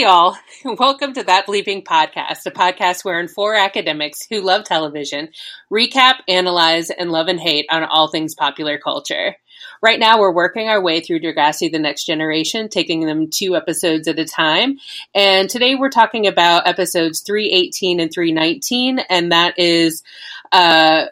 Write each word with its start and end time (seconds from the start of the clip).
Y'all. 0.00 0.34
Welcome 0.64 1.12
to 1.12 1.22
That 1.24 1.46
Bleeping 1.46 1.84
Podcast, 1.84 2.46
a 2.46 2.50
podcast 2.50 3.04
wherein 3.04 3.28
four 3.28 3.54
academics 3.54 4.26
who 4.30 4.40
love 4.40 4.64
television 4.64 5.28
recap, 5.70 6.20
analyze, 6.26 6.88
and 6.88 7.12
love 7.12 7.28
and 7.28 7.38
hate 7.38 7.66
on 7.70 7.84
all 7.84 8.08
things 8.08 8.34
popular 8.34 8.78
culture. 8.78 9.36
Right 9.82 10.00
now, 10.00 10.18
we're 10.18 10.32
working 10.32 10.68
our 10.70 10.80
way 10.80 11.00
through 11.00 11.20
Degrassi 11.20 11.70
The 11.70 11.78
Next 11.78 12.06
Generation, 12.06 12.70
taking 12.70 13.04
them 13.04 13.28
two 13.28 13.56
episodes 13.56 14.08
at 14.08 14.18
a 14.18 14.24
time. 14.24 14.78
And 15.14 15.50
today 15.50 15.74
we're 15.74 15.90
talking 15.90 16.26
about 16.26 16.66
episodes 16.66 17.20
318 17.20 18.00
and 18.00 18.10
319, 18.10 19.00
and 19.00 19.32
that 19.32 19.58
is 19.58 20.02
uh, 20.50 21.08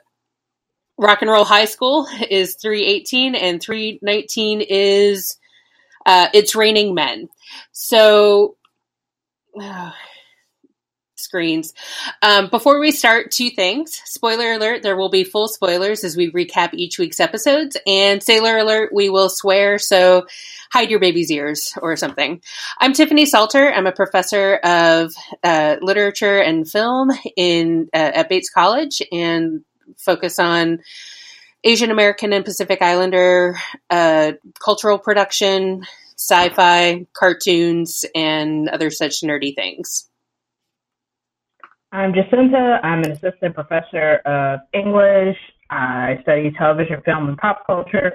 Rock 0.97 1.21
and 1.21 1.31
Roll 1.31 1.45
High 1.45 1.67
School 1.67 2.09
is 2.31 2.55
318, 2.55 3.35
and 3.35 3.61
319 3.61 4.63
is 4.63 5.37
uh, 6.07 6.29
It's 6.33 6.55
Raining 6.55 6.95
Men. 6.95 7.29
So, 7.73 8.57
screens. 11.19 11.75
Um, 12.23 12.49
before 12.49 12.79
we 12.81 12.91
start, 12.91 13.31
two 13.31 13.51
things. 13.51 14.01
Spoiler 14.05 14.53
alert, 14.53 14.83
there 14.83 14.97
will 14.97 15.11
be 15.11 15.25
full 15.25 15.49
spoilers 15.49 16.05
as 16.05 16.17
we 16.17 16.31
recap 16.31 16.71
each 16.73 16.99
week's 16.99 17.21
episodes. 17.21 17.77
And 17.87 18.23
sailor 18.23 18.59
alert, 18.59 18.93
we 18.95 19.11
will 19.11 19.29
swear, 19.29 19.79
so 19.79 20.27
hide 20.71 20.91
your 20.91 21.01
baby's 21.01 21.31
ears 21.31 21.75
or 21.83 21.97
something. 21.97 22.41
I'm 22.79 22.93
Tiffany 22.93 23.27
Salter. 23.27 23.71
I'm 23.73 23.87
a 23.87 23.93
professor 23.93 24.57
of 24.57 25.13
uh, 25.43 25.77
literature 25.83 26.39
and 26.39 26.69
film 26.69 27.11
in 27.37 27.89
uh, 27.93 28.13
at 28.15 28.29
Bates 28.29 28.51
College 28.51 29.03
and 29.11 29.65
focus 29.97 30.39
on 30.39 30.81
Asian 31.65 31.91
American 31.91 32.33
and 32.33 32.45
Pacific 32.45 32.81
Islander 32.81 33.59
uh, 33.91 34.33
cultural 34.65 34.99
production, 34.99 35.85
sci 36.19 36.49
fi, 36.51 37.07
cartoons, 37.15 38.05
and 38.15 38.69
other 38.69 38.91
such 38.91 39.21
nerdy 39.23 39.55
things. 39.55 40.11
I'm 41.93 42.13
Jacinta. 42.13 42.81
I'm 42.83 43.05
an 43.05 43.13
assistant 43.13 43.55
professor 43.55 44.17
of 44.27 44.61
English. 44.75 45.37
I 45.71 46.19
study 46.23 46.51
television, 46.59 47.01
film, 47.05 47.29
and 47.29 47.39
pop 47.39 47.67
culture. 47.67 48.13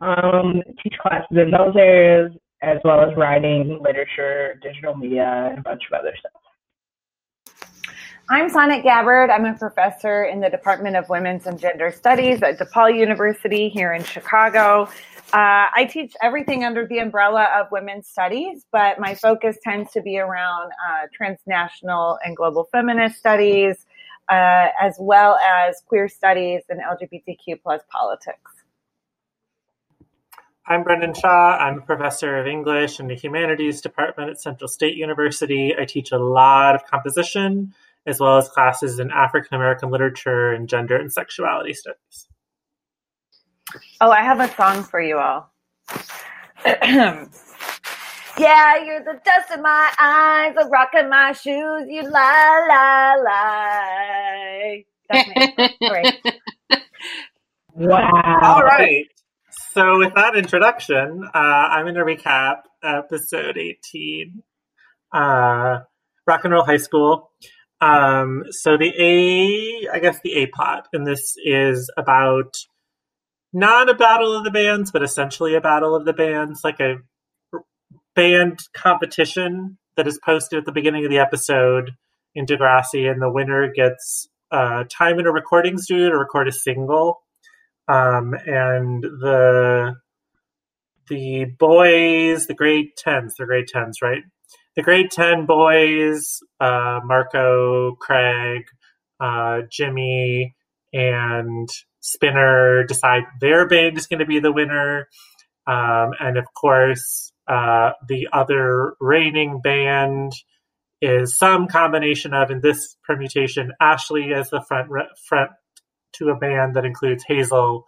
Um, 0.00 0.62
teach 0.82 0.94
classes 1.02 1.26
in 1.30 1.50
those 1.50 1.74
areas, 1.76 2.32
as 2.62 2.78
well 2.84 3.00
as 3.00 3.16
writing, 3.16 3.80
literature, 3.82 4.60
digital 4.62 4.94
media, 4.96 5.48
and 5.50 5.58
a 5.58 5.62
bunch 5.62 5.82
of 5.90 5.98
other 5.98 6.12
stuff. 6.18 6.40
I'm 8.30 8.50
Sonnet 8.50 8.82
Gabbard. 8.82 9.30
I'm 9.30 9.46
a 9.46 9.54
professor 9.54 10.24
in 10.24 10.40
the 10.40 10.50
Department 10.50 10.96
of 10.96 11.08
Women's 11.08 11.46
and 11.46 11.58
Gender 11.58 11.90
Studies 11.90 12.42
at 12.42 12.58
DePaul 12.58 12.94
University 12.94 13.70
here 13.70 13.94
in 13.94 14.04
Chicago. 14.04 14.82
Uh, 15.32 15.72
I 15.74 15.88
teach 15.90 16.12
everything 16.20 16.62
under 16.62 16.86
the 16.86 16.98
umbrella 16.98 17.48
of 17.56 17.68
women's 17.72 18.06
studies, 18.06 18.66
but 18.70 19.00
my 19.00 19.14
focus 19.14 19.56
tends 19.64 19.92
to 19.92 20.02
be 20.02 20.18
around 20.18 20.72
uh, 20.72 21.06
transnational 21.10 22.18
and 22.22 22.36
global 22.36 22.68
feminist 22.70 23.16
studies, 23.16 23.86
uh, 24.28 24.66
as 24.78 24.96
well 25.00 25.38
as 25.38 25.80
queer 25.86 26.06
studies 26.06 26.64
and 26.68 26.80
LGBTQ 26.80 27.62
plus 27.62 27.80
politics. 27.90 28.52
I'm 30.66 30.82
Brendan 30.82 31.14
Shaw. 31.14 31.56
I'm 31.56 31.78
a 31.78 31.80
professor 31.80 32.36
of 32.36 32.46
English 32.46 33.00
in 33.00 33.06
the 33.06 33.14
Humanities 33.14 33.80
Department 33.80 34.28
at 34.28 34.38
Central 34.38 34.68
State 34.68 34.98
University. 34.98 35.74
I 35.74 35.86
teach 35.86 36.12
a 36.12 36.18
lot 36.18 36.74
of 36.74 36.84
composition 36.84 37.72
as 38.06 38.20
well 38.20 38.38
as 38.38 38.48
classes 38.48 38.98
in 38.98 39.10
African 39.10 39.54
American 39.54 39.90
literature 39.90 40.52
and 40.52 40.68
gender 40.68 40.96
and 40.96 41.12
sexuality 41.12 41.74
studies. 41.74 42.28
Oh, 44.00 44.10
I 44.10 44.22
have 44.22 44.40
a 44.40 44.48
song 44.54 44.82
for 44.82 45.00
you 45.00 45.18
all. 45.18 45.52
yeah, 46.66 47.28
you're 48.84 49.04
the 49.04 49.20
dust 49.24 49.50
in 49.54 49.62
my 49.62 49.92
eyes, 49.98 50.54
the 50.54 50.68
rock 50.70 50.90
in 50.94 51.10
my 51.10 51.32
shoes, 51.32 51.86
you 51.88 52.02
lie, 52.02 52.66
lie, 52.68 53.16
lie. 53.24 54.84
That's 55.10 55.28
me. 55.80 56.20
Wow. 57.74 58.40
All 58.42 58.62
right. 58.64 59.06
So, 59.70 59.98
with 59.98 60.12
that 60.16 60.34
introduction, 60.34 61.22
uh, 61.32 61.38
I'm 61.38 61.84
going 61.84 61.94
to 61.94 62.00
recap 62.00 62.62
episode 62.82 63.56
18 63.56 64.42
uh, 65.12 65.78
Rock 66.26 66.40
and 66.44 66.52
Roll 66.52 66.64
High 66.64 66.78
School. 66.78 67.30
Um, 67.80 68.44
so 68.50 68.76
the 68.76 68.92
A, 68.98 69.88
I 69.94 69.98
guess 70.00 70.20
the 70.22 70.34
A 70.34 70.46
plot, 70.46 70.88
and 70.92 71.06
this 71.06 71.34
is 71.44 71.90
about 71.96 72.54
not 73.52 73.88
a 73.88 73.94
battle 73.94 74.36
of 74.36 74.44
the 74.44 74.50
bands, 74.50 74.90
but 74.90 75.02
essentially 75.02 75.54
a 75.54 75.60
battle 75.60 75.94
of 75.94 76.04
the 76.04 76.12
bands, 76.12 76.60
like 76.64 76.80
a 76.80 76.96
band 78.14 78.58
competition 78.74 79.78
that 79.96 80.08
is 80.08 80.18
posted 80.24 80.58
at 80.58 80.64
the 80.64 80.72
beginning 80.72 81.04
of 81.04 81.10
the 81.10 81.18
episode 81.18 81.92
in 82.34 82.46
Degrassi, 82.46 83.10
and 83.10 83.22
the 83.22 83.30
winner 83.30 83.70
gets 83.72 84.28
uh, 84.50 84.84
time 84.90 85.18
in 85.18 85.26
a 85.26 85.32
recording 85.32 85.78
studio 85.78 86.10
to 86.10 86.18
record 86.18 86.48
a 86.48 86.52
single. 86.52 87.20
Um, 87.86 88.34
and 88.34 89.02
the 89.02 89.96
the 91.08 91.46
boys, 91.58 92.46
the 92.46 92.54
grade 92.54 92.90
tens, 92.96 93.34
the 93.38 93.46
grade 93.46 93.66
tens, 93.68 94.02
right? 94.02 94.24
The 94.78 94.84
grade 94.84 95.10
10 95.10 95.44
boys, 95.44 96.38
uh, 96.60 97.00
Marco, 97.02 97.96
Craig, 97.96 98.62
uh, 99.18 99.62
Jimmy, 99.68 100.54
and 100.92 101.68
Spinner 101.98 102.84
decide 102.84 103.24
their 103.40 103.66
band 103.66 103.98
is 103.98 104.06
going 104.06 104.20
to 104.20 104.24
be 104.24 104.38
the 104.38 104.52
winner. 104.52 105.08
Um, 105.66 106.12
and 106.20 106.38
of 106.38 106.44
course, 106.54 107.32
uh, 107.48 107.90
the 108.06 108.28
other 108.32 108.94
reigning 109.00 109.60
band 109.60 110.30
is 111.02 111.36
some 111.36 111.66
combination 111.66 112.32
of, 112.32 112.52
in 112.52 112.60
this 112.60 112.96
permutation, 113.02 113.72
Ashley 113.80 114.32
as 114.32 114.48
the 114.50 114.62
front 114.62 114.90
front 115.26 115.50
to 116.12 116.28
a 116.28 116.36
band 116.36 116.76
that 116.76 116.84
includes 116.84 117.24
Hazel, 117.26 117.84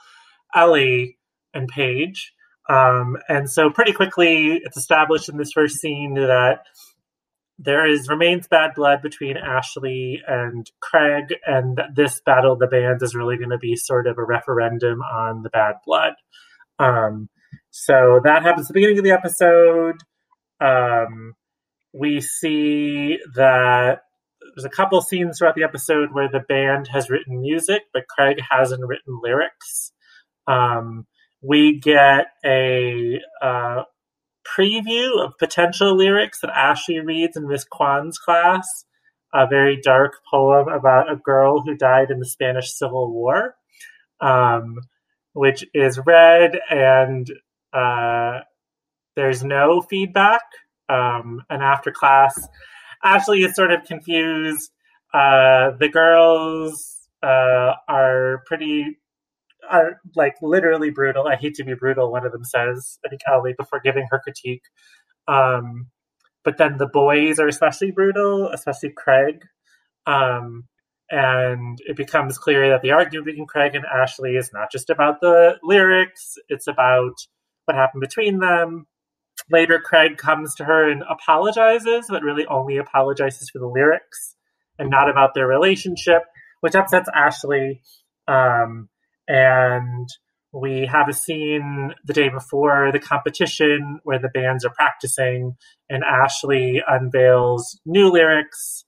Ellie, 0.52 1.18
and 1.54 1.68
Paige. 1.68 2.32
Um, 2.70 3.16
and 3.28 3.50
so 3.50 3.70
pretty 3.70 3.92
quickly, 3.92 4.60
it's 4.62 4.76
established 4.76 5.28
in 5.28 5.36
this 5.36 5.52
first 5.52 5.80
scene 5.80 6.14
that 6.14 6.60
there 7.58 7.86
is 7.86 8.08
remains 8.08 8.46
bad 8.46 8.70
blood 8.76 9.02
between 9.02 9.36
Ashley 9.36 10.22
and 10.26 10.70
Craig, 10.80 11.34
and 11.44 11.80
this 11.94 12.20
battle 12.24 12.52
of 12.52 12.60
the 12.60 12.68
bands 12.68 13.02
is 13.02 13.14
really 13.14 13.36
going 13.36 13.50
to 13.50 13.58
be 13.58 13.74
sort 13.76 14.06
of 14.06 14.18
a 14.18 14.24
referendum 14.24 15.00
on 15.00 15.42
the 15.42 15.50
bad 15.50 15.76
blood. 15.84 16.12
Um, 16.78 17.28
so 17.70 18.20
that 18.22 18.42
happens 18.42 18.66
at 18.66 18.68
the 18.68 18.74
beginning 18.74 18.98
of 18.98 19.04
the 19.04 19.10
episode. 19.10 19.96
Um, 20.60 21.34
we 21.92 22.20
see 22.20 23.18
that 23.34 24.02
there's 24.54 24.64
a 24.64 24.70
couple 24.70 25.00
scenes 25.02 25.38
throughout 25.38 25.56
the 25.56 25.64
episode 25.64 26.10
where 26.12 26.28
the 26.30 26.40
band 26.40 26.88
has 26.92 27.10
written 27.10 27.40
music, 27.40 27.82
but 27.92 28.06
Craig 28.08 28.38
hasn't 28.48 28.86
written 28.86 29.20
lyrics. 29.22 29.92
Um, 30.46 31.06
we 31.42 31.78
get 31.78 32.26
a 32.44 33.20
uh, 33.42 33.82
preview 34.44 35.24
of 35.24 35.38
potential 35.38 35.96
lyrics 35.96 36.40
that 36.40 36.50
Ashley 36.50 37.00
reads 37.00 37.36
in 37.36 37.48
Miss 37.48 37.64
Kwan's 37.64 38.18
class. 38.18 38.66
A 39.32 39.46
very 39.46 39.80
dark 39.80 40.14
poem 40.28 40.68
about 40.68 41.10
a 41.10 41.16
girl 41.16 41.62
who 41.62 41.76
died 41.76 42.10
in 42.10 42.18
the 42.18 42.26
Spanish 42.26 42.72
Civil 42.72 43.12
War, 43.12 43.54
um, 44.20 44.80
which 45.34 45.64
is 45.72 46.00
read, 46.04 46.58
and 46.68 47.30
uh, 47.72 48.40
there's 49.14 49.44
no 49.44 49.82
feedback. 49.82 50.42
Um, 50.88 51.42
and 51.48 51.62
after 51.62 51.92
class, 51.92 52.48
Ashley 53.04 53.42
is 53.42 53.54
sort 53.54 53.72
of 53.72 53.84
confused. 53.84 54.72
Uh, 55.14 55.70
the 55.78 55.88
girls 55.88 57.08
uh, 57.22 57.74
are 57.88 58.42
pretty 58.46 58.98
are 59.70 60.00
like 60.16 60.34
literally 60.42 60.90
brutal. 60.90 61.26
I 61.26 61.36
hate 61.36 61.54
to 61.54 61.64
be 61.64 61.74
brutal. 61.74 62.10
One 62.10 62.26
of 62.26 62.32
them 62.32 62.44
says, 62.44 62.98
I 63.04 63.08
think 63.08 63.22
Ellie 63.30 63.54
before 63.56 63.80
giving 63.80 64.06
her 64.10 64.20
critique. 64.22 64.64
Um, 65.28 65.86
but 66.44 66.58
then 66.58 66.78
the 66.78 66.86
boys 66.86 67.38
are 67.38 67.48
especially 67.48 67.90
brutal, 67.90 68.48
especially 68.48 68.90
Craig. 68.96 69.44
Um, 70.06 70.64
and 71.10 71.78
it 71.86 71.96
becomes 71.96 72.38
clear 72.38 72.70
that 72.70 72.82
the 72.82 72.92
argument 72.92 73.26
between 73.26 73.46
Craig 73.46 73.74
and 73.74 73.84
Ashley 73.84 74.36
is 74.36 74.50
not 74.52 74.70
just 74.70 74.90
about 74.90 75.20
the 75.20 75.58
lyrics; 75.62 76.36
it's 76.48 76.68
about 76.68 77.14
what 77.64 77.76
happened 77.76 78.00
between 78.00 78.38
them. 78.38 78.86
Later, 79.50 79.80
Craig 79.80 80.18
comes 80.18 80.54
to 80.56 80.64
her 80.64 80.88
and 80.88 81.02
apologizes, 81.08 82.06
but 82.08 82.22
really 82.22 82.46
only 82.46 82.76
apologizes 82.76 83.50
for 83.50 83.58
the 83.58 83.66
lyrics 83.66 84.36
and 84.78 84.88
not 84.88 85.10
about 85.10 85.34
their 85.34 85.46
relationship, 85.46 86.22
which 86.60 86.74
upsets 86.76 87.08
Ashley. 87.12 87.82
Um, 88.28 88.88
and 89.30 90.08
we 90.52 90.86
have 90.86 91.08
a 91.08 91.12
scene 91.12 91.94
the 92.04 92.12
day 92.12 92.28
before 92.28 92.90
the 92.92 92.98
competition 92.98 94.00
where 94.02 94.18
the 94.18 94.28
bands 94.28 94.64
are 94.64 94.74
practicing, 94.74 95.56
and 95.88 96.02
Ashley 96.02 96.82
unveils 96.86 97.80
new 97.86 98.10
lyrics 98.10 98.84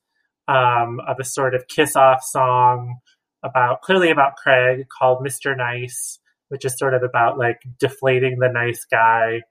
um, 0.48 0.98
of 1.06 1.20
a 1.20 1.24
sort 1.24 1.54
of 1.54 1.68
kiss 1.68 1.94
off 1.94 2.24
song 2.24 2.96
about 3.44 3.82
clearly 3.82 4.10
about 4.10 4.34
Craig 4.36 4.86
called 4.88 5.24
Mr. 5.24 5.56
Nice, 5.56 6.18
which 6.48 6.64
is 6.64 6.76
sort 6.76 6.94
of 6.94 7.04
about 7.04 7.38
like 7.38 7.60
deflating 7.78 8.40
the 8.40 8.48
nice 8.48 8.84
guy. 8.90 9.42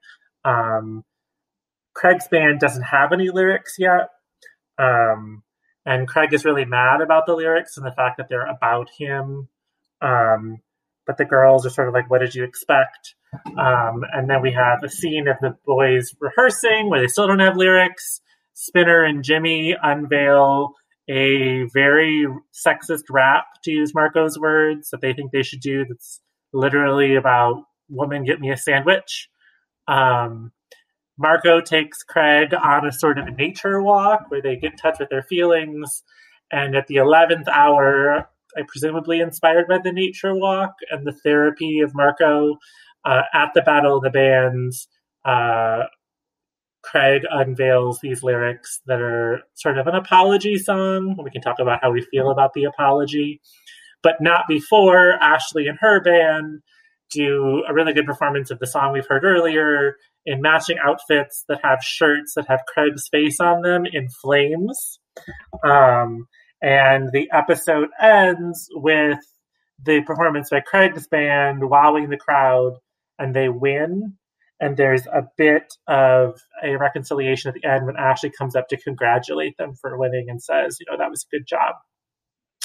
Um, 0.44 1.04
Craig's 1.94 2.28
band 2.28 2.60
doesn't 2.60 2.82
have 2.82 3.12
any 3.12 3.30
lyrics 3.30 3.76
yet. 3.78 4.10
Um, 4.78 5.42
and 5.86 6.06
Craig 6.06 6.34
is 6.34 6.44
really 6.44 6.66
mad 6.66 7.00
about 7.00 7.24
the 7.26 7.34
lyrics 7.34 7.78
and 7.78 7.86
the 7.86 7.92
fact 7.92 8.18
that 8.18 8.28
they're 8.28 8.46
about 8.46 8.88
him. 8.98 9.48
Um, 10.02 10.58
but 11.06 11.16
the 11.16 11.24
girls 11.24 11.66
are 11.66 11.70
sort 11.70 11.88
of 11.88 11.94
like, 11.94 12.10
what 12.10 12.20
did 12.20 12.34
you 12.34 12.44
expect? 12.44 13.14
Um, 13.58 14.04
and 14.12 14.28
then 14.28 14.42
we 14.42 14.52
have 14.52 14.82
a 14.84 14.88
scene 14.88 15.26
of 15.26 15.36
the 15.40 15.56
boys 15.64 16.14
rehearsing 16.20 16.88
where 16.88 17.00
they 17.00 17.08
still 17.08 17.26
don't 17.26 17.38
have 17.38 17.56
lyrics. 17.56 18.20
Spinner 18.54 19.04
and 19.04 19.24
Jimmy 19.24 19.74
unveil 19.82 20.74
a 21.08 21.64
very 21.72 22.26
sexist 22.52 23.04
rap, 23.10 23.46
to 23.64 23.70
use 23.70 23.94
Marco's 23.94 24.38
words, 24.38 24.90
that 24.90 25.00
they 25.00 25.12
think 25.12 25.32
they 25.32 25.42
should 25.42 25.60
do 25.60 25.84
that's 25.88 26.20
literally 26.52 27.16
about 27.16 27.64
woman 27.88 28.24
get 28.24 28.40
me 28.40 28.50
a 28.50 28.56
sandwich. 28.56 29.28
Um, 29.88 30.52
Marco 31.18 31.60
takes 31.60 32.02
Craig 32.02 32.54
on 32.54 32.86
a 32.86 32.92
sort 32.92 33.18
of 33.18 33.36
nature 33.36 33.82
walk 33.82 34.30
where 34.30 34.42
they 34.42 34.56
get 34.56 34.72
in 34.72 34.76
touch 34.78 34.98
with 34.98 35.08
their 35.08 35.22
feelings. 35.22 36.02
And 36.50 36.76
at 36.76 36.86
the 36.86 36.96
11th 36.96 37.48
hour, 37.48 38.28
I 38.56 38.62
presumably 38.66 39.20
inspired 39.20 39.68
by 39.68 39.78
the 39.82 39.92
nature 39.92 40.34
walk 40.34 40.74
and 40.90 41.06
the 41.06 41.12
therapy 41.12 41.80
of 41.80 41.94
Marco 41.94 42.58
uh, 43.04 43.22
at 43.32 43.52
the 43.54 43.62
Battle 43.62 43.96
of 43.96 44.02
the 44.02 44.10
Bands, 44.10 44.88
uh, 45.24 45.84
Craig 46.82 47.22
unveils 47.30 48.00
these 48.00 48.22
lyrics 48.22 48.80
that 48.86 49.00
are 49.00 49.42
sort 49.54 49.78
of 49.78 49.86
an 49.86 49.94
apology 49.94 50.58
song. 50.58 51.16
We 51.22 51.30
can 51.30 51.40
talk 51.40 51.58
about 51.60 51.80
how 51.82 51.92
we 51.92 52.06
feel 52.10 52.30
about 52.30 52.54
the 52.54 52.64
apology, 52.64 53.40
but 54.02 54.16
not 54.20 54.44
before 54.48 55.12
Ashley 55.12 55.68
and 55.68 55.78
her 55.80 56.00
band 56.02 56.60
do 57.10 57.62
a 57.68 57.74
really 57.74 57.92
good 57.92 58.06
performance 58.06 58.50
of 58.50 58.58
the 58.58 58.66
song 58.66 58.92
we've 58.92 59.06
heard 59.06 59.24
earlier 59.24 59.96
in 60.24 60.40
matching 60.40 60.78
outfits 60.82 61.44
that 61.48 61.60
have 61.62 61.82
shirts 61.82 62.34
that 62.34 62.46
have 62.48 62.60
Craig's 62.66 63.08
face 63.08 63.38
on 63.38 63.62
them 63.62 63.84
in 63.90 64.08
flames. 64.08 64.98
Um, 65.64 66.26
and 66.62 67.10
the 67.12 67.28
episode 67.32 67.88
ends 68.00 68.68
with 68.72 69.18
the 69.84 70.00
performance 70.02 70.50
by 70.50 70.60
Craig's 70.60 71.08
band 71.08 71.68
wowing 71.68 72.08
the 72.08 72.16
crowd, 72.16 72.74
and 73.18 73.34
they 73.34 73.48
win. 73.48 74.14
And 74.60 74.76
there's 74.76 75.06
a 75.06 75.28
bit 75.36 75.74
of 75.88 76.40
a 76.62 76.76
reconciliation 76.76 77.48
at 77.48 77.54
the 77.54 77.68
end 77.68 77.84
when 77.84 77.96
Ashley 77.96 78.30
comes 78.30 78.54
up 78.54 78.68
to 78.68 78.76
congratulate 78.76 79.56
them 79.56 79.74
for 79.74 79.98
winning 79.98 80.30
and 80.30 80.40
says, 80.40 80.76
you 80.78 80.86
know, 80.88 80.96
that 80.96 81.10
was 81.10 81.26
a 81.26 81.36
good 81.36 81.48
job. 81.48 81.74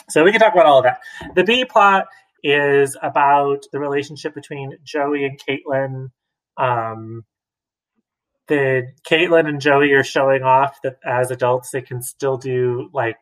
So 0.08 0.24
we 0.24 0.32
can 0.32 0.40
talk 0.40 0.54
about 0.54 0.68
all 0.68 0.78
of 0.78 0.84
that. 0.84 1.00
The 1.36 1.44
B 1.44 1.66
plot 1.66 2.06
is 2.44 2.96
about 3.02 3.64
the 3.74 3.80
relationship 3.80 4.36
between 4.36 4.78
Joey 4.84 5.26
and 5.26 5.40
Caitlin. 5.40 6.12
Um, 6.56 7.26
the 8.48 8.94
Caitlin 9.10 9.48
and 9.48 9.60
Joey 9.60 9.92
are 9.94 10.04
showing 10.04 10.44
off 10.44 10.78
that 10.84 10.98
as 11.04 11.32
adults 11.32 11.72
they 11.72 11.82
can 11.82 12.04
still 12.04 12.38
do 12.38 12.90
like 12.94 13.18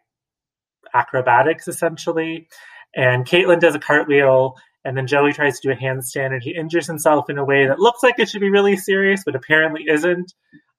acrobatics 0.95 1.67
essentially. 1.67 2.47
And 2.95 3.27
Caitlin 3.27 3.59
does 3.59 3.75
a 3.75 3.79
cartwheel, 3.79 4.55
and 4.85 4.95
then 4.95 5.05
Joey 5.05 5.33
tries 5.33 5.59
to 5.59 5.67
do 5.67 5.73
a 5.73 5.75
handstand, 5.75 6.31
and 6.31 6.41
he 6.41 6.55
injures 6.55 6.87
himself 6.87 7.29
in 7.29 7.37
a 7.37 7.43
way 7.43 7.67
that 7.67 7.79
looks 7.79 8.01
like 8.01 8.19
it 8.19 8.29
should 8.29 8.39
be 8.39 8.49
really 8.49 8.77
serious, 8.77 9.23
but 9.25 9.35
apparently 9.35 9.85
isn't. 9.89 10.33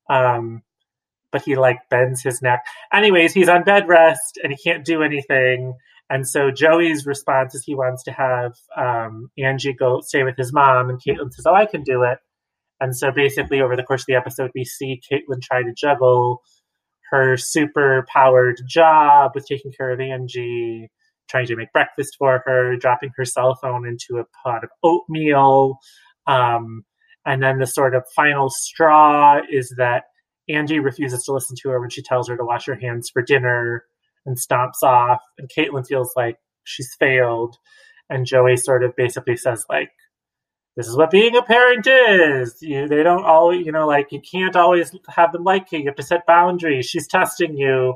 Um, 0.08 0.62
but 1.32 1.42
he 1.42 1.56
like 1.56 1.80
bends 1.90 2.22
his 2.22 2.40
neck. 2.40 2.64
Anyways, 2.92 3.34
he's 3.34 3.48
on 3.48 3.64
bed 3.64 3.88
rest 3.88 4.38
and 4.42 4.52
he 4.52 4.56
can't 4.56 4.84
do 4.84 5.02
anything. 5.02 5.74
And 6.08 6.26
so 6.26 6.50
Joey's 6.50 7.04
response 7.04 7.54
is 7.54 7.64
he 7.64 7.74
wants 7.74 8.04
to 8.04 8.12
have 8.12 8.52
um, 8.76 9.30
Angie 9.36 9.72
go 9.72 10.00
stay 10.00 10.22
with 10.22 10.36
his 10.36 10.52
mom, 10.52 10.88
and 10.88 11.02
Caitlin 11.02 11.32
says, 11.32 11.46
"Oh, 11.46 11.54
I 11.54 11.66
can 11.66 11.82
do 11.82 12.04
it." 12.04 12.18
And 12.80 12.96
so 12.96 13.10
basically, 13.10 13.60
over 13.60 13.74
the 13.74 13.82
course 13.82 14.02
of 14.02 14.06
the 14.06 14.14
episode, 14.14 14.50
we 14.54 14.64
see 14.64 15.00
Caitlin 15.10 15.42
try 15.42 15.62
to 15.62 15.74
juggle 15.74 16.42
her 17.10 17.36
super 17.36 18.06
powered 18.12 18.60
job 18.68 19.32
with 19.34 19.46
taking 19.46 19.72
care 19.72 19.90
of 19.90 20.00
Angie, 20.00 20.90
trying 21.28 21.46
to 21.46 21.56
make 21.56 21.72
breakfast 21.72 22.16
for 22.18 22.42
her, 22.46 22.76
dropping 22.76 23.10
her 23.16 23.24
cell 23.24 23.56
phone 23.60 23.86
into 23.86 24.20
a 24.20 24.26
pot 24.42 24.64
of 24.64 24.70
oatmeal. 24.82 25.78
Um, 26.26 26.84
and 27.24 27.42
then 27.42 27.58
the 27.58 27.66
sort 27.66 27.94
of 27.94 28.04
final 28.14 28.50
straw 28.50 29.40
is 29.50 29.74
that 29.78 30.04
Angie 30.48 30.78
refuses 30.78 31.24
to 31.24 31.32
listen 31.32 31.56
to 31.62 31.70
her 31.70 31.80
when 31.80 31.90
she 31.90 32.02
tells 32.02 32.28
her 32.28 32.36
to 32.36 32.44
wash 32.44 32.66
her 32.66 32.76
hands 32.76 33.10
for 33.12 33.22
dinner 33.22 33.84
and 34.24 34.36
stomps 34.38 34.82
off. 34.82 35.20
And 35.38 35.50
Caitlin 35.50 35.86
feels 35.86 36.12
like 36.16 36.36
she's 36.64 36.94
failed. 36.98 37.56
And 38.08 38.26
Joey 38.26 38.56
sort 38.56 38.84
of 38.84 38.94
basically 38.96 39.36
says, 39.36 39.64
like, 39.68 39.90
this 40.76 40.88
is 40.88 40.96
what 40.96 41.10
being 41.10 41.36
a 41.36 41.42
parent 41.42 41.86
is. 41.86 42.58
You, 42.60 42.86
they 42.86 43.02
don't 43.02 43.24
always, 43.24 43.64
you 43.64 43.72
know, 43.72 43.86
like 43.86 44.12
you 44.12 44.20
can't 44.20 44.56
always 44.56 44.94
have 45.08 45.32
them 45.32 45.42
like 45.42 45.72
you. 45.72 45.78
You 45.78 45.86
have 45.86 45.96
to 45.96 46.02
set 46.02 46.26
boundaries. 46.26 46.86
She's 46.86 47.08
testing 47.08 47.56
you. 47.56 47.94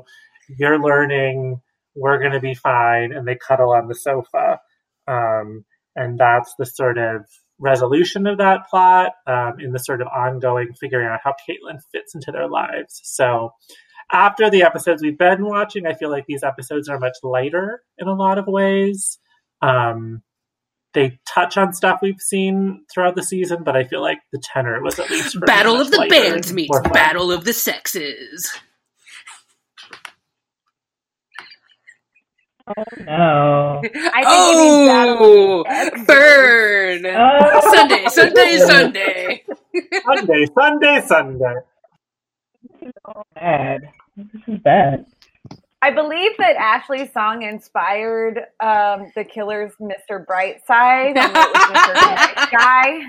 You're 0.49 0.81
learning. 0.81 1.61
We're 1.95 2.19
going 2.19 2.31
to 2.31 2.39
be 2.39 2.55
fine. 2.55 3.13
And 3.13 3.27
they 3.27 3.35
cuddle 3.35 3.71
on 3.71 3.87
the 3.87 3.93
sofa. 3.93 4.59
Um, 5.07 5.63
and 5.95 6.17
that's 6.17 6.55
the 6.57 6.65
sort 6.65 6.97
of 6.97 7.25
resolution 7.59 8.25
of 8.25 8.39
that 8.39 8.67
plot 8.67 9.11
um, 9.27 9.59
in 9.59 9.71
the 9.71 9.79
sort 9.79 10.01
of 10.01 10.07
ongoing 10.07 10.73
figuring 10.73 11.07
out 11.07 11.19
how 11.23 11.35
Caitlin 11.47 11.79
fits 11.91 12.15
into 12.15 12.31
their 12.31 12.49
lives. 12.49 12.99
So 13.03 13.51
after 14.11 14.49
the 14.49 14.63
episodes 14.63 15.03
we've 15.03 15.17
been 15.17 15.45
watching, 15.45 15.85
I 15.85 15.93
feel 15.93 16.09
like 16.09 16.25
these 16.25 16.43
episodes 16.43 16.89
are 16.89 16.99
much 16.99 17.17
lighter 17.21 17.83
in 17.99 18.07
a 18.07 18.15
lot 18.15 18.39
of 18.39 18.47
ways. 18.47 19.19
Um, 19.61 20.23
they 20.93 21.19
touch 21.27 21.57
on 21.57 21.73
stuff 21.73 21.99
we've 22.01 22.19
seen 22.19 22.85
throughout 22.93 23.15
the 23.15 23.23
season, 23.23 23.63
but 23.63 23.75
I 23.75 23.85
feel 23.85 24.01
like 24.01 24.19
the 24.31 24.41
tenor 24.43 24.81
was 24.81 24.99
at 24.99 25.09
least 25.09 25.39
Battle 25.41 25.79
of 25.79 25.91
the 25.91 26.05
Bands 26.09 26.51
meets 26.51 26.77
Battle 26.91 27.31
of 27.31 27.45
the 27.45 27.53
Sexes. 27.53 28.51
Oh 32.67 32.83
no! 32.99 33.81
I 33.83 34.23
think 34.23 35.19
oh, 35.19 35.63
burn! 36.05 37.05
Oh. 37.05 37.71
Sunday, 37.73 38.05
Sunday, 38.07 38.57
Sunday. 38.65 39.43
Sunday, 40.05 40.45
Sunday, 40.55 41.01
Sunday. 41.05 41.55
This 42.61 42.89
is 42.89 42.93
all 43.03 43.25
bad. 43.35 43.89
This 44.15 44.27
is 44.47 44.59
bad. 44.63 45.05
I 45.83 45.89
believe 45.89 46.31
that 46.37 46.55
Ashley's 46.57 47.11
song 47.11 47.41
inspired 47.41 48.37
um, 48.59 49.11
the 49.15 49.23
Killers' 49.23 49.73
"Mr. 49.81 50.23
Brightside." 50.25 51.17
and 51.17 51.31
it 51.31 51.33
was 51.33 52.35
Mr. 52.35 52.51
Guy. 52.51 53.01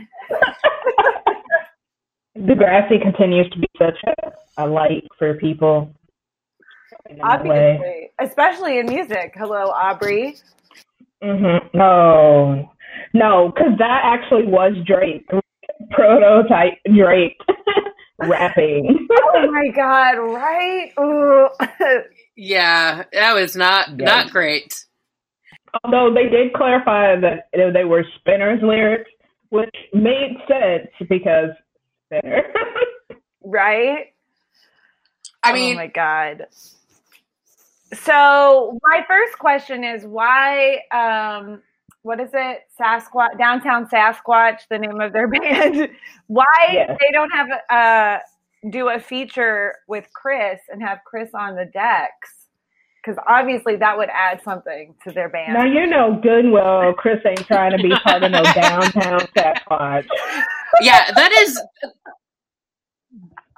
Degrassi 2.39 3.01
continues 3.01 3.49
to 3.51 3.59
be 3.59 3.69
such 3.79 3.99
a, 4.07 4.65
a 4.65 4.67
light 4.67 5.07
for 5.19 5.35
people. 5.35 5.93
in 7.11 7.19
that 7.19 7.45
way. 7.45 7.75
Obviously, 7.75 8.11
especially 8.21 8.79
in 8.79 8.87
music. 8.87 9.35
Hello, 9.37 9.67
Aubrey. 9.67 10.37
Mm-hmm. 11.23 11.77
No, 11.77 12.71
no, 13.13 13.53
because 13.55 13.73
that 13.79 14.01
actually 14.03 14.47
was 14.47 14.73
Drake, 14.87 15.29
prototype 15.91 16.79
Drake 16.97 17.37
rapping. 18.19 19.07
Oh 19.11 19.51
my 19.53 19.69
god! 19.69 20.17
Right? 20.19 20.93
Ooh. 22.39 22.43
Yeah, 22.43 23.05
that 23.13 23.35
was 23.35 23.55
not 23.57 23.89
Yeah. 23.91 24.05
not 24.07 24.31
great. 24.31 24.85
Although 25.85 26.13
they 26.15 26.29
did 26.29 26.53
clarify 26.53 27.17
that 27.17 27.49
they 27.53 27.85
were 27.85 28.05
Spinner's 28.19 28.63
lyrics, 28.63 29.11
which 29.51 29.75
made 29.95 30.37
sense 30.49 30.89
because 31.09 31.51
Spinner. 32.07 32.43
right? 33.43 34.07
I 35.43 35.53
mean, 35.53 35.75
oh 35.75 35.81
my 35.81 35.87
god. 35.89 36.47
So 37.95 38.79
my 38.83 39.05
first 39.07 39.39
question 39.39 39.85
is 39.85 40.05
why 40.05 40.81
um 40.93 41.63
what 42.03 42.19
is 42.21 42.31
it? 42.33 42.61
Sasquatch 42.81 43.39
Downtown 43.39 43.87
Sasquatch, 43.87 44.61
the 44.71 44.79
name 44.79 45.01
of 45.01 45.13
their 45.13 45.29
band. 45.29 45.89
why 46.27 46.45
Yeah. 46.73 46.97
they 46.99 47.11
don't 47.13 47.31
have 47.31 47.49
uh 47.71 48.19
do 48.71 48.89
a 48.89 49.01
feature 49.01 49.75
with 49.89 50.07
Chris 50.15 50.61
and 50.71 50.83
have 50.83 50.99
Chris 51.05 51.31
on 51.35 51.57
the 51.57 51.65
decks? 51.73 52.31
Because 53.05 53.19
obviously 53.29 53.77
that 53.77 53.97
would 53.99 54.09
add 54.11 54.41
something 54.45 54.95
to 55.05 55.13
their 55.13 55.29
band. 55.29 55.55
now 55.55 55.65
you 55.65 55.87
know 55.89 56.21
good 56.23 56.49
well 56.51 56.93
Chris 56.93 57.19
ain't 57.27 57.45
trying 57.47 57.73
to 57.77 57.79
be 57.83 57.91
part 58.05 58.23
of 58.23 58.31
no 58.31 58.43
downtown 58.55 59.21
Sasquatch. 59.37 60.07
yeah, 60.81 61.11
that 61.13 61.33
is 61.41 61.61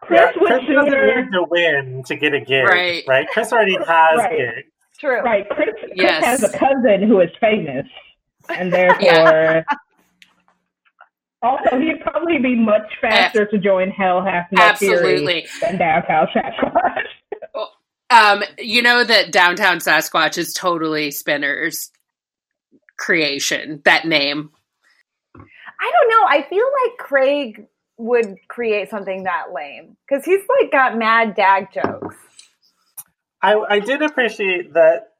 Chris 0.00 0.20
Yeah, 0.20 0.32
would 0.40 0.49
Chris 0.49 0.66
doesn't 0.68 0.90
sooner 0.90 1.23
need 1.25 1.32
to 1.32 1.44
win 1.50 2.02
to 2.06 2.16
get 2.16 2.34
a 2.34 2.40
gig, 2.40 2.64
Right. 2.64 3.04
right? 3.06 3.26
Chris 3.32 3.52
already 3.52 3.75
has 3.76 3.87
Right. 4.18 4.30
gigs. 4.38 4.68
True. 4.99 5.20
right. 5.23 5.49
Chris, 5.50 5.68
Chris 5.78 5.92
Yes. 5.94 6.25
has 6.25 6.42
a 6.54 6.58
cousin 6.58 7.02
who 7.06 7.20
is 7.20 7.30
famous, 7.40 7.87
and 8.49 8.73
therefore. 8.73 9.64
Also, 11.44 11.78
he'd 11.78 12.00
probably 12.00 12.38
be 12.38 12.56
much 12.56 12.90
faster 13.02 13.44
to 13.44 13.58
join 13.58 13.90
Hell 13.90 14.24
Hath 14.24 14.46
No 14.50 14.74
Fury 14.76 15.46
than 15.60 15.76
Downtown 15.76 16.26
Sasquatch. 16.34 17.04
Um, 18.08 18.42
you 18.58 18.80
know 18.80 19.04
that 19.04 19.30
Downtown 19.30 19.78
Sasquatch 19.78 20.38
is 20.38 20.54
totally 20.54 21.10
Spinner's 21.10 21.90
creation. 22.96 23.82
That 23.84 24.06
name. 24.06 24.50
I 25.36 25.92
don't 25.92 26.10
know. 26.10 26.26
I 26.28 26.46
feel 26.48 26.64
like 26.64 26.98
Craig 26.98 27.66
would 27.98 28.36
create 28.48 28.88
something 28.88 29.24
that 29.24 29.52
lame 29.54 29.98
because 30.08 30.24
he's 30.24 30.42
like 30.60 30.72
got 30.72 30.96
mad 30.96 31.34
dag 31.34 31.68
jokes. 31.74 32.16
I, 33.42 33.54
I 33.68 33.80
did 33.80 34.00
appreciate 34.00 34.72
that 34.72 35.12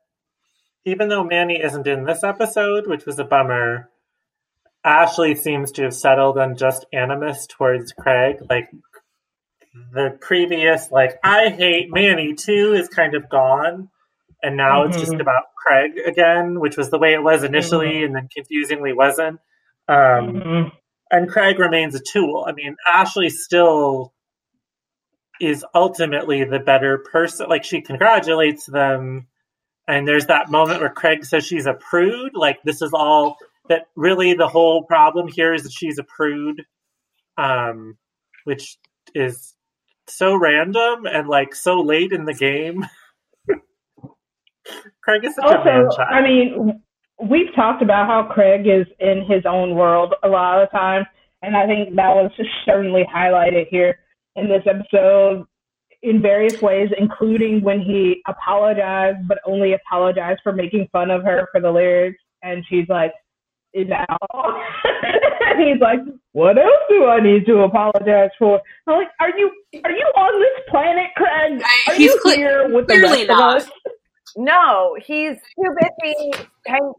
even 0.87 1.09
though 1.09 1.25
Manny 1.25 1.61
isn't 1.62 1.87
in 1.87 2.04
this 2.04 2.25
episode, 2.25 2.87
which 2.87 3.04
was 3.04 3.19
a 3.19 3.25
bummer, 3.25 3.90
Ashley 4.85 5.35
seems 5.35 5.73
to 5.73 5.85
have 5.85 5.95
settled 5.95 6.38
on 6.38 6.57
just 6.57 6.85
animus 6.93 7.47
towards 7.47 7.93
Craig. 7.93 8.37
Like 8.49 8.71
the 9.93 10.17
previous, 10.21 10.91
like, 10.91 11.19
I 11.25 11.49
hate 11.49 11.93
Manny 11.93 12.35
too, 12.35 12.75
is 12.75 12.88
kind 12.88 13.14
of 13.14 13.29
gone. 13.29 13.88
And 14.43 14.57
now 14.57 14.83
mm-hmm. 14.83 14.91
it's 14.91 14.99
just 14.99 15.12
mm-hmm. 15.12 15.23
about 15.23 15.45
Craig 15.57 15.93
again, 16.05 16.61
which 16.61 16.76
was 16.76 16.91
the 16.91 16.99
way 16.99 17.14
it 17.14 17.23
was 17.23 17.45
initially 17.45 17.87
mm-hmm. 17.95 18.05
and 18.05 18.17
then 18.17 18.29
confusingly 18.33 18.93
wasn't. 18.93 19.41
Um, 19.88 19.97
mm-hmm. 19.97 20.69
And 21.11 21.31
Craig 21.31 21.59
remains 21.59 21.95
a 21.95 22.00
tool. 22.00 22.45
I 22.47 22.53
mean, 22.53 22.76
Ashley 22.87 23.31
still 23.31 24.12
is 25.41 25.64
ultimately 25.75 26.45
the 26.45 26.59
better 26.59 26.99
person. 26.99 27.49
Like, 27.49 27.64
she 27.64 27.81
congratulates 27.81 28.67
them. 28.67 29.29
And 29.88 30.07
there's 30.07 30.26
that 30.26 30.50
moment 30.50 30.81
where 30.81 30.91
Craig 30.91 31.25
says 31.25 31.47
she's 31.47 31.67
a 31.67 31.75
prude. 31.75 32.33
Like, 32.35 32.62
this 32.62 32.83
is 32.83 32.93
all 32.93 33.37
that 33.68 33.87
really 33.97 34.35
the 34.35 34.49
whole 34.49 34.85
problem 34.85 35.28
here 35.28 35.54
is 35.54 35.62
that 35.62 35.73
she's 35.73 35.99
a 35.99 36.04
prude, 36.04 36.64
um, 37.37 37.97
which 38.44 38.76
is 39.14 39.54
so 40.06 40.37
random 40.37 41.06
and 41.06 41.28
like 41.28 41.54
so 41.54 41.80
late 41.80 42.12
in 42.12 42.25
the 42.25 42.35
game. 42.35 42.85
Craig 45.02 45.25
is 45.25 45.35
such 45.35 45.44
also, 45.44 45.61
a 45.61 45.64
man 45.64 45.88
child. 45.94 46.09
I 46.11 46.23
mean, 46.23 46.83
we've 47.23 47.54
talked 47.54 47.83
about 47.83 48.06
how 48.06 48.28
Craig 48.33 48.66
is 48.66 48.87
in 49.00 49.25
his 49.28 49.44
own 49.47 49.75
world 49.75 50.14
a 50.23 50.28
lot 50.28 50.62
of 50.62 50.68
the 50.71 50.76
time, 50.76 51.06
and 51.42 51.56
I 51.56 51.66
think 51.66 51.97
that 51.97 52.14
was 52.14 52.30
just 52.37 52.50
certainly 52.64 53.04
highlighted 53.14 53.68
here 53.68 53.99
in 54.37 54.49
this 54.49 54.62
episode 54.66 55.47
in 56.02 56.21
various 56.21 56.61
ways, 56.61 56.90
including 56.99 57.62
when 57.62 57.80
he 57.80 58.21
apologized, 58.28 59.26
but 59.26 59.38
only 59.47 59.73
apologized 59.73 60.40
for 60.42 60.52
making 60.52 60.87
fun 60.92 61.11
of 61.11 61.23
her 61.23 61.49
for 61.50 61.62
the 61.62 61.71
lyrics. 61.71 62.23
And 62.42 62.62
she's 62.68 62.87
like, 62.90 63.12
now. 63.75 64.07
and 64.85 65.61
he's 65.69 65.81
like, 65.81 66.00
"What 66.33 66.59
else 66.59 66.83
do 66.88 67.07
I 67.07 67.21
need 67.21 67.47
to 67.47 67.61
apologize 67.62 68.31
for?" 68.38 68.61
I'm 68.87 68.99
like, 68.99 69.09
"Are 69.21 69.31
you 69.37 69.50
are 69.85 69.90
you 69.90 70.07
on 70.16 70.40
this 70.40 70.64
planet, 70.69 71.11
Craig? 71.16 71.62
Are 71.88 71.95
he's 71.95 72.12
you 72.12 72.21
cl- 72.23 72.37
here 72.37 72.69
with 72.73 72.87
the 72.87 73.00
rest 73.00 73.26
not. 73.28 73.57
of 73.57 73.62
us?" 73.62 73.71
No, 74.37 74.97
he's 75.04 75.37
too 75.37 75.75
busy. 76.02 76.33
Hang- 76.66 76.93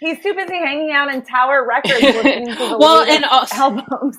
he's 0.00 0.20
too 0.22 0.34
busy 0.34 0.56
hanging 0.56 0.90
out 0.92 1.12
in 1.12 1.22
Tower 1.22 1.66
Records 1.68 2.00
listening 2.02 2.48
to 2.48 2.54
the 2.54 2.76
well, 2.78 3.02
and 3.02 3.24
also- 3.24 3.56
albums. 3.60 4.18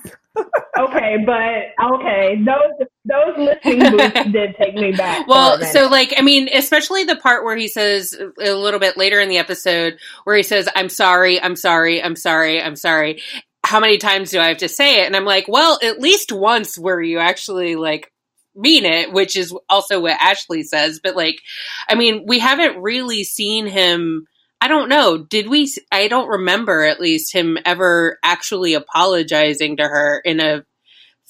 okay, 0.78 1.16
but 1.26 1.94
okay, 1.94 2.42
those 2.42 2.88
those 3.04 3.36
listening 3.36 3.90
booths 3.90 4.24
did 4.32 4.56
take 4.56 4.74
me 4.74 4.92
back. 4.92 5.26
Well, 5.28 5.62
so 5.64 5.88
like, 5.88 6.14
I 6.16 6.22
mean, 6.22 6.48
especially 6.52 7.04
the 7.04 7.16
part 7.16 7.44
where 7.44 7.56
he 7.56 7.68
says 7.68 8.18
a 8.40 8.52
little 8.54 8.80
bit 8.80 8.96
later 8.96 9.20
in 9.20 9.28
the 9.28 9.38
episode 9.38 9.98
where 10.24 10.36
he 10.36 10.42
says, 10.42 10.68
"I'm 10.74 10.88
sorry, 10.88 11.40
I'm 11.40 11.56
sorry, 11.56 12.02
I'm 12.02 12.16
sorry, 12.16 12.62
I'm 12.62 12.76
sorry." 12.76 13.20
How 13.64 13.78
many 13.78 13.98
times 13.98 14.30
do 14.30 14.40
I 14.40 14.48
have 14.48 14.58
to 14.58 14.68
say 14.68 15.02
it? 15.02 15.06
And 15.06 15.14
I'm 15.14 15.24
like, 15.24 15.46
well, 15.46 15.78
at 15.82 16.00
least 16.00 16.32
once 16.32 16.76
where 16.76 17.00
you 17.00 17.18
actually 17.20 17.76
like 17.76 18.10
mean 18.56 18.84
it, 18.84 19.12
which 19.12 19.36
is 19.36 19.54
also 19.68 20.00
what 20.00 20.20
Ashley 20.20 20.62
says. 20.64 20.98
But 21.02 21.14
like, 21.14 21.40
I 21.88 21.94
mean, 21.94 22.24
we 22.26 22.38
haven't 22.40 22.82
really 22.82 23.22
seen 23.22 23.66
him 23.66 24.26
I 24.62 24.68
don't 24.68 24.88
know. 24.88 25.18
Did 25.18 25.48
we? 25.48 25.74
I 25.90 26.06
don't 26.06 26.28
remember 26.28 26.82
at 26.82 27.00
least 27.00 27.34
him 27.34 27.58
ever 27.64 28.20
actually 28.22 28.74
apologizing 28.74 29.78
to 29.78 29.82
her 29.82 30.20
in 30.24 30.38
a 30.38 30.64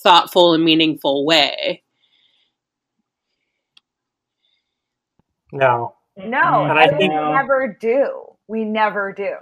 thoughtful 0.03 0.53
and 0.53 0.63
meaningful 0.63 1.25
way. 1.25 1.83
No. 5.51 5.95
No, 6.15 6.39
mm, 6.43 6.71
and 6.71 6.79
I 6.79 6.89
think, 6.89 7.01
we 7.01 7.09
never 7.09 7.75
do. 7.81 8.37
We 8.49 8.65
never 8.65 9.15
do. 9.15 9.35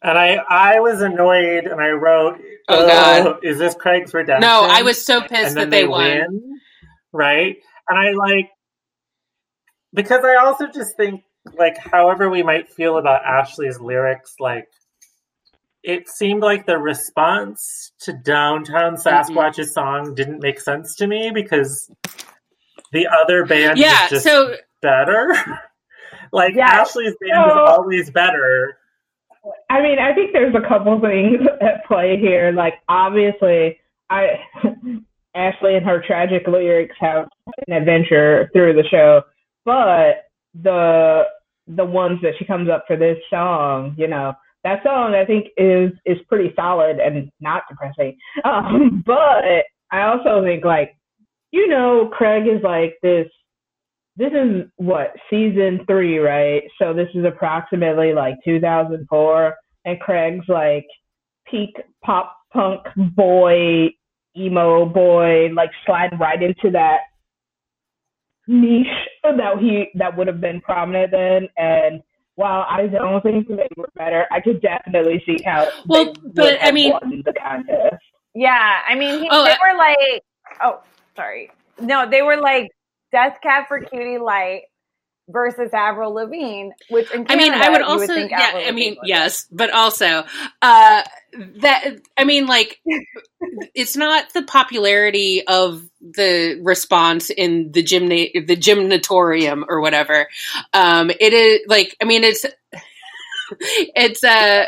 And 0.00 0.16
I, 0.16 0.36
I 0.48 0.80
was 0.80 1.02
annoyed, 1.02 1.66
and 1.66 1.82
I 1.82 1.90
wrote, 1.90 2.40
"Oh 2.70 2.86
God, 2.86 3.26
oh, 3.26 3.38
is 3.42 3.58
this 3.58 3.74
Craig's 3.74 4.14
redemption?" 4.14 4.48
No, 4.48 4.66
I 4.66 4.80
was 4.80 5.04
so 5.04 5.20
pissed 5.20 5.56
that 5.56 5.68
they, 5.68 5.82
they 5.82 5.86
won. 5.86 6.08
Win, 6.08 6.60
right? 7.12 7.58
And 7.90 7.98
I 7.98 8.12
like 8.12 8.48
because 9.92 10.24
I 10.24 10.36
also 10.36 10.68
just 10.68 10.96
think 10.96 11.22
like 11.58 11.76
however 11.78 12.30
we 12.30 12.42
might 12.42 12.72
feel 12.72 12.98
about 12.98 13.24
Ashley's 13.24 13.80
lyrics, 13.80 14.34
like 14.38 14.68
it 15.82 16.08
seemed 16.08 16.42
like 16.42 16.66
the 16.66 16.78
response 16.78 17.92
to 18.00 18.12
Downtown 18.12 18.96
Sasquatch's 18.96 19.58
mm-hmm. 19.58 20.04
song 20.04 20.14
didn't 20.14 20.40
make 20.40 20.60
sense 20.60 20.94
to 20.96 21.06
me 21.06 21.30
because 21.32 21.90
the 22.92 23.08
other 23.08 23.44
band 23.44 23.78
yeah, 23.78 24.04
is 24.04 24.10
just 24.10 24.24
so, 24.24 24.54
better. 24.80 25.34
like 26.32 26.54
yeah, 26.54 26.80
Ashley's 26.80 27.14
band 27.20 27.50
so, 27.50 27.50
is 27.50 27.68
always 27.68 28.10
better. 28.10 28.78
I 29.68 29.82
mean, 29.82 29.98
I 29.98 30.14
think 30.14 30.32
there's 30.32 30.54
a 30.54 30.66
couple 30.68 31.00
things 31.00 31.40
at 31.60 31.84
play 31.86 32.16
here. 32.16 32.52
Like 32.52 32.74
obviously, 32.88 33.78
I 34.10 34.38
Ashley 35.34 35.74
and 35.76 35.86
her 35.86 36.02
tragic 36.06 36.46
lyrics 36.46 36.94
have 37.00 37.26
an 37.66 37.74
adventure 37.74 38.50
through 38.52 38.74
the 38.74 38.84
show, 38.88 39.22
but 39.64 40.30
the 40.54 41.24
the 41.66 41.84
ones 41.84 42.18
that 42.22 42.34
she 42.38 42.44
comes 42.44 42.68
up 42.68 42.84
for 42.86 42.96
this 42.96 43.18
song, 43.30 43.94
you 43.96 44.08
know, 44.08 44.34
that 44.64 44.82
song 44.82 45.14
I 45.14 45.24
think 45.24 45.48
is 45.56 45.92
is 46.04 46.18
pretty 46.28 46.52
solid 46.54 46.98
and 46.98 47.30
not 47.40 47.64
depressing. 47.68 48.16
Um, 48.44 49.02
but 49.06 49.64
I 49.90 50.02
also 50.02 50.42
think 50.42 50.64
like, 50.64 50.96
you 51.50 51.68
know, 51.68 52.10
Craig 52.12 52.46
is 52.46 52.62
like 52.62 52.96
this. 53.02 53.26
This 54.16 54.32
is 54.32 54.68
what 54.76 55.14
season 55.30 55.84
three, 55.86 56.18
right? 56.18 56.62
So 56.78 56.92
this 56.92 57.08
is 57.14 57.24
approximately 57.24 58.12
like 58.12 58.34
2004, 58.44 59.56
and 59.86 60.00
Craig's 60.00 60.44
like 60.48 60.86
peak 61.50 61.74
pop 62.04 62.36
punk 62.52 62.82
boy, 63.16 63.88
emo 64.36 64.84
boy, 64.84 65.48
like 65.54 65.70
slide 65.86 66.18
right 66.20 66.42
into 66.42 66.70
that 66.72 67.00
niche 68.46 68.86
that 69.22 69.58
he 69.60 69.88
that 69.94 70.16
would 70.16 70.26
have 70.26 70.40
been 70.40 70.60
prominent 70.60 71.10
then. 71.10 71.48
And 71.56 72.02
while 72.34 72.64
I 72.68 72.86
don't 72.86 73.22
think 73.22 73.48
they 73.48 73.68
were 73.76 73.90
better, 73.94 74.26
I 74.30 74.40
could 74.40 74.60
definitely 74.62 75.22
see 75.26 75.42
how 75.44 75.68
well, 75.86 76.14
but 76.34 76.58
I 76.62 76.72
mean 76.72 76.92
the 77.24 77.32
contest. 77.32 78.02
Yeah, 78.34 78.80
I 78.88 78.94
mean 78.94 79.20
he, 79.20 79.28
oh, 79.30 79.44
they 79.44 79.56
were 79.60 79.76
like 79.76 80.22
oh 80.62 80.80
sorry. 81.16 81.50
No 81.80 82.08
they 82.08 82.22
were 82.22 82.36
like 82.36 82.70
Death 83.12 83.38
Cab 83.42 83.68
for 83.68 83.80
Cutie 83.80 84.18
Light 84.18 84.62
versus 85.28 85.70
Avril 85.72 86.12
Lavigne, 86.14 86.70
which 86.90 87.10
Canada, 87.10 87.32
I 87.32 87.36
mean, 87.36 87.52
I 87.52 87.70
would 87.70 87.82
also, 87.82 88.14
would 88.14 88.30
yeah, 88.30 88.64
I 88.66 88.72
mean, 88.72 88.96
yes, 89.04 89.46
but 89.50 89.70
also, 89.70 90.24
uh, 90.60 91.02
that, 91.56 91.96
I 92.16 92.24
mean, 92.24 92.46
like, 92.46 92.80
it's 93.74 93.96
not 93.96 94.32
the 94.32 94.42
popularity 94.42 95.46
of 95.46 95.88
the 96.00 96.60
response 96.62 97.30
in 97.30 97.72
the 97.72 97.82
gymna- 97.82 98.46
the 98.46 98.56
gymnatorium 98.56 99.64
or 99.68 99.80
whatever. 99.80 100.28
Um, 100.72 101.10
it 101.10 101.32
is 101.32 101.60
like, 101.68 101.96
I 102.00 102.04
mean, 102.04 102.24
it's, 102.24 102.44
it's, 103.60 104.24
uh, 104.24 104.66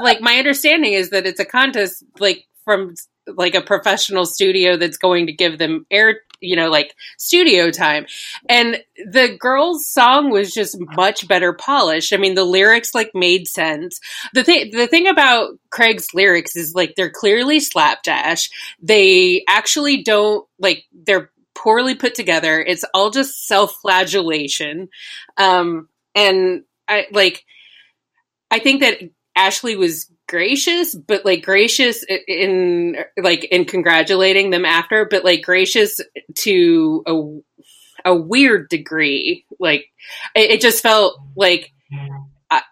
like, 0.00 0.20
my 0.20 0.36
understanding 0.36 0.92
is 0.92 1.10
that 1.10 1.26
it's 1.26 1.40
a 1.40 1.44
contest, 1.44 2.04
like, 2.18 2.44
from 2.64 2.94
like 3.36 3.54
a 3.54 3.60
professional 3.60 4.24
studio 4.24 4.76
that's 4.76 4.96
going 4.96 5.26
to 5.26 5.32
give 5.32 5.58
them 5.58 5.86
air 5.90 6.20
you 6.40 6.56
know 6.56 6.68
like 6.68 6.94
studio 7.18 7.70
time. 7.70 8.06
And 8.48 8.82
the 8.96 9.36
girl's 9.38 9.88
song 9.88 10.30
was 10.30 10.52
just 10.52 10.76
much 10.96 11.28
better 11.28 11.52
polished. 11.52 12.12
I 12.12 12.16
mean 12.16 12.34
the 12.34 12.44
lyrics 12.44 12.94
like 12.94 13.10
made 13.14 13.48
sense. 13.48 14.00
The 14.34 14.44
thing 14.44 14.70
the 14.72 14.86
thing 14.86 15.08
about 15.08 15.58
craig's 15.70 16.14
lyrics 16.14 16.56
is 16.56 16.74
like 16.74 16.94
they're 16.96 17.10
clearly 17.10 17.60
slapdash. 17.60 18.50
They 18.80 19.44
actually 19.48 20.02
don't 20.02 20.46
like 20.58 20.84
they're 20.92 21.30
poorly 21.54 21.94
put 21.94 22.14
together. 22.14 22.60
It's 22.60 22.84
all 22.94 23.10
just 23.10 23.46
self-flagellation. 23.46 24.88
Um 25.36 25.88
and 26.14 26.64
i 26.88 27.06
like 27.12 27.44
i 28.50 28.58
think 28.58 28.80
that 28.80 28.98
ashley 29.38 29.76
was 29.76 30.10
gracious, 30.28 30.94
but 30.94 31.24
like 31.24 31.44
gracious 31.44 32.04
in 32.26 32.96
like 33.16 33.44
in 33.44 33.64
congratulating 33.64 34.50
them 34.50 34.64
after, 34.64 35.06
but 35.06 35.24
like 35.24 35.42
gracious 35.42 36.00
to 36.34 37.02
a 37.06 38.10
a 38.10 38.14
weird 38.14 38.68
degree. 38.68 39.44
Like 39.58 39.86
it, 40.34 40.50
it 40.52 40.60
just 40.60 40.82
felt 40.82 41.20
like 41.36 41.72
I, 42.50 42.62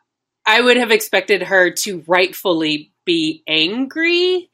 I 0.45 0.61
would 0.61 0.77
have 0.77 0.91
expected 0.91 1.43
her 1.43 1.71
to 1.71 2.05
rightfully 2.07 2.93
be 3.05 3.43
angry. 3.47 4.51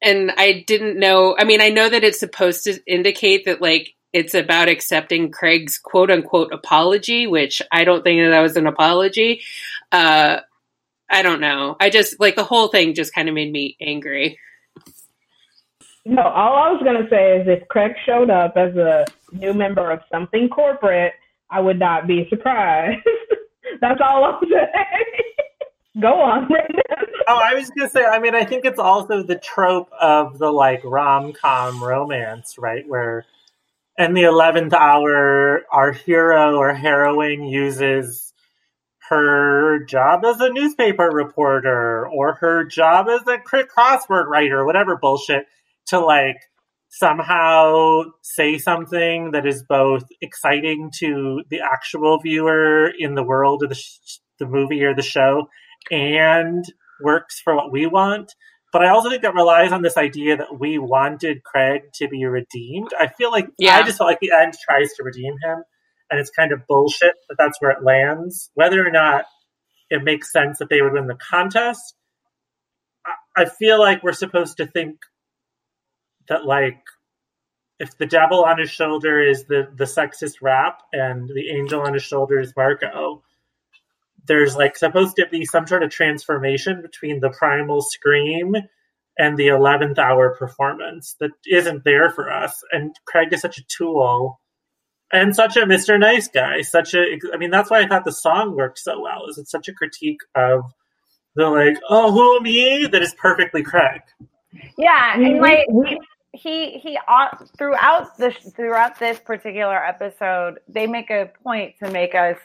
And 0.00 0.32
I 0.36 0.64
didn't 0.66 0.98
know. 0.98 1.36
I 1.38 1.44
mean, 1.44 1.60
I 1.60 1.68
know 1.68 1.88
that 1.88 2.04
it's 2.04 2.18
supposed 2.18 2.64
to 2.64 2.78
indicate 2.86 3.44
that 3.44 3.62
like 3.62 3.94
it's 4.12 4.34
about 4.34 4.68
accepting 4.68 5.30
Craig's 5.30 5.78
quote 5.78 6.10
unquote 6.10 6.52
apology, 6.52 7.26
which 7.26 7.62
I 7.70 7.84
don't 7.84 8.02
think 8.02 8.20
that, 8.20 8.30
that 8.30 8.40
was 8.40 8.56
an 8.56 8.66
apology. 8.66 9.42
Uh, 9.90 10.40
I 11.12 11.20
don't 11.22 11.40
know. 11.40 11.76
I 11.78 11.90
just 11.90 12.18
like 12.18 12.36
the 12.36 12.44
whole 12.44 12.68
thing 12.68 12.94
just 12.94 13.14
kind 13.14 13.28
of 13.28 13.34
made 13.34 13.52
me 13.52 13.76
angry. 13.80 14.38
No, 16.06 16.22
all 16.22 16.56
I 16.56 16.72
was 16.72 16.82
gonna 16.82 17.06
say 17.10 17.36
is 17.38 17.46
if 17.46 17.68
Craig 17.68 17.92
showed 18.06 18.30
up 18.30 18.54
as 18.56 18.74
a 18.76 19.04
new 19.30 19.52
member 19.52 19.90
of 19.90 20.00
something 20.10 20.48
corporate, 20.48 21.12
I 21.50 21.60
would 21.60 21.78
not 21.78 22.06
be 22.06 22.26
surprised. 22.30 23.06
That's 23.80 24.00
all 24.02 24.24
I'm 24.24 24.40
saying. 24.50 26.00
Go 26.00 26.08
on, 26.20 26.48
Oh, 27.28 27.38
I 27.38 27.54
was 27.54 27.70
gonna 27.70 27.90
say. 27.90 28.02
I 28.04 28.18
mean, 28.18 28.34
I 28.34 28.44
think 28.44 28.64
it's 28.64 28.78
also 28.78 29.22
the 29.22 29.38
trope 29.38 29.90
of 30.00 30.38
the 30.38 30.50
like 30.50 30.80
rom 30.82 31.34
com 31.34 31.84
romance, 31.84 32.56
right? 32.58 32.88
Where 32.88 33.26
in 33.98 34.14
the 34.14 34.22
eleventh 34.22 34.72
hour, 34.72 35.62
our 35.70 35.92
hero 35.92 36.56
or 36.56 36.72
heroine 36.72 37.44
uses 37.44 38.31
her 39.12 39.84
job 39.84 40.24
as 40.24 40.40
a 40.40 40.50
newspaper 40.50 41.10
reporter 41.12 42.08
or 42.08 42.34
her 42.36 42.64
job 42.64 43.08
as 43.08 43.20
a 43.26 43.36
crossword 43.36 44.26
writer, 44.26 44.64
whatever 44.64 44.96
bullshit, 44.96 45.44
to 45.88 46.00
like 46.00 46.38
somehow 46.88 48.04
say 48.22 48.56
something 48.56 49.32
that 49.32 49.46
is 49.46 49.64
both 49.68 50.04
exciting 50.22 50.90
to 50.98 51.42
the 51.50 51.60
actual 51.60 52.18
viewer 52.20 52.90
in 52.98 53.14
the 53.14 53.22
world 53.22 53.62
of 53.62 53.68
the, 53.68 53.74
sh- 53.74 54.18
the 54.38 54.46
movie 54.46 54.82
or 54.82 54.94
the 54.94 55.02
show 55.02 55.46
and 55.90 56.64
works 57.02 57.38
for 57.38 57.54
what 57.54 57.70
we 57.70 57.86
want. 57.86 58.34
But 58.72 58.82
I 58.82 58.88
also 58.88 59.10
think 59.10 59.20
that 59.22 59.34
relies 59.34 59.72
on 59.72 59.82
this 59.82 59.98
idea 59.98 60.38
that 60.38 60.58
we 60.58 60.78
wanted 60.78 61.44
Craig 61.44 61.82
to 61.96 62.08
be 62.08 62.24
redeemed. 62.24 62.92
I 62.98 63.08
feel 63.08 63.30
like 63.30 63.48
yeah. 63.58 63.76
I 63.76 63.82
just 63.82 63.98
felt 63.98 64.08
like 64.08 64.20
the 64.20 64.32
end 64.32 64.54
tries 64.66 64.94
to 64.94 65.02
redeem 65.02 65.34
him, 65.44 65.64
and 66.12 66.20
it's 66.20 66.30
kind 66.30 66.52
of 66.52 66.66
bullshit 66.66 67.14
that 67.28 67.36
that's 67.38 67.58
where 67.60 67.70
it 67.70 67.82
lands. 67.82 68.50
Whether 68.52 68.86
or 68.86 68.90
not 68.90 69.24
it 69.88 70.04
makes 70.04 70.30
sense 70.30 70.58
that 70.58 70.68
they 70.68 70.82
would 70.82 70.92
win 70.92 71.06
the 71.06 71.16
contest, 71.16 71.94
I 73.34 73.46
feel 73.46 73.80
like 73.80 74.02
we're 74.02 74.12
supposed 74.12 74.58
to 74.58 74.66
think 74.66 74.98
that 76.28 76.44
like 76.44 76.82
if 77.78 77.96
the 77.96 78.06
devil 78.06 78.44
on 78.44 78.58
his 78.58 78.70
shoulder 78.70 79.22
is 79.22 79.44
the 79.46 79.68
the 79.74 79.84
sexist 79.84 80.34
rap 80.42 80.82
and 80.92 81.28
the 81.28 81.48
angel 81.50 81.80
on 81.80 81.94
his 81.94 82.02
shoulder 82.02 82.38
is 82.38 82.52
Marco, 82.54 83.22
there's 84.26 84.54
like 84.54 84.76
supposed 84.76 85.16
to 85.16 85.26
be 85.30 85.46
some 85.46 85.66
sort 85.66 85.82
of 85.82 85.90
transformation 85.90 86.82
between 86.82 87.20
the 87.20 87.30
primal 87.30 87.80
scream 87.80 88.54
and 89.18 89.38
the 89.38 89.48
11th 89.48 89.98
hour 89.98 90.36
performance 90.36 91.16
that 91.20 91.30
isn't 91.46 91.84
there 91.84 92.10
for 92.10 92.30
us. 92.30 92.62
And 92.70 92.94
Craig 93.06 93.32
is 93.32 93.40
such 93.40 93.56
a 93.56 93.64
tool 93.66 94.41
and 95.12 95.34
such 95.34 95.56
a 95.56 95.60
Mr. 95.60 95.98
Nice 95.98 96.28
Guy. 96.28 96.62
Such 96.62 96.94
a, 96.94 97.18
I 97.32 97.36
mean, 97.36 97.50
that's 97.50 97.70
why 97.70 97.80
I 97.80 97.86
thought 97.86 98.04
the 98.04 98.12
song 98.12 98.56
worked 98.56 98.78
so 98.78 99.00
well. 99.00 99.26
Is 99.28 99.38
it's 99.38 99.50
such 99.50 99.68
a 99.68 99.72
critique 99.72 100.20
of 100.34 100.62
the 101.36 101.48
like, 101.48 101.78
oh, 101.88 102.10
who 102.12 102.40
me? 102.40 102.86
That 102.90 103.02
is 103.02 103.14
perfectly 103.14 103.62
Craig. 103.62 104.00
Yeah, 104.76 105.14
and 105.14 105.38
like 105.38 105.66
he 106.32 106.78
he 106.78 106.98
uh, 107.08 107.28
throughout 107.56 108.16
this 108.18 108.36
throughout 108.54 108.98
this 108.98 109.18
particular 109.18 109.76
episode, 109.76 110.58
they 110.68 110.86
make 110.86 111.10
a 111.10 111.30
point 111.42 111.74
to 111.82 111.90
make 111.90 112.14
us 112.14 112.36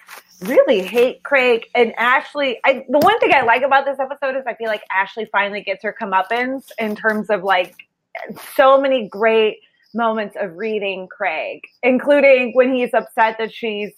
really 0.41 0.81
hate 0.81 1.23
Craig 1.23 1.67
and 1.73 1.93
Ashley. 1.97 2.59
I, 2.63 2.85
the 2.87 2.99
one 2.99 3.19
thing 3.19 3.33
I 3.33 3.41
like 3.41 3.63
about 3.63 3.85
this 3.85 3.97
episode 3.99 4.37
is 4.37 4.43
I 4.45 4.53
feel 4.55 4.67
like 4.67 4.83
Ashley 4.91 5.27
finally 5.31 5.61
gets 5.61 5.83
her 5.83 5.95
comeuppance 5.99 6.71
in 6.77 6.95
terms 6.95 7.29
of 7.29 7.43
like 7.43 7.75
so 8.55 8.79
many 8.79 9.07
great 9.07 9.57
moments 9.93 10.35
of 10.39 10.55
reading 10.55 11.07
Craig, 11.07 11.61
including 11.83 12.53
when 12.53 12.73
he's 12.73 12.93
upset 12.93 13.37
that 13.39 13.53
she's 13.53 13.91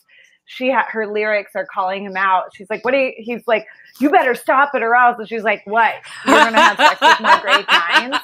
she 0.46 0.72
her 0.72 1.06
lyrics 1.06 1.52
are 1.56 1.68
calling 1.72 2.04
him 2.04 2.18
out. 2.18 2.46
She's 2.56 2.70
like, 2.72 2.84
"What 2.84 2.92
do 2.92 2.98
you?" 2.98 3.14
He's 3.18 3.44
like, 3.46 3.68
"You 4.00 4.10
better 4.10 4.34
stop 4.34 4.74
it, 4.74 4.82
or 4.82 4.96
else." 4.96 5.18
And 5.20 5.30
she's 5.30 5.44
like, 5.44 5.62
"What? 5.66 5.94
You're 6.26 6.38
gonna 6.38 6.60
have 6.60 6.78
sex 6.78 7.00
with 7.00 7.20
my 7.20 7.40
grade 7.40 7.66
nines? 7.70 8.20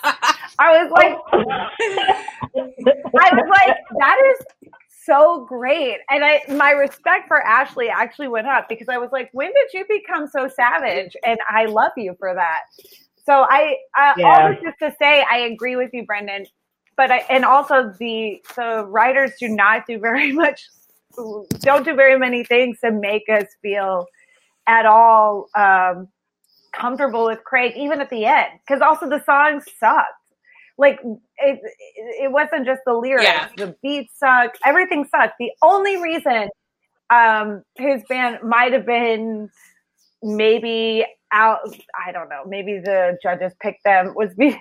I 0.58 0.84
was 0.84 0.92
like, 0.92 1.18
I 2.56 3.30
was 3.34 3.50
like, 3.50 3.78
that 4.00 4.18
is 4.32 4.72
so 5.06 5.46
great, 5.46 5.98
and 6.10 6.26
I 6.26 6.42
my 6.50 6.72
respect 6.72 7.28
for 7.28 7.42
Ashley 7.46 7.90
actually 7.90 8.28
went 8.28 8.48
up 8.48 8.68
because 8.70 8.90
I 8.90 8.98
was 8.98 9.12
like, 9.12 9.30
when 9.34 9.52
did 9.54 9.74
you 9.74 9.86
become 9.88 10.28
so 10.28 10.48
savage? 10.48 11.16
And 11.26 11.38
I 11.48 11.66
love 11.66 11.92
you 11.96 12.16
for 12.18 12.34
that. 12.34 12.62
So 13.26 13.46
I, 13.50 13.78
I 13.96 14.14
yeah. 14.18 14.26
all 14.28 14.50
this 14.50 14.60
just 14.64 14.80
to 14.80 14.96
say, 15.00 15.24
I 15.30 15.38
agree 15.40 15.76
with 15.76 15.92
you, 15.94 16.06
Brendan. 16.06 16.46
But 16.98 17.12
I, 17.12 17.18
and 17.30 17.44
also 17.44 17.94
the 18.00 18.42
the 18.56 18.86
writers 18.86 19.32
do 19.40 19.50
not 19.50 19.86
do 19.88 20.00
very 20.00 20.32
much 20.44 20.62
don't 21.60 21.86
do 21.86 21.96
very 21.96 22.18
many 22.18 22.44
things 22.44 22.80
to 22.82 22.92
make 22.92 23.24
us 23.30 23.46
feel 23.62 24.06
at 24.68 24.86
all 24.86 25.48
um, 25.56 26.08
comfortable 26.72 27.26
with 27.26 27.44
Craig, 27.44 27.74
even 27.76 28.02
at 28.02 28.10
the 28.10 28.26
end. 28.26 28.60
Because 28.66 28.82
also 28.82 29.08
the 29.08 29.24
song 29.24 29.62
sucked. 29.80 30.10
Like 30.78 31.00
it, 31.38 31.60
it 32.22 32.32
wasn't 32.32 32.66
just 32.66 32.82
the 32.86 32.94
lyrics. 32.94 33.24
Yeah. 33.24 33.48
The 33.56 33.76
beat 33.82 34.10
sucked. 34.14 34.60
Everything 34.66 35.08
sucked. 35.10 35.36
The 35.40 35.52
only 35.62 36.02
reason 36.02 36.50
um, 37.10 37.64
his 37.78 38.02
band 38.10 38.40
might 38.44 38.74
have 38.74 38.86
been 38.86 39.50
maybe 40.22 41.06
out. 41.32 41.60
I 42.06 42.12
don't 42.12 42.28
know. 42.28 42.44
Maybe 42.46 42.80
the 42.80 43.18
judges 43.24 43.54
picked 43.62 43.86
them 43.86 44.14
was 44.16 44.34
be, 44.36 44.60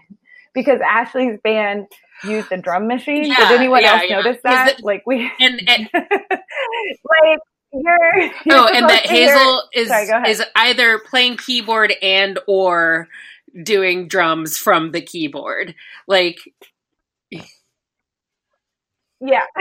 because 0.54 0.80
Ashley's 0.80 1.38
band 1.42 1.86
used 2.24 2.50
a 2.52 2.56
drum 2.56 2.86
machine. 2.86 3.24
Yeah, 3.24 3.48
Did 3.48 3.58
anyone 3.58 3.82
yeah, 3.82 3.92
else 3.92 4.02
yeah. 4.08 4.16
notice 4.16 4.42
that? 4.44 4.82
like 4.82 5.02
we 5.06 5.30
and, 5.40 5.60
and 5.68 5.88
like 5.92 7.40
you're, 7.72 7.98
oh, 8.14 8.30
you're 8.46 8.56
oh, 8.56 8.68
and 8.72 8.88
that 8.88 9.06
Hazel 9.06 9.62
is 9.72 9.88
Sorry, 9.88 10.30
is 10.30 10.42
either 10.56 10.98
playing 11.00 11.36
keyboard 11.36 11.92
and 12.02 12.38
or 12.46 13.08
doing 13.62 14.08
drums 14.08 14.56
from 14.56 14.92
the 14.92 15.00
keyboard. 15.00 15.74
Like 16.06 16.38
Yeah. 19.24 19.44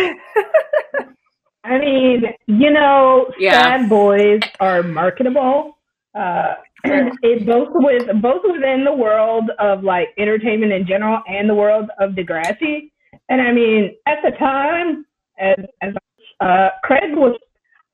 I 1.65 1.79
mean, 1.79 2.23
you 2.47 2.71
know, 2.71 3.32
yeah. 3.39 3.63
sad 3.63 3.89
boys 3.89 4.41
are 4.60 4.84
marketable. 4.84 5.77
Uh, 6.17 6.54
it 6.86 7.45
both 7.45 7.69
with 7.73 8.08
both 8.21 8.41
within 8.43 8.84
the 8.84 8.93
world 8.93 9.49
of 9.60 9.84
like 9.84 10.10
entertainment 10.17 10.71
in 10.71 10.86
general 10.86 11.21
and 11.28 11.49
the 11.49 11.56
world 11.56 11.89
of 11.99 12.12
Degrassi. 12.12 12.91
And 13.30 13.41
I 13.41 13.52
mean, 13.52 13.95
at 14.06 14.17
the 14.23 14.32
time, 14.38 15.06
as, 15.39 15.58
as 15.82 15.93
uh, 16.39 16.69
Craig 16.84 17.15
was, 17.15 17.38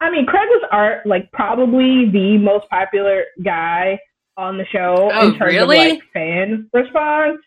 I 0.02 0.10
mean, 0.10 0.26
Craig 0.26 0.48
was 0.50 0.68
art 0.72 1.06
like 1.06 1.32
probably 1.32 2.10
the 2.12 2.38
most 2.38 2.70
popular 2.70 3.26
guy 3.44 4.00
on 4.38 4.58
the 4.58 4.66
show 4.72 5.10
oh, 5.14 5.28
in 5.28 5.38
terms 5.38 5.54
really? 5.54 5.92
of 5.92 5.92
like 5.94 6.04
fan 6.14 6.70
response. 6.74 7.38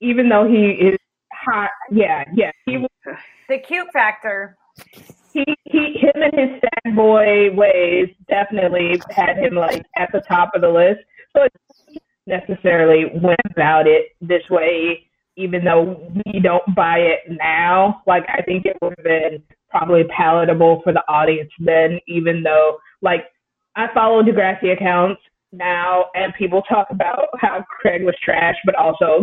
Even 0.00 0.28
though 0.28 0.46
he 0.46 0.70
is 0.70 0.98
hot, 1.32 1.70
yeah, 1.90 2.24
yeah, 2.34 2.52
he 2.66 2.76
was 2.78 2.90
the 3.48 3.58
cute 3.58 3.88
factor 3.92 4.56
he, 5.32 5.44
he 5.64 5.98
him 6.00 6.22
and 6.22 6.32
his 6.34 6.60
sad 6.60 6.96
boy 6.96 7.50
ways 7.54 8.08
definitely 8.28 9.00
had 9.10 9.36
him 9.38 9.54
like 9.54 9.84
at 9.96 10.10
the 10.12 10.22
top 10.28 10.50
of 10.54 10.62
the 10.62 10.68
list. 10.68 11.00
So 11.36 11.46
necessarily 12.26 13.06
went 13.22 13.40
about 13.50 13.86
it 13.86 14.08
this 14.20 14.42
way, 14.50 15.06
even 15.36 15.64
though 15.64 16.10
we 16.26 16.40
don't 16.40 16.74
buy 16.74 16.98
it 16.98 17.20
now. 17.40 18.02
Like 18.06 18.24
I 18.28 18.42
think 18.42 18.66
it 18.66 18.76
would 18.82 18.94
have 18.98 19.04
been 19.04 19.42
probably 19.70 20.04
palatable 20.16 20.80
for 20.82 20.92
the 20.92 21.02
audience 21.08 21.50
then, 21.58 21.98
even 22.06 22.42
though 22.42 22.78
like 23.02 23.24
I 23.76 23.86
follow 23.94 24.22
Degrassi 24.22 24.72
accounts 24.72 25.20
now 25.52 26.06
and 26.14 26.34
people 26.34 26.62
talk 26.62 26.88
about 26.90 27.28
how 27.38 27.64
Craig 27.80 28.02
was 28.02 28.14
trash, 28.22 28.56
but 28.64 28.74
also 28.74 29.22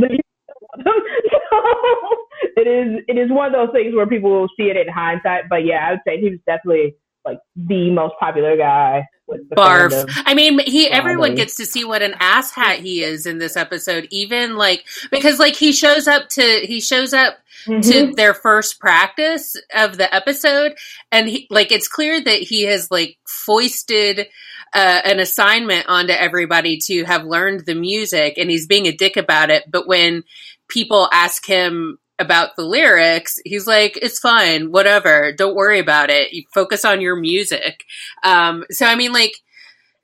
so 0.83 0.91
it 2.57 2.67
is 2.67 3.03
it 3.07 3.17
is 3.17 3.31
one 3.31 3.47
of 3.47 3.53
those 3.53 3.73
things 3.73 3.95
where 3.95 4.07
people 4.07 4.31
will 4.31 4.49
see 4.57 4.69
it 4.69 4.77
in 4.77 4.87
hindsight. 4.87 5.49
But 5.49 5.65
yeah, 5.65 5.87
I 5.87 5.91
would 5.91 6.01
say 6.07 6.19
he 6.19 6.29
was 6.31 6.39
definitely 6.45 6.95
like 7.25 7.39
the 7.55 7.91
most 7.91 8.15
popular 8.19 8.55
guy. 8.55 9.07
Barf. 9.27 9.89
Fandom. 9.89 10.21
I 10.25 10.35
mean, 10.35 10.59
he 10.59 10.87
everyone 10.87 11.33
gets 11.33 11.55
to 11.55 11.65
see 11.65 11.83
what 11.83 12.03
an 12.03 12.11
asshat 12.13 12.77
he 12.77 13.03
is 13.03 13.25
in 13.25 13.39
this 13.39 13.57
episode. 13.57 14.07
Even 14.11 14.55
like 14.55 14.85
because 15.09 15.39
like 15.39 15.55
he 15.55 15.71
shows 15.71 16.07
up 16.07 16.29
to 16.29 16.41
he 16.41 16.79
shows 16.79 17.11
up 17.11 17.37
mm-hmm. 17.65 17.81
to 17.81 18.13
their 18.13 18.35
first 18.35 18.79
practice 18.79 19.55
of 19.75 19.97
the 19.97 20.13
episode, 20.13 20.75
and 21.11 21.27
he 21.27 21.47
like 21.49 21.71
it's 21.71 21.87
clear 21.87 22.21
that 22.21 22.39
he 22.39 22.63
has 22.63 22.89
like 22.91 23.17
foisted. 23.27 24.27
Uh, 24.73 24.99
an 25.05 25.21
assignment 25.21 25.85
onto 25.87 26.11
everybody 26.11 26.77
to 26.77 27.05
have 27.05 27.23
learned 27.23 27.65
the 27.65 27.75
music 27.75 28.33
and 28.37 28.49
he's 28.49 28.67
being 28.67 28.87
a 28.87 28.91
dick 28.91 29.15
about 29.15 29.49
it 29.49 29.63
but 29.71 29.87
when 29.87 30.21
people 30.69 31.09
ask 31.11 31.45
him 31.45 31.97
about 32.17 32.55
the 32.55 32.63
lyrics, 32.63 33.35
he's 33.43 33.67
like, 33.67 33.97
"It's 34.01 34.19
fine, 34.19 34.71
whatever. 34.71 35.33
Don't 35.33 35.55
worry 35.55 35.79
about 35.79 36.09
it. 36.09 36.31
You 36.31 36.43
focus 36.53 36.85
on 36.85 37.01
your 37.01 37.15
music." 37.15 37.83
Um, 38.23 38.63
so 38.71 38.85
I 38.85 38.95
mean, 38.95 39.11
like, 39.13 39.33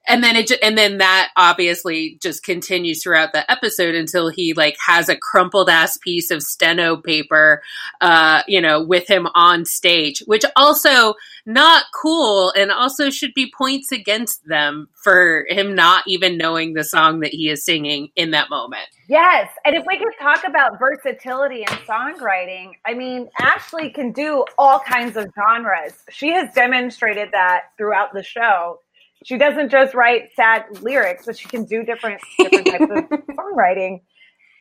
and 0.07 0.23
then 0.23 0.35
it, 0.35 0.51
and 0.63 0.77
then 0.77 0.97
that 0.97 1.29
obviously 1.37 2.17
just 2.21 2.43
continues 2.43 3.03
throughout 3.03 3.33
the 3.33 3.49
episode 3.51 3.95
until 3.95 4.29
he 4.29 4.53
like 4.53 4.75
has 4.85 5.09
a 5.09 5.15
crumpled 5.15 5.69
ass 5.69 5.97
piece 5.97 6.31
of 6.31 6.41
steno 6.41 6.97
paper, 6.97 7.61
uh, 8.01 8.41
you 8.47 8.59
know, 8.59 8.83
with 8.83 9.07
him 9.07 9.27
on 9.35 9.63
stage, 9.65 10.23
which 10.25 10.43
also 10.55 11.13
not 11.45 11.85
cool 11.93 12.51
and 12.55 12.71
also 12.71 13.09
should 13.09 13.33
be 13.33 13.51
points 13.55 13.91
against 13.91 14.45
them 14.47 14.87
for 15.03 15.45
him 15.49 15.75
not 15.75 16.03
even 16.07 16.37
knowing 16.37 16.73
the 16.73 16.83
song 16.83 17.19
that 17.19 17.31
he 17.31 17.49
is 17.49 17.63
singing 17.63 18.09
in 18.15 18.31
that 18.31 18.49
moment. 18.49 18.87
Yes. 19.07 19.49
And 19.65 19.75
if 19.75 19.83
we 19.85 19.97
could 19.97 20.13
talk 20.19 20.45
about 20.47 20.79
versatility 20.79 21.61
in 21.61 21.77
songwriting, 21.85 22.71
I 22.85 22.93
mean, 22.93 23.29
Ashley 23.39 23.89
can 23.89 24.13
do 24.13 24.45
all 24.57 24.79
kinds 24.79 25.17
of 25.17 25.27
genres. 25.35 25.93
She 26.09 26.29
has 26.29 26.53
demonstrated 26.53 27.29
that 27.33 27.71
throughout 27.77 28.13
the 28.13 28.23
show. 28.23 28.79
She 29.23 29.38
doesn't 29.38 29.69
just 29.69 29.93
write 29.93 30.29
sad 30.36 30.65
lyrics, 30.81 31.25
but 31.25 31.38
she 31.38 31.47
can 31.47 31.65
do 31.65 31.84
different 31.84 32.21
different 32.39 32.67
types 32.67 32.84
of 32.84 32.89
songwriting. 33.36 34.01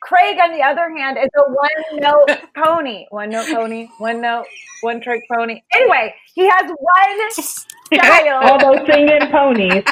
Craig, 0.01 0.37
on 0.43 0.51
the 0.51 0.63
other 0.63 0.89
hand, 0.95 1.17
is 1.17 1.29
a 1.35 1.51
one 1.51 1.99
note 2.01 2.39
pony. 2.55 3.05
One 3.09 3.29
note 3.29 3.47
pony, 3.47 3.87
one 3.97 4.21
note, 4.21 4.45
one 4.81 5.01
trick 5.01 5.23
pony. 5.31 5.61
Anyway, 5.73 6.13
he 6.33 6.47
has 6.47 6.69
one 6.69 7.31
style. 8.01 8.39
All 8.43 8.59
those 8.59 8.85
singing 8.87 9.31
ponies. 9.31 9.83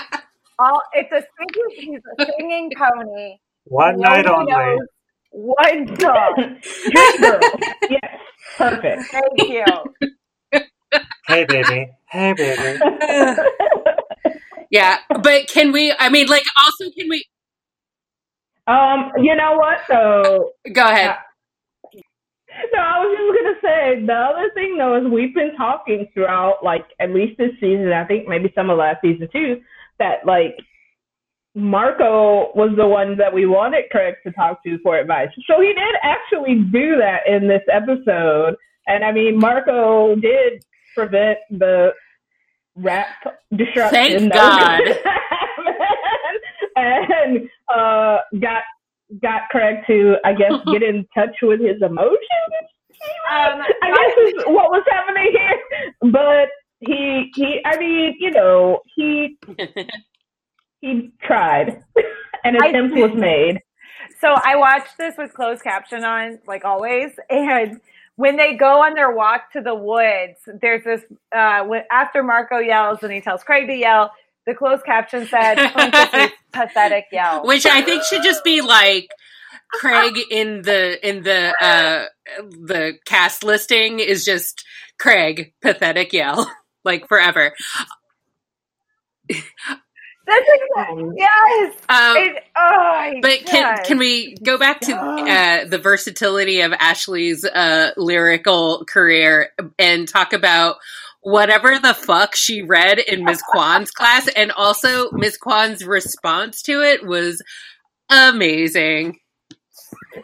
All 0.60 0.82
it's 0.94 1.12
a 1.12 1.24
singing 1.38 1.92
he's 1.94 2.02
a 2.20 2.26
singing 2.38 2.72
pony. 2.78 3.38
One 3.66 4.00
night 4.00 4.26
only. 4.26 4.80
One 5.32 6.00
song. 6.00 6.34
Dream. 6.36 7.40
Yes, 7.90 8.20
perfect. 8.58 9.04
Thank 9.12 9.50
you. 9.50 9.64
Hey, 11.28 11.46
baby. 11.46 11.92
Hey, 12.08 12.34
baby. 12.34 12.80
Yeah, 14.70 14.98
but 15.10 15.48
can 15.48 15.72
we? 15.72 15.94
I 15.98 16.10
mean, 16.10 16.28
like, 16.28 16.44
also, 16.64 16.92
can 16.96 17.08
we? 17.10 17.26
um, 18.68 19.12
you 19.18 19.36
know 19.36 19.56
what? 19.58 19.80
So 19.88 20.52
Go 20.72 20.86
ahead. 20.86 21.16
No, 22.74 22.80
I 22.80 23.00
was 23.00 23.16
just 23.18 23.40
gonna 23.40 23.74
say 23.74 24.06
the 24.06 24.14
other 24.14 24.52
thing 24.54 24.78
though 24.78 24.98
is 24.98 25.12
we've 25.12 25.34
been 25.34 25.56
talking 25.56 26.08
throughout 26.14 26.64
like 26.64 26.86
at 27.00 27.12
least 27.12 27.38
this 27.38 27.52
season, 27.60 27.92
I 27.94 28.06
think 28.06 28.28
maybe 28.28 28.52
some 28.54 28.70
of 28.70 28.78
last 28.78 29.02
season 29.02 29.28
too, 29.32 29.62
that 29.98 30.26
like 30.26 30.56
Marco 31.56 32.52
was 32.56 32.72
the 32.78 32.88
one 32.88 33.18
that 33.18 33.34
we 33.34 33.46
wanted 33.46 33.86
Craig 33.92 34.16
to 34.24 34.32
talk 34.34 34.64
to 34.64 34.78
for 34.84 34.98
advice. 35.00 35.30
So 35.48 35.62
he 35.62 35.68
did 35.74 35.96
actually 36.04 36.56
do 36.72 36.98
that 36.98 37.28
in 37.28 37.48
this 37.48 37.64
episode. 37.72 38.56
And 38.88 39.04
I 39.04 39.12
mean 39.12 39.40
Marco 39.40 40.16
did 40.16 40.64
prevent 40.96 41.40
the 41.50 41.92
rap 42.76 43.08
destruction. 43.56 44.30
Thank 44.30 44.34
that 44.34 45.02
God. 45.04 45.16
and 46.76 47.50
uh 47.74 48.18
got 48.40 48.64
got 49.22 49.42
Craig 49.50 49.78
to 49.88 50.16
I 50.24 50.34
guess 50.34 50.52
get 50.72 50.84
in 50.84 51.06
touch 51.14 51.36
with 51.42 51.60
his 51.62 51.82
emotions. 51.82 52.20
Um, 53.32 53.62
I 53.82 53.94
guess 53.96 54.34
is 54.34 54.44
what 54.48 54.72
was 54.72 54.84
happening 54.90 55.32
here. 55.32 56.12
But 56.12 56.50
he 56.80 57.32
he 57.36 57.60
I 57.66 57.78
mean, 57.78 58.16
you 58.20 58.32
know, 58.32 58.82
he 58.96 59.38
he 60.82 61.12
tried. 61.24 61.84
An 62.44 62.56
I 62.62 62.68
attempt 62.68 62.96
did. 62.96 63.12
was 63.12 63.20
made. 63.20 63.60
So 64.22 64.34
I 64.34 64.56
watched 64.56 64.98
this 64.98 65.16
with 65.18 65.34
closed 65.34 65.64
caption 65.64 66.04
on, 66.04 66.40
like 66.48 66.66
always. 66.66 67.12
And 67.30 67.80
when 68.20 68.36
they 68.36 68.54
go 68.58 68.84
on 68.84 68.96
their 68.96 69.10
walk 69.10 69.50
to 69.54 69.62
the 69.62 69.74
woods, 69.74 70.42
there's 70.62 70.84
this, 70.84 71.02
uh, 71.34 71.64
when, 71.64 71.84
after 71.90 72.22
Marco 72.22 72.58
yells 72.58 73.02
and 73.02 73.14
he 73.14 73.22
tells 73.22 73.46
Craig 73.46 73.66
to 73.68 73.74
yell, 73.74 74.12
the 74.46 74.54
closed 74.54 74.84
caption 74.84 75.26
said, 75.26 75.56
pathetic 76.52 77.06
yell. 77.14 77.46
Which 77.46 77.66
I 77.66 77.82
think 77.82 78.04
should 78.04 78.22
just 78.22 78.44
be 78.44 78.60
like 78.60 79.08
Craig 79.72 80.20
in 80.30 80.64
the 80.64 81.08
in 81.08 81.24
the 81.24 81.56
uh 81.62 82.06
the 82.42 82.98
cast 83.06 83.46
listing 83.46 84.02
is 84.02 84.26
just 84.26 84.66
Craig 85.00 85.54
pathetic 85.62 86.12
yell 86.12 86.52
like 86.84 87.08
forever. 87.08 87.54
That's 90.30 90.50
exactly, 90.54 91.10
yes. 91.18 91.76
Um, 91.90 92.18
It, 92.18 92.44
oh, 92.56 93.12
But 93.22 93.46
can 93.46 93.76
yes. 93.78 93.88
can 93.88 93.98
we 93.98 94.36
go 94.44 94.58
back 94.58 94.80
to 94.82 94.94
uh, 94.96 95.66
the 95.66 95.78
versatility 95.80 96.62
of 96.62 96.72
Ashley's 96.74 97.44
uh, 97.46 97.92
lyrical 97.98 98.86
career 98.86 99.50
and 99.78 100.08
talk 100.08 100.34
about 100.34 100.76
whatever 101.22 101.80
the 101.80 101.94
fuck 101.94 102.36
she 102.36 102.62
read 102.62 103.00
in 103.00 103.26
Ms. 103.26 103.42
Kwan's 103.52 103.92
class, 103.92 104.28
and 104.30 104.52
also 104.54 105.12
Ms. 105.12 105.38
Kwan's 105.38 105.86
response 105.86 106.62
to 106.64 106.82
it 106.82 107.06
was 107.06 107.42
amazing. 108.10 109.20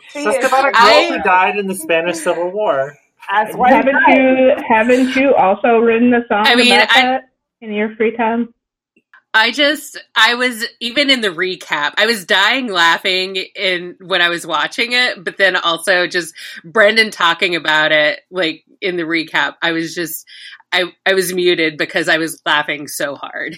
She 0.09 0.23
just 0.23 0.39
is- 0.39 0.45
about 0.45 0.69
a 0.69 0.71
girl 0.71 0.81
I- 0.81 1.09
who 1.11 1.23
died 1.23 1.57
in 1.57 1.67
the 1.67 1.75
Spanish 1.75 2.17
Civil 2.17 2.51
War. 2.51 2.95
as 3.29 3.55
one 3.55 3.71
Haven't 3.71 3.97
you 4.07 4.55
haven't 4.67 5.15
you 5.15 5.33
also 5.35 5.79
written 5.79 6.13
a 6.13 6.21
song 6.27 6.43
I 6.45 6.55
mean, 6.55 6.73
about 6.73 6.87
I- 6.95 7.01
that 7.01 7.29
in 7.61 7.73
your 7.73 7.95
free 7.95 8.15
time? 8.15 8.53
I 9.36 9.52
just, 9.52 10.02
I 10.15 10.36
was 10.36 10.65
even 10.80 11.10
in 11.10 11.19
the 11.19 11.28
recap, 11.28 11.91
I 11.98 12.06
was 12.06 12.24
dying 12.24 12.71
laughing 12.71 13.36
in 13.36 13.98
when 14.00 14.21
I 14.21 14.30
was 14.30 14.48
watching 14.48 14.93
it, 14.93 15.26
but 15.26 15.36
then 15.36 15.58
also 15.58 16.08
just 16.08 16.34
Brendan 16.63 17.12
talking 17.12 17.54
about 17.54 17.91
it, 17.91 18.21
like 18.32 18.63
in 18.80 18.95
the 18.95 19.04
recap, 19.04 19.56
I 19.62 19.74
was 19.74 19.93
just, 19.93 20.26
I, 20.71 20.86
I 21.06 21.15
was 21.15 21.34
muted 21.34 21.78
because 21.78 22.08
I 22.08 22.17
was 22.17 22.41
laughing 22.45 22.88
so 22.88 23.15
hard. 23.15 23.58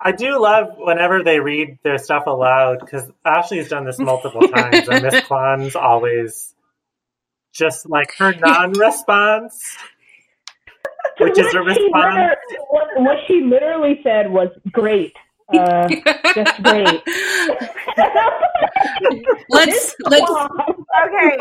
I 0.00 0.12
do 0.12 0.40
love 0.40 0.68
whenever 0.78 1.24
they 1.24 1.40
read 1.40 1.80
their 1.82 1.98
stuff 1.98 2.28
aloud 2.28 2.78
because 2.78 3.10
Ashley's 3.24 3.68
done 3.70 3.84
this 3.86 3.98
multiple 3.98 4.40
times, 4.48 4.88
and 4.88 5.02
Miss 5.02 5.26
Kwan's 5.26 5.74
always 5.74 6.54
just 7.52 7.90
like 7.90 8.14
her 8.18 8.32
non-response, 8.38 9.76
which 11.20 11.38
is 11.38 11.54
a 11.54 11.62
What 11.62 11.76
she 11.76 11.82
response. 11.84 12.36
what, 12.68 12.88
what 12.96 13.18
she 13.26 13.42
literally 13.42 14.00
said 14.02 14.30
was 14.30 14.48
great. 14.72 15.14
Uh, 15.52 15.88
just 16.34 16.62
great. 16.62 17.02
let's, 19.50 19.96
let's, 20.06 20.30
okay, 20.30 21.38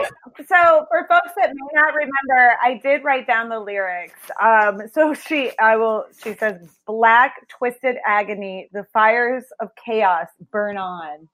so 0.47 0.85
for 0.89 1.05
folks 1.07 1.31
that 1.37 1.51
may 1.53 1.69
not 1.73 1.93
remember, 1.93 2.55
I 2.61 2.79
did 2.81 3.03
write 3.03 3.27
down 3.27 3.49
the 3.49 3.59
lyrics. 3.59 4.19
Um, 4.41 4.81
so 4.91 5.13
she, 5.13 5.51
I 5.59 5.75
will. 5.77 6.05
She 6.23 6.33
says, 6.33 6.57
"Black 6.87 7.47
twisted 7.49 7.97
agony, 8.05 8.69
the 8.71 8.85
fires 8.93 9.45
of 9.59 9.69
chaos 9.85 10.27
burn 10.51 10.77
on." 10.77 11.29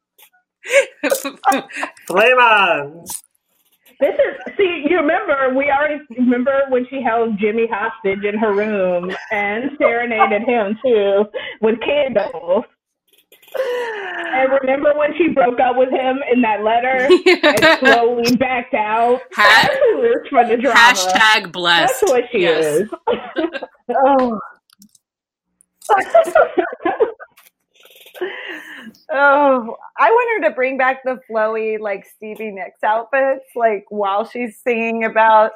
Flame 2.08 2.38
on! 2.38 3.05
This 3.99 4.13
is 4.15 4.53
see. 4.58 4.86
You 4.89 4.97
remember 4.97 5.53
we 5.55 5.69
already 5.71 6.01
remember 6.17 6.63
when 6.69 6.86
she 6.89 7.01
held 7.01 7.38
Jimmy 7.39 7.67
hostage 7.71 8.23
in 8.25 8.38
her 8.38 8.53
room 8.53 9.10
and 9.31 9.71
serenaded 9.77 10.43
him 10.43 10.77
too 10.84 11.25
with 11.62 11.79
candles. 11.81 12.65
And 13.58 14.51
remember 14.62 14.93
when 14.97 15.12
she 15.17 15.29
broke 15.29 15.60
up 15.62 15.77
with 15.77 15.89
him 15.89 16.17
in 16.31 16.41
that 16.41 16.62
letter 16.63 17.08
and 17.43 17.79
slowly 17.79 18.36
backed 18.36 18.73
out 18.73 19.21
Ha- 19.34 19.69
afterwards 19.69 20.27
for 20.29 20.43
the 20.45 20.58
drama. 20.62 20.77
hashtag 20.77 21.51
blessed. 21.53 22.01
That's 22.01 22.12
what 22.12 22.23
she 22.31 22.39
Yes. 22.41 22.81
is. 22.81 22.89
Oh, 24.08 24.39
oh! 29.12 29.75
I 29.97 30.12
want 30.12 30.43
her 30.43 30.49
to 30.49 30.56
bring 30.56 30.78
back 30.78 31.04
the 31.04 31.19
flowy, 31.30 31.80
like 31.80 32.06
Stevie 32.06 32.51
Nicks 32.51 32.84
outfits, 32.84 33.45
like 33.56 33.86
while 33.89 34.25
she's 34.25 34.60
singing 34.63 35.04
about 35.04 35.51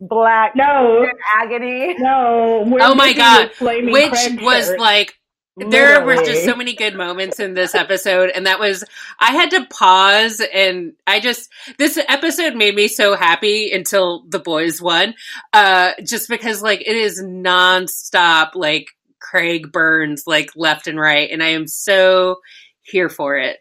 black 0.00 0.54
no, 0.54 1.06
agony. 1.34 1.94
no. 1.98 2.64
we're 2.66 2.80
Oh 2.82 2.94
my 2.94 3.12
God. 3.12 3.50
the 3.58 3.90
Which 3.90 4.10
Craig 4.10 4.40
was 4.42 4.66
shirt. 4.66 4.78
like, 4.80 5.14
there 5.56 6.04
were 6.04 6.16
just 6.16 6.44
so 6.44 6.54
many 6.54 6.74
good 6.74 6.94
moments 6.94 7.40
in 7.40 7.54
this 7.54 7.74
episode 7.74 8.30
and 8.34 8.46
that 8.46 8.60
was 8.60 8.84
i 9.20 9.32
had 9.32 9.50
to 9.50 9.64
pause 9.70 10.42
and 10.52 10.92
i 11.06 11.18
just 11.18 11.50
this 11.78 11.98
episode 12.08 12.54
made 12.54 12.74
me 12.74 12.88
so 12.88 13.16
happy 13.16 13.72
until 13.72 14.22
the 14.28 14.38
boys 14.38 14.82
won 14.82 15.14
uh 15.54 15.92
just 16.04 16.28
because 16.28 16.60
like 16.60 16.82
it 16.82 16.94
is 16.94 17.22
nonstop 17.22 18.50
like 18.54 18.88
craig 19.20 19.72
burns 19.72 20.24
like 20.26 20.50
left 20.56 20.86
and 20.86 21.00
right 21.00 21.30
and 21.30 21.42
i 21.42 21.48
am 21.48 21.66
so 21.66 22.36
here 22.82 23.08
for 23.08 23.36
it 23.36 23.58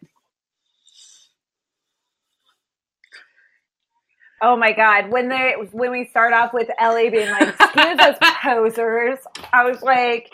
Oh 4.41 4.57
my 4.57 4.73
god! 4.73 5.09
When 5.09 5.29
they 5.29 5.55
when 5.71 5.91
we 5.91 6.05
start 6.05 6.33
off 6.33 6.53
with 6.53 6.69
Ellie 6.77 7.09
being 7.09 7.31
like, 7.31 7.47
"Excuse 7.47 7.99
us, 7.99 8.17
posers," 8.43 9.19
I 9.53 9.63
was 9.63 9.81
like, 9.81 10.29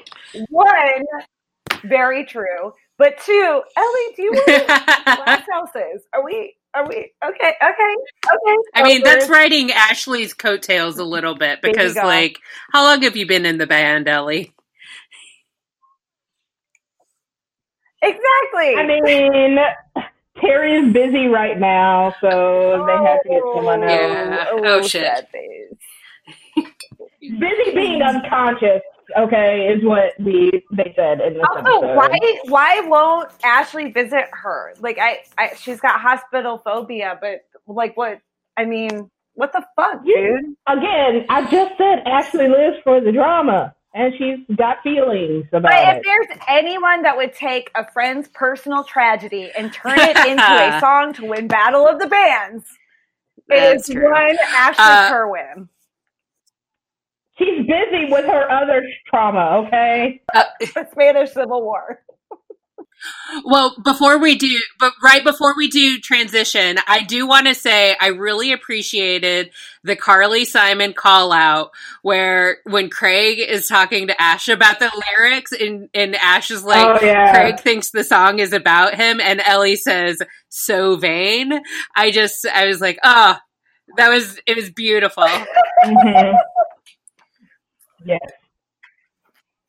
one, 0.49 1.05
very 1.84 2.25
true, 2.25 2.73
but 2.97 3.17
two, 3.19 3.62
Ellie, 3.77 4.13
do 4.15 4.23
you 4.23 4.31
want 4.31 4.45
glass 5.05 5.45
houses? 5.51 6.03
Are 6.13 6.23
we? 6.25 6.55
Are 6.73 6.88
we? 6.88 7.12
Okay, 7.23 7.53
okay, 7.63 7.95
okay. 8.34 8.57
I 8.75 8.84
mean, 8.84 9.01
that's 9.03 9.29
riding 9.29 9.71
Ashley's 9.71 10.34
coattails 10.34 10.97
a 10.97 11.03
little 11.03 11.36
bit 11.36 11.62
because, 11.62 11.95
like, 11.95 12.38
how 12.71 12.84
long 12.84 13.01
have 13.03 13.15
you 13.15 13.25
been 13.25 13.45
in 13.45 13.57
the 13.57 13.67
band, 13.67 14.07
Ellie? 14.07 14.53
Exactly. 18.02 18.76
I 18.76 18.86
mean, 18.88 19.58
Terri 20.38 20.88
is 20.88 20.94
busy 20.94 21.28
right 21.28 21.60
now, 21.60 22.14
so 22.22 22.86
they 22.88 22.94
have 22.94 23.22
to 23.24 23.30
get 23.30 23.42
oh, 23.44 23.56
someone 23.56 23.84
else. 23.84 23.92
Yeah. 23.92 24.46
Oh, 24.52 24.82
shit. 24.82 25.28
busy 27.22 27.76
being 27.76 28.02
unconscious. 28.02 28.82
Okay, 29.18 29.68
is 29.68 29.84
what 29.84 30.14
we 30.20 30.52
they 30.72 30.94
said 30.96 31.20
in 31.20 31.34
this 31.34 31.44
Also, 31.50 31.60
episode. 31.82 31.96
why 31.98 32.40
why 32.46 32.80
won't 32.88 33.30
Ashley 33.44 33.92
visit 33.92 34.26
her? 34.32 34.74
Like 34.80 34.98
I, 35.00 35.20
I 35.38 35.54
she's 35.56 35.82
got 35.82 36.00
hospital 36.00 36.60
phobia, 36.64 37.18
but 37.20 37.42
like 37.68 37.98
what 37.98 38.20
I 38.56 38.64
mean, 38.64 39.12
what 39.34 39.52
the 39.52 39.66
fuck, 39.76 40.00
You- 40.06 40.40
dude? 40.42 40.56
Again, 40.78 41.26
I 41.30 41.42
just 41.52 41.78
said 41.78 42.04
Ashley 42.06 42.48
lives 42.48 42.78
for 42.86 43.02
the 43.02 43.12
drama, 43.12 43.76
and 43.93 44.13
she's 44.17 44.56
got 44.58 44.77
feelings 44.84 45.45
about 45.51 45.71
But 45.71 45.97
if 45.97 46.04
there's 46.04 46.39
anyone 46.47 47.01
that 47.04 47.17
would 47.17 47.34
take 47.34 47.71
a 47.75 47.89
friend's 47.91 48.27
personal 48.30 48.84
tragedy 48.84 49.51
and 49.58 49.71
turn 49.73 49.99
it 49.99 50.15
into 50.27 50.43
a 50.43 50.80
song 50.82 51.13
to 51.13 51.25
win 51.25 51.47
Battle 51.47 51.88
of 51.88 51.99
the 51.99 52.08
Bands, 52.08 52.65
it's 53.49 53.89
one 53.89 54.38
Ashley 54.56 54.84
Uh, 54.84 55.10
Kerwin. 55.10 55.69
She's 57.38 57.65
busy 57.65 58.06
with 58.12 58.25
her 58.25 58.49
other 58.51 58.84
trauma. 59.10 59.65
Okay. 59.67 60.21
Uh, 60.34 60.43
The 60.60 60.88
Spanish 60.91 61.32
Civil 61.32 61.63
War. 61.63 61.99
Well, 63.46 63.76
before 63.84 64.18
we 64.20 64.36
do, 64.36 64.60
but 64.80 64.94
right 65.04 65.24
before 65.24 65.56
we 65.56 65.68
do 65.70 66.00
transition, 66.00 66.78
I 66.88 67.04
do 67.04 67.26
want 67.28 67.48
to 67.48 67.56
say 67.56 67.96
I 68.00 68.08
really 68.08 68.52
appreciated 68.52 69.52
the 69.84 69.96
Carly 69.96 70.46
Simon 70.46 70.94
call 70.94 71.32
out 71.32 71.72
where 72.02 72.58
when 72.66 72.90
Craig 72.90 73.40
is 73.40 73.68
talking 73.68 74.08
to 74.08 74.22
Ash 74.22 74.48
about 74.48 74.80
the 74.80 74.92
lyrics 75.20 75.52
and, 75.52 75.90
and 75.94 76.16
Ash 76.16 76.52
is 76.52 76.64
like, 76.64 77.02
oh 77.02 77.06
yeah. 77.06 77.34
Craig 77.34 77.60
thinks 77.60 77.90
the 77.90 78.04
song 78.04 78.40
is 78.40 78.54
about 78.54 78.96
him 78.96 79.20
and 79.20 79.42
Ellie 79.42 79.76
says, 79.78 80.22
so 80.50 80.96
vain. 80.98 81.52
I 81.96 82.12
just, 82.12 82.46
I 82.46 82.66
was 82.68 82.82
like, 82.82 83.00
oh, 83.04 83.38
that 83.98 84.10
was, 84.10 84.40
it 84.46 84.56
was 84.56 84.70
beautiful. 84.70 85.26
Mhm. 85.84 86.36
Yes, 88.06 88.20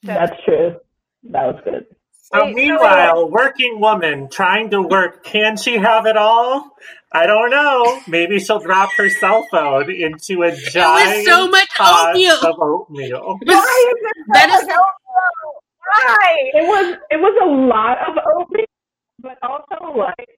that's 0.03 0.33
true. 0.45 0.77
That 1.25 1.47
was 1.47 1.61
good. 1.65 1.87
So 2.35 2.45
Wait, 2.45 2.51
so- 2.51 2.55
meanwhile, 2.57 3.31
working 3.31 3.81
woman 3.81 4.29
trying 4.31 4.71
to 4.71 4.83
work, 4.83 5.23
can 5.25 5.57
she 5.57 5.77
have 5.77 6.07
it 6.07 6.17
all? 6.17 6.71
I 7.13 7.27
don't 7.27 7.51
know. 7.51 8.01
Maybe 8.09 8.39
she'll 8.41 8.59
drop 8.61 8.89
her 8.97 9.11
cell 9.11 9.47
phone 9.51 9.91
into 9.91 10.43
a 10.43 10.53
giant 10.57 11.27
so 11.27 11.47
much 11.49 11.69
pot 11.77 12.11
oatmeal. 12.15 12.35
of 12.37 12.57
oatmeal. 12.59 13.39
It 13.43 13.49
was- 13.49 13.55
Why 13.55 13.93
is 13.93 13.99
it 14.01 14.27
that 14.33 14.49
so 14.61 14.67
is- 14.67 14.77
Why? 15.85 16.37
It 16.55 16.67
was 16.67 16.97
it 17.11 17.17
was 17.21 17.39
a 17.43 17.47
lot 17.47 17.99
of 18.09 18.17
opening, 18.37 18.67
but 19.21 19.37
also 19.43 19.93
like 19.99 20.29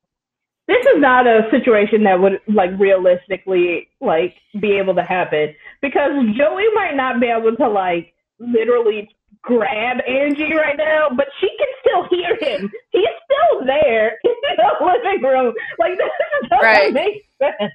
this 0.67 0.85
is 0.95 1.01
not 1.01 1.27
a 1.29 1.43
situation 1.53 2.03
that 2.05 2.19
would 2.21 2.41
like 2.49 2.71
realistically 2.79 3.89
like 4.01 4.35
be 4.61 4.77
able 4.79 4.95
to 4.97 5.03
happen 5.05 5.55
because 5.81 6.11
Joey 6.37 6.65
might 6.75 6.95
not 6.97 7.21
be 7.21 7.27
able 7.29 7.55
to 7.57 7.69
like 7.69 8.15
literally 8.41 9.15
grab 9.45 9.99
Angie 10.09 10.55
right 10.55 10.77
now, 10.77 11.09
but 11.17 11.27
she 11.41 11.49
can 11.59 11.69
still 11.81 12.05
hear 12.11 12.37
him. 12.41 12.71
He's 12.91 13.05
still 13.25 13.67
there 13.67 14.19
in 14.25 14.35
the 14.57 14.85
living 14.85 15.23
room. 15.23 15.55
Like 15.79 15.99
this 15.99 16.11
doesn't 16.51 16.63
Right. 16.65 16.93
make 16.93 17.29
sense. 17.39 17.73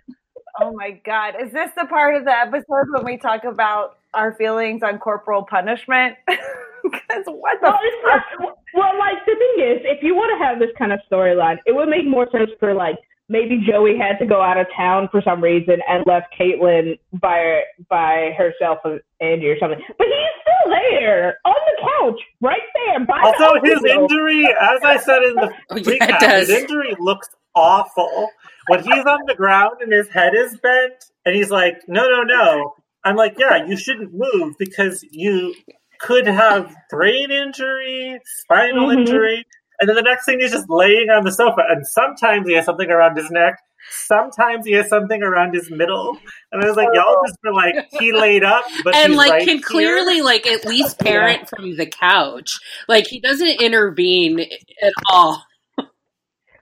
Oh 0.61 0.73
my 0.73 0.91
god. 1.05 1.35
Is 1.41 1.51
this 1.53 1.69
the 1.77 1.85
part 1.85 2.15
of 2.15 2.25
the 2.25 2.31
episode 2.37 2.87
when 2.91 3.05
we 3.05 3.17
talk 3.17 3.43
about 3.43 3.97
our 4.13 4.33
feelings 4.33 4.81
on 4.83 4.97
corporal 4.99 5.43
punishment? 5.43 6.15
Because 6.81 7.25
what 7.25 7.59
the 7.59 7.67
Well, 7.67 7.79
fuck? 8.05 8.23
not, 8.39 8.57
well, 8.73 8.97
like 8.97 9.17
the 9.25 9.35
thing 9.35 9.65
is, 9.67 9.81
if 9.83 10.01
you 10.01 10.15
want 10.15 10.31
to 10.39 10.43
have 10.43 10.59
this 10.59 10.69
kind 10.77 10.93
of 10.93 10.99
storyline, 11.11 11.57
it 11.65 11.75
would 11.75 11.89
make 11.89 12.07
more 12.07 12.25
sense 12.31 12.49
for 12.57 12.73
like 12.73 12.95
maybe 13.29 13.63
Joey 13.65 13.97
had 13.97 14.17
to 14.19 14.25
go 14.25 14.41
out 14.41 14.57
of 14.57 14.67
town 14.75 15.07
for 15.11 15.21
some 15.21 15.41
reason 15.41 15.77
and 15.87 16.03
left 16.05 16.27
Caitlin 16.37 16.99
by 17.21 17.61
by 17.89 18.35
herself 18.37 18.79
with 18.83 19.01
Angie 19.21 19.47
or 19.49 19.57
something. 19.59 19.79
But 19.97 20.07
he's 20.07 20.41
still 20.41 20.71
there 20.73 21.37
on 21.45 21.55
the 21.67 21.81
couch, 22.13 22.21
right 22.41 22.61
there. 22.87 23.05
By 23.05 23.21
Also, 23.23 23.59
the 23.61 23.67
his 23.69 23.77
oatmeal. 23.77 24.03
injury, 24.03 24.45
as 24.47 24.79
I 24.83 24.97
said 24.97 25.23
in 25.23 25.35
the 25.35 25.53
Oh, 25.69 25.77
yeah, 25.77 26.17
recap, 26.17 26.39
his 26.39 26.49
injury 26.49 26.95
looks 26.99 27.29
awful. 27.55 28.29
When 28.67 28.83
he's 28.83 29.05
on 29.05 29.19
the 29.27 29.35
ground 29.35 29.77
and 29.81 29.91
his 29.91 30.09
head 30.09 30.33
is 30.35 30.57
bent, 30.57 30.93
and 31.25 31.35
he's 31.35 31.49
like, 31.49 31.77
"No, 31.87 32.07
no, 32.07 32.21
no," 32.23 32.75
I'm 33.03 33.15
like, 33.15 33.35
"Yeah, 33.37 33.65
you 33.65 33.75
shouldn't 33.77 34.11
move 34.13 34.55
because 34.59 35.03
you 35.11 35.55
could 35.99 36.27
have 36.27 36.73
brain 36.89 37.31
injury, 37.31 38.19
spinal 38.41 38.87
Mhm. 38.89 38.99
injury." 38.99 39.45
And 39.79 39.87
then 39.87 39.95
the 39.95 40.01
next 40.01 40.25
thing 40.25 40.39
he's 40.39 40.51
just 40.51 40.69
laying 40.69 41.09
on 41.09 41.23
the 41.23 41.31
sofa, 41.31 41.63
and 41.69 41.85
sometimes 41.87 42.47
he 42.47 42.53
has 42.55 42.65
something 42.65 42.89
around 42.89 43.17
his 43.17 43.31
neck. 43.31 43.59
Sometimes 43.89 44.65
he 44.65 44.73
has 44.73 44.89
something 44.89 45.23
around 45.23 45.53
his 45.53 45.71
middle, 45.71 46.17
and 46.51 46.61
I 46.61 46.67
was 46.67 46.75
like, 46.75 46.89
"Y'all 46.93 47.15
just 47.25 47.37
were 47.43 47.53
like 47.53 47.87
he 47.91 48.11
laid 48.19 48.43
up, 48.43 48.65
but 48.83 48.93
and 48.95 49.11
he's 49.11 49.17
like 49.17 49.31
right 49.31 49.47
can 49.47 49.57
here." 49.57 49.65
clearly 49.65 50.21
like 50.21 50.45
at 50.45 50.65
least 50.65 50.99
parent 51.03 51.47
from 51.47 51.77
the 51.77 51.85
couch. 51.85 52.59
Like 52.87 53.07
he 53.07 53.19
doesn't 53.19 53.61
intervene 53.61 54.41
at 54.41 54.93
all. 55.09 55.43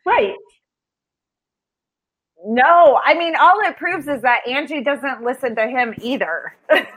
right. 0.06 0.36
No, 2.46 3.02
I 3.04 3.16
mean, 3.16 3.36
all 3.36 3.60
it 3.62 3.78
proves 3.78 4.08
is 4.08 4.22
that 4.22 4.48
Angie 4.48 4.84
doesn't 4.84 5.24
listen 5.24 5.56
to 5.56 5.68
him 5.68 5.96
either. 6.02 6.56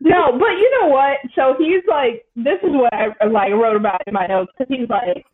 No, 0.00 0.32
but 0.38 0.48
you 0.52 0.80
know 0.80 0.88
what? 0.88 1.18
So 1.34 1.54
he's 1.58 1.82
like, 1.86 2.24
this 2.34 2.58
is 2.62 2.70
what 2.72 2.92
I 2.92 3.08
like 3.26 3.52
wrote 3.52 3.76
about 3.76 4.00
in 4.06 4.14
my 4.14 4.26
notes 4.26 4.50
because 4.56 4.74
he's 4.74 4.88
like, 4.88 5.26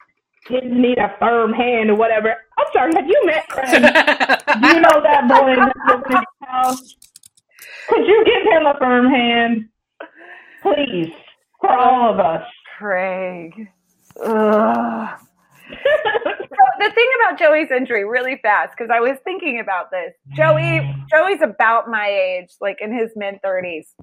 kids 0.48 0.66
need 0.68 0.98
a 0.98 1.14
firm 1.18 1.52
hand 1.52 1.90
or 1.90 1.96
whatever. 1.96 2.34
I'm 2.58 2.66
sorry, 2.72 2.92
have 2.94 3.06
you 3.06 3.22
met 3.26 3.48
Craig? 3.48 3.70
Do 3.70 4.68
you 4.68 4.80
know 4.80 5.00
that 5.02 5.28
boy 5.28 5.54
that's 5.56 5.78
living 5.88 6.04
in 6.10 6.22
your 6.40 6.48
house? 6.50 6.94
Could 7.88 8.06
you 8.06 8.24
give 8.24 8.52
him 8.52 8.66
a 8.66 8.78
firm 8.78 9.08
hand? 9.08 9.68
Please. 10.62 11.12
For 11.60 11.70
all 11.70 12.12
of 12.12 12.20
us. 12.20 12.46
Craig. 12.78 13.68
Ugh. 14.22 15.18
So 15.68 16.64
the 16.78 16.90
thing 16.94 17.08
about 17.20 17.38
Joey's 17.38 17.70
injury, 17.70 18.04
really 18.04 18.38
fast, 18.42 18.74
because 18.76 18.90
I 18.92 19.00
was 19.00 19.18
thinking 19.24 19.60
about 19.60 19.90
this. 19.90 20.14
Joey, 20.34 20.80
mm. 20.80 21.04
Joey's 21.10 21.42
about 21.42 21.88
my 21.88 22.06
age, 22.08 22.50
like 22.60 22.78
in 22.80 22.96
his 22.96 23.10
mid 23.16 23.40
thirties. 23.42 23.94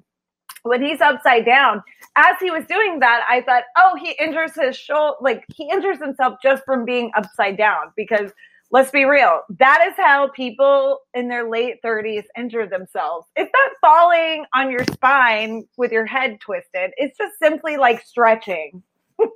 When 0.64 0.82
he's 0.82 1.00
upside 1.00 1.44
down, 1.44 1.82
as 2.16 2.36
he 2.40 2.50
was 2.50 2.64
doing 2.66 3.00
that, 3.00 3.20
I 3.28 3.42
thought, 3.42 3.64
oh, 3.76 3.98
he 4.00 4.12
injures 4.18 4.54
his 4.54 4.76
shoulder, 4.76 5.16
like 5.20 5.44
he 5.54 5.68
injures 5.70 5.98
himself 5.98 6.38
just 6.42 6.64
from 6.64 6.84
being 6.84 7.10
upside 7.14 7.58
down. 7.58 7.92
Because 7.96 8.30
let's 8.70 8.90
be 8.90 9.04
real, 9.04 9.42
that 9.58 9.86
is 9.86 9.94
how 9.96 10.28
people 10.28 11.00
in 11.12 11.28
their 11.28 11.48
late 11.48 11.76
thirties 11.82 12.24
injure 12.36 12.66
themselves. 12.66 13.26
It's 13.36 13.52
not 13.52 13.72
falling 13.80 14.46
on 14.54 14.70
your 14.70 14.84
spine 14.84 15.66
with 15.76 15.92
your 15.92 16.06
head 16.06 16.40
twisted. 16.40 16.92
It's 16.96 17.18
just 17.18 17.38
simply 17.38 17.76
like 17.76 18.04
stretching. 18.04 18.82
what 19.16 19.30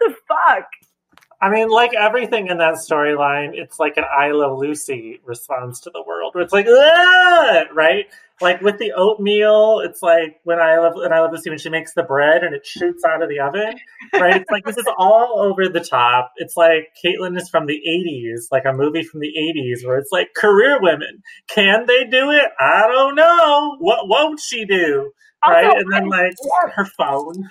the 0.00 0.14
fuck? 0.26 0.66
I 1.40 1.50
mean, 1.50 1.68
like 1.68 1.92
everything 1.94 2.46
in 2.46 2.58
that 2.58 2.74
storyline, 2.74 3.50
it's 3.52 3.78
like 3.78 3.98
an 3.98 4.04
I 4.10 4.30
Love 4.30 4.58
Lucy 4.58 5.20
response 5.24 5.78
to 5.80 5.90
the 5.90 6.02
world, 6.02 6.34
where 6.34 6.42
it's 6.42 6.52
like, 6.52 6.66
right? 6.66 8.06
Like 8.40 8.60
with 8.62 8.78
the 8.78 8.92
oatmeal, 8.92 9.80
it's 9.84 10.02
like 10.02 10.40
when 10.42 10.58
I 10.58 10.78
love 10.78 10.94
when 10.96 11.12
I 11.12 11.20
love 11.20 11.30
Lucy 11.32 11.50
when 11.50 11.58
she 11.58 11.68
makes 11.68 11.94
the 11.94 12.02
bread 12.02 12.42
and 12.42 12.54
it 12.54 12.66
shoots 12.66 13.04
out 13.04 13.22
of 13.22 13.28
the 13.28 13.38
oven, 13.38 13.78
right? 14.12 14.40
It's 14.40 14.50
like 14.50 14.64
this 14.64 14.76
is 14.76 14.88
all 14.98 15.40
over 15.40 15.68
the 15.68 15.80
top. 15.80 16.32
It's 16.36 16.56
like 16.56 16.88
Caitlin 17.04 17.38
is 17.40 17.48
from 17.48 17.66
the 17.66 17.80
'80s, 17.88 18.46
like 18.50 18.64
a 18.64 18.72
movie 18.72 19.04
from 19.04 19.20
the 19.20 19.32
'80s, 19.38 19.86
where 19.86 19.98
it's 19.98 20.10
like 20.10 20.34
career 20.36 20.80
women. 20.80 21.22
Can 21.48 21.86
they 21.86 22.04
do 22.04 22.32
it? 22.32 22.50
I 22.58 22.88
don't 22.88 23.14
know. 23.14 23.76
What 23.78 24.08
won't 24.08 24.40
she 24.40 24.64
do? 24.64 25.12
Right? 25.46 25.66
Also, 25.66 25.78
and 25.78 25.92
then 25.92 26.08
like 26.08 26.34
her 26.74 26.86
phone. 26.86 27.48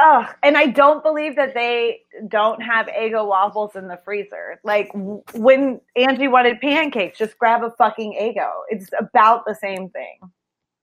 Ugh, 0.00 0.26
and 0.44 0.56
I 0.56 0.66
don't 0.66 1.02
believe 1.02 1.34
that 1.36 1.54
they 1.54 2.02
don't 2.28 2.62
have 2.62 2.86
Eggo 2.86 3.26
waffles 3.26 3.74
in 3.74 3.88
the 3.88 3.98
freezer. 4.04 4.60
Like 4.62 4.90
when 5.34 5.80
Angie 5.96 6.28
wanted 6.28 6.60
pancakes, 6.60 7.18
just 7.18 7.36
grab 7.38 7.64
a 7.64 7.70
fucking 7.72 8.16
Eggo. 8.20 8.48
It's 8.68 8.90
about 8.98 9.44
the 9.44 9.54
same 9.54 9.88
thing. 9.90 10.18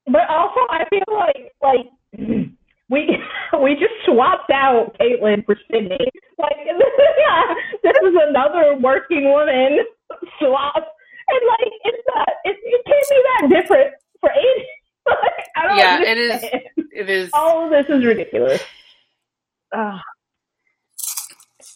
But 0.07 0.29
also, 0.29 0.59
I 0.69 0.85
feel 0.89 1.03
like 1.11 1.55
like 1.61 1.85
we 2.89 3.17
we 3.63 3.73
just 3.75 3.93
swapped 4.05 4.51
out 4.51 4.97
Caitlin 4.99 5.45
for 5.45 5.55
Sydney. 5.71 6.11
Like 6.37 6.57
this 7.83 7.95
is 8.03 8.15
another 8.27 8.77
working 8.81 9.31
woman 9.31 9.79
swap, 10.39 10.75
and 10.75 11.39
like 11.47 11.71
it's 11.85 12.03
not 12.13 12.29
it, 12.43 12.57
it 12.61 12.85
can't 12.85 13.09
be 13.09 13.23
that 13.23 13.61
different 13.61 13.93
for 14.19 14.31
Angie. 14.31 14.67
Like, 15.07 15.45
I 15.55 15.67
don't 15.67 15.77
Yeah, 15.77 16.01
it 16.01 16.17
is. 16.17 16.43
It 16.91 17.09
is. 17.09 17.29
All 17.31 17.63
of 17.63 17.69
this 17.69 17.85
is 17.95 18.03
ridiculous 18.03 18.61
Ugh. 19.71 19.99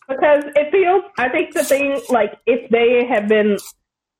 because 0.07 0.43
it 0.55 0.71
feels. 0.71 1.03
I 1.17 1.29
think 1.29 1.53
the 1.53 1.63
thing 1.63 1.99
like 2.09 2.33
if 2.45 2.69
they 2.69 3.05
had 3.05 3.27
been 3.27 3.57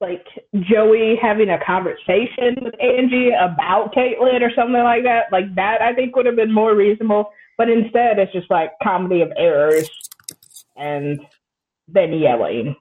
like 0.02 0.26
Joey 0.62 1.18
having 1.22 1.50
a 1.50 1.64
conversation 1.64 2.56
with 2.62 2.74
Angie 2.80 3.32
about 3.32 3.94
Caitlin 3.94 4.42
or 4.42 4.52
something 4.56 4.82
like 4.82 5.04
that, 5.04 5.26
like 5.32 5.54
that 5.56 5.82
I 5.82 5.94
think 5.94 6.16
would 6.16 6.26
have 6.26 6.36
been 6.36 6.54
more 6.54 6.76
reasonable. 6.76 7.32
But 7.58 7.70
instead, 7.70 8.20
it's 8.20 8.32
just 8.32 8.50
like 8.50 8.72
comedy 8.82 9.22
of 9.22 9.32
errors 9.36 9.90
and 10.78 11.20
then 11.88 12.14
yelling. 12.14 12.76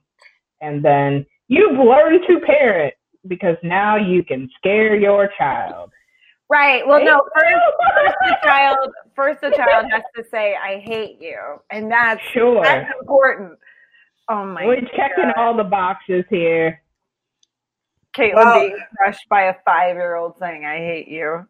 And 0.61 0.85
then 0.85 1.27
you've 1.49 1.79
learned 1.79 2.21
to 2.29 2.41
parent 2.41 2.95
because 3.27 3.57
now 3.63 3.97
you 3.97 4.23
can 4.23 4.49
scare 4.57 4.97
your 4.97 5.29
child. 5.37 5.91
Right. 6.51 6.87
Well, 6.87 7.05
no. 7.05 7.21
First, 7.35 8.35
first 9.19 9.41
the 9.41 9.51
child, 9.51 9.59
first 9.59 9.67
the 9.67 9.73
child 9.73 9.87
has 9.93 10.03
to 10.25 10.31
say, 10.31 10.55
"I 10.57 10.79
hate 10.79 11.19
you," 11.21 11.39
and 11.71 11.91
that's 11.91 12.23
Sure. 12.33 12.63
that's 12.63 12.91
important. 13.01 13.59
Oh 14.29 14.45
my! 14.45 14.65
We're 14.67 14.81
checking 14.97 15.33
all 15.37 15.55
the 15.57 15.65
boxes 15.65 16.25
here. 16.31 16.83
Caitlin 18.17 18.35
Well- 18.35 18.61
being 18.61 18.77
crushed 18.97 19.29
by 19.29 19.43
a 19.45 19.55
five-year-old 19.65 20.39
saying, 20.39 20.65
"I 20.65 20.79
hate 20.79 21.09
you." 21.09 21.47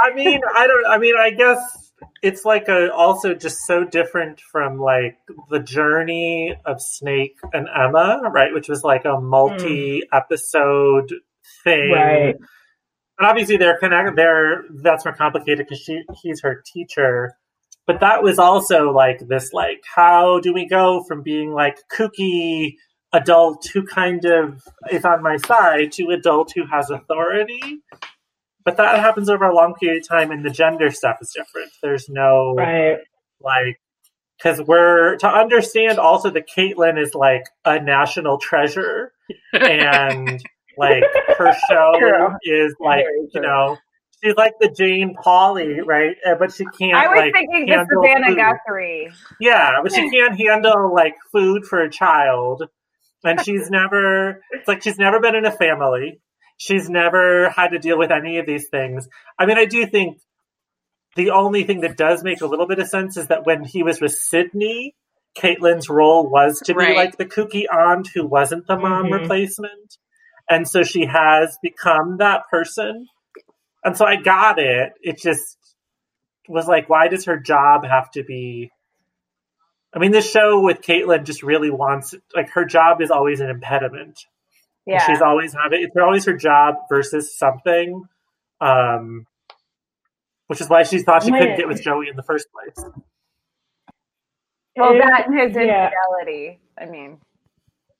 I 0.00 0.12
mean, 0.14 0.40
I 0.56 0.66
don't. 0.66 0.86
I 0.86 0.98
mean, 0.98 1.14
I 1.18 1.30
guess 1.30 1.58
it's 2.22 2.44
like 2.44 2.68
a 2.68 2.92
also 2.92 3.34
just 3.34 3.58
so 3.66 3.84
different 3.84 4.40
from 4.40 4.78
like 4.78 5.18
the 5.50 5.58
journey 5.60 6.54
of 6.64 6.80
Snake 6.80 7.36
and 7.52 7.68
Emma, 7.68 8.20
right? 8.32 8.52
Which 8.54 8.68
was 8.68 8.82
like 8.82 9.04
a 9.04 9.20
multi-episode 9.20 11.12
thing, 11.64 11.92
Right. 11.92 12.36
And 13.20 13.28
obviously, 13.28 13.58
they're 13.58 13.76
connected. 13.78 14.16
They're 14.16 14.64
that's 14.82 15.04
more 15.04 15.14
complicated 15.14 15.66
because 15.68 15.80
she 15.84 16.02
he's 16.22 16.40
her 16.40 16.62
teacher. 16.72 17.36
But 17.86 18.00
that 18.00 18.22
was 18.22 18.38
also 18.38 18.90
like 18.92 19.18
this, 19.28 19.52
like, 19.52 19.82
how 19.94 20.40
do 20.40 20.54
we 20.54 20.66
go 20.66 21.04
from 21.06 21.22
being 21.22 21.52
like 21.52 21.76
kooky 21.94 22.76
adult 23.12 23.66
who 23.74 23.84
kind 23.84 24.24
of 24.24 24.62
is 24.90 25.04
on 25.04 25.22
my 25.22 25.36
side 25.36 25.92
to 25.92 26.08
adult 26.08 26.52
who 26.54 26.64
has 26.66 26.88
authority? 26.88 27.82
But 28.64 28.78
that 28.78 29.00
happens 29.00 29.28
over 29.28 29.44
a 29.44 29.54
long 29.54 29.74
period 29.74 30.02
of 30.02 30.08
time, 30.08 30.30
and 30.30 30.42
the 30.42 30.50
gender 30.50 30.90
stuff 30.90 31.16
is 31.20 31.30
different. 31.36 31.72
There's 31.82 32.08
no 32.08 32.54
Right. 32.56 33.00
like 33.42 33.78
because 34.38 34.62
we're 34.66 35.16
to 35.16 35.28
understand 35.28 35.98
also 35.98 36.30
that 36.30 36.48
Caitlin 36.48 36.98
is 36.98 37.14
like 37.14 37.44
a 37.66 37.80
national 37.80 38.38
treasure, 38.38 39.12
and 39.52 40.42
like 40.80 41.04
her 41.38 41.52
show 41.70 41.92
True. 41.98 42.28
is 42.42 42.74
like 42.80 43.04
Very 43.04 43.28
you 43.34 43.40
know 43.40 43.76
she's 44.22 44.34
like 44.36 44.54
the 44.60 44.68
Jane 44.68 45.14
Pauley, 45.16 45.78
right? 45.84 46.16
Uh, 46.26 46.34
But 46.38 46.52
she 46.52 46.64
can't. 46.78 46.94
I 46.94 47.08
was 47.08 47.16
like, 47.18 47.32
thinking 47.32 47.66
the 47.66 47.72
handle 47.72 48.02
Savannah 48.02 48.26
food. 48.28 48.36
Guthrie. 48.36 49.12
Yeah, 49.40 49.70
but 49.82 49.92
she 49.94 50.10
can't 50.14 50.36
handle 50.38 50.92
like 50.94 51.14
food 51.32 51.64
for 51.64 51.80
a 51.80 51.90
child. 51.90 52.64
And 53.24 53.40
she's 53.44 53.68
never 53.70 54.42
it's 54.50 54.66
like 54.66 54.82
she's 54.82 54.98
never 54.98 55.20
been 55.20 55.34
in 55.34 55.44
a 55.46 55.52
family. 55.52 56.20
She's 56.56 56.90
never 56.90 57.48
had 57.50 57.68
to 57.68 57.78
deal 57.78 57.98
with 57.98 58.10
any 58.10 58.38
of 58.38 58.46
these 58.46 58.68
things. 58.70 59.08
I 59.38 59.46
mean, 59.46 59.56
I 59.58 59.64
do 59.66 59.86
think 59.86 60.18
the 61.16 61.30
only 61.30 61.64
thing 61.64 61.80
that 61.80 61.96
does 61.96 62.22
make 62.22 62.40
a 62.42 62.46
little 62.46 62.66
bit 62.66 62.78
of 62.78 62.88
sense 62.88 63.16
is 63.16 63.28
that 63.28 63.44
when 63.46 63.64
he 63.64 63.82
was 63.82 64.00
with 64.00 64.12
Sydney, 64.12 64.94
Caitlin's 65.38 65.88
role 65.88 66.28
was 66.28 66.60
to 66.64 66.74
be 66.74 66.78
Right. 66.80 66.96
like 66.96 67.16
the 67.16 67.24
kooky 67.24 67.64
aunt 67.72 68.08
who 68.14 68.26
wasn't 68.26 68.66
the 68.66 68.76
mom 68.76 69.06
Mhm. 69.06 69.20
replacement. 69.20 69.96
And 70.50 70.68
so 70.68 70.82
she 70.82 71.06
has 71.06 71.56
become 71.62 72.16
that 72.18 72.42
person. 72.50 73.06
And 73.84 73.96
so 73.96 74.04
I 74.04 74.16
got 74.16 74.58
it. 74.58 74.92
It 75.00 75.18
just 75.18 75.56
was 76.48 76.66
like, 76.66 76.88
why 76.88 77.08
does 77.08 77.26
her 77.26 77.38
job 77.38 77.86
have 77.86 78.10
to 78.12 78.24
be 78.24 78.70
I 79.92 79.98
mean, 79.98 80.12
this 80.12 80.30
show 80.30 80.60
with 80.60 80.82
Caitlin 80.82 81.24
just 81.24 81.42
really 81.42 81.70
wants 81.70 82.14
like 82.34 82.50
her 82.50 82.64
job 82.64 83.00
is 83.00 83.10
always 83.10 83.40
an 83.40 83.50
impediment. 83.50 84.20
And 84.86 84.94
Yeah. 84.94 85.06
She's 85.06 85.20
always 85.20 85.52
having 85.52 85.82
it's 85.82 85.96
always 85.96 86.26
her 86.26 86.36
job 86.36 86.74
versus 86.88 87.36
something. 87.36 88.04
Um 88.60 89.26
which 90.46 90.60
is 90.60 90.68
why 90.68 90.82
she 90.82 90.98
thought 91.02 91.22
she 91.22 91.30
couldn't 91.30 91.56
get 91.56 91.68
with 91.68 91.82
Joey 91.82 92.08
in 92.08 92.16
the 92.16 92.24
first 92.24 92.48
place. 92.52 92.90
well, 94.76 94.94
that 94.94 95.28
and 95.28 95.38
his 95.38 95.54
yeah. 95.54 95.90
infidelity. 95.90 96.58
I 96.76 96.86
mean, 96.86 97.18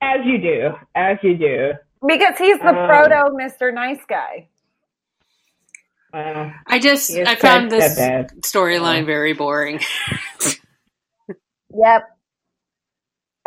as 0.03 0.21
you 0.25 0.39
do, 0.39 0.71
as 0.95 1.19
you 1.23 1.37
do. 1.37 1.73
because 2.07 2.37
he's 2.39 2.63
the 2.63 2.75
Um, 2.75 2.87
proto 2.87 3.31
Mr. 3.37 3.73
Nice 3.75 4.01
Guy. 4.09 4.49
Well, 6.13 6.53
I 6.67 6.79
just 6.79 7.11
I 7.27 7.35
found 7.37 7.71
this 7.71 7.97
that 7.97 7.97
bad. 7.97 8.31
storyline 8.43 9.05
very 9.07 9.33
boring. 9.35 9.81
Yep. 11.75 12.03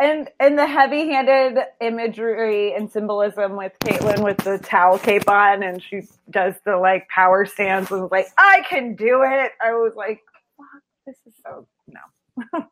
And 0.00 0.28
and 0.40 0.58
the 0.58 0.66
heavy-handed 0.66 1.58
imagery 1.80 2.74
and 2.74 2.90
symbolism 2.90 3.56
with 3.56 3.72
Caitlin 3.84 4.24
with 4.24 4.38
the 4.38 4.58
towel 4.58 4.98
cape 4.98 5.28
on, 5.30 5.62
and 5.62 5.80
she 5.82 6.02
does 6.30 6.54
the 6.66 6.76
like 6.76 7.06
power 7.08 7.44
stance 7.46 7.90
and 7.90 8.02
was 8.02 8.10
like, 8.10 8.26
"I 8.38 8.62
can 8.68 8.94
do 8.96 9.22
it." 9.24 9.52
I 9.64 9.72
was 9.74 9.92
like, 9.96 10.20
"Fuck, 10.56 10.82
this 11.06 11.16
is 11.26 11.34
so 11.44 11.50
no." 11.52 11.66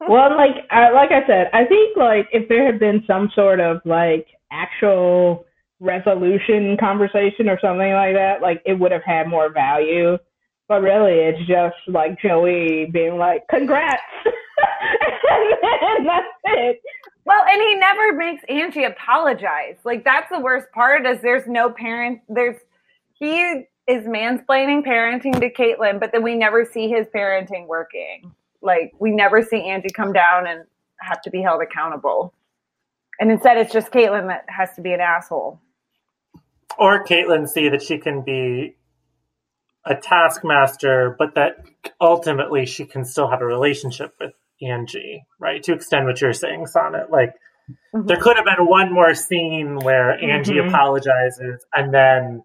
Well, 0.09 0.37
like 0.37 0.67
I, 0.71 0.91
like 0.91 1.11
I 1.13 1.27
said, 1.27 1.51
I 1.53 1.65
think 1.65 1.97
like 1.97 2.29
if 2.33 2.49
there 2.49 2.65
had 2.67 2.81
been 2.81 3.05
some 3.07 3.31
sort 3.35 3.61
of 3.61 3.81
like 3.85 4.27
actual 4.51 5.45
resolution 5.79 6.77
conversation 6.79 7.49
or 7.49 7.59
something 7.61 7.93
like 7.93 8.15
that, 8.15 8.43
like 8.43 8.63
it 8.65 8.79
would 8.79 8.93
have 8.93 9.05
had 9.05 9.29
more 9.29 9.53
value. 9.53 10.19
But 10.69 10.83
really, 10.83 11.15
it's 11.15 11.47
just 11.49 11.77
like 11.89 12.21
Joey 12.21 12.87
being 12.93 13.19
like, 13.19 13.43
"Congrats," 13.51 14.01
and 14.25 16.07
that's 16.07 16.27
it. 16.45 16.81
Well, 17.25 17.45
and 17.49 17.61
he 17.61 17.75
never 17.77 18.13
makes 18.15 18.43
Angie 18.49 18.85
apologize. 18.85 19.77
Like 19.85 20.05
that's 20.05 20.31
the 20.31 20.41
worst 20.41 20.67
part 20.73 21.07
is 21.07 21.21
there's 21.23 21.47
no 21.47 21.71
parent. 21.71 22.21
There's 22.29 22.57
he 23.15 23.67
is 23.87 24.07
mansplaining 24.07 24.85
parenting 24.85 25.39
to 25.41 25.51
Caitlin, 25.51 26.01
but 26.01 26.13
then 26.13 26.23
we 26.23 26.37
never 26.37 26.65
see 26.65 26.89
his 26.89 27.07
parenting 27.15 27.67
working. 27.67 28.33
Like 28.63 28.93
we 28.99 29.11
never 29.13 29.43
see 29.43 29.63
Angie 29.63 29.89
come 29.91 30.13
down 30.13 30.47
and 30.47 30.65
have 31.01 31.23
to 31.23 31.31
be 31.31 31.43
held 31.43 31.63
accountable. 31.63 32.35
And 33.19 33.31
instead, 33.31 33.59
it's 33.59 33.73
just 33.73 33.91
Caitlin 33.93 34.29
that 34.29 34.45
has 34.49 34.75
to 34.77 34.81
be 34.83 34.93
an 34.93 35.01
asshole. 35.01 35.61
Or 36.79 37.05
Caitlin 37.05 37.49
see 37.49 37.69
that 37.69 37.83
she 37.83 37.99
can 37.99 38.23
be 38.23 38.77
a 39.85 39.95
taskmaster, 39.95 41.17
but 41.19 41.35
that 41.35 41.65
ultimately 42.01 42.67
she 42.67 42.85
can 42.85 43.05
still 43.05 43.29
have 43.29 43.41
a 43.41 43.47
relationship 43.47 44.15
with 44.21 44.33
Angie, 44.63 45.25
right? 45.39 45.63
To 45.65 45.73
extend 45.73 46.07
what 46.07 46.21
you're 46.21 46.33
saying, 46.33 46.67
Sonnet. 46.67 47.11
Like 47.11 47.35
Mhm. 47.95 48.07
there 48.07 48.19
could 48.19 48.37
have 48.37 48.45
been 48.45 48.67
one 48.67 48.93
more 48.93 49.15
scene 49.15 49.79
where 49.79 50.13
Angie 50.13 50.55
Mhm. 50.55 50.69
apologizes 50.69 51.65
and 51.75 51.93
then 51.93 52.45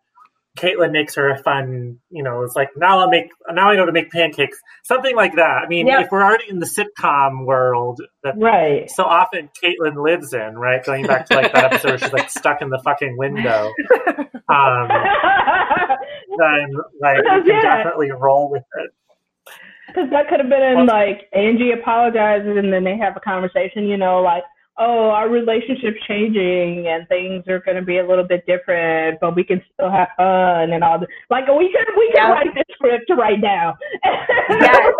Caitlin 0.55 0.91
makes 0.91 1.15
her 1.15 1.29
a 1.29 1.37
fun, 1.43 1.97
you 2.09 2.23
know, 2.23 2.43
it's 2.43 2.55
like 2.55 2.69
now 2.77 2.99
I'll 2.99 3.09
make 3.09 3.27
now 3.51 3.69
I 3.69 3.75
know 3.75 3.85
to 3.85 3.91
make 3.91 4.09
pancakes. 4.11 4.57
Something 4.83 5.15
like 5.15 5.35
that. 5.35 5.61
I 5.63 5.67
mean, 5.67 5.87
Yep. 5.87 6.05
if 6.05 6.11
we're 6.11 6.23
already 6.23 6.45
in 6.49 6.59
the 6.59 6.65
sitcom 6.65 7.45
world 7.45 7.99
that 8.23 8.35
Right. 8.37 8.89
so 8.89 9.03
often 9.03 9.49
Caitlin 9.63 10.01
lives 10.03 10.33
in, 10.33 10.57
right? 10.57 10.83
Going 10.83 11.05
back 11.05 11.25
to 11.27 11.35
like 11.35 11.51
that 11.53 11.65
episode 11.65 11.89
where 11.89 11.97
she's 11.97 12.13
like 12.13 12.29
stuck 12.29 12.61
in 12.61 12.69
the 12.69 12.79
fucking 12.83 13.17
window. 13.17 13.71
Um 14.49 14.87
then 16.37 16.69
like 17.01 17.17
you 17.17 17.43
can 17.43 17.45
Yeah. 17.47 17.61
definitely 17.77 18.11
roll 18.11 18.49
with 18.51 18.63
it. 18.79 18.91
Because 19.87 20.09
that 20.11 20.27
could 20.29 20.39
have 20.39 20.49
been 20.49 20.61
in 20.63 20.85
like 20.87 21.29
Angie 21.33 21.71
apologizes 21.71 22.57
and 22.57 22.71
then 22.73 22.83
they 22.83 22.97
have 22.97 23.15
a 23.15 23.19
conversation, 23.19 23.85
you 23.85 23.97
know, 23.97 24.21
like, 24.21 24.43
oh, 24.77 25.09
our 25.09 25.29
relationship's 25.29 25.97
changing 26.07 26.87
and 26.87 27.07
things 27.07 27.47
are 27.47 27.59
going 27.59 27.77
to 27.77 27.81
be 27.83 27.99
a 27.99 28.05
little 28.07 28.25
bit 28.25 28.45
different, 28.45 29.19
but 29.21 29.35
we 29.35 29.43
can 29.43 29.61
still 29.73 29.89
have 29.89 30.09
fun 30.17 30.73
and 30.73 30.83
all 30.83 30.99
this. 30.99 31.07
Like 31.29 31.47
we 31.47 31.71
could 31.71 31.87
we 31.97 32.07
could 32.07 32.15
Yeah. 32.17 32.31
write 32.31 32.53
this 32.53 32.63
script 32.73 33.09
right 33.17 33.39
now. 33.39 33.77
Yes. 34.47 34.93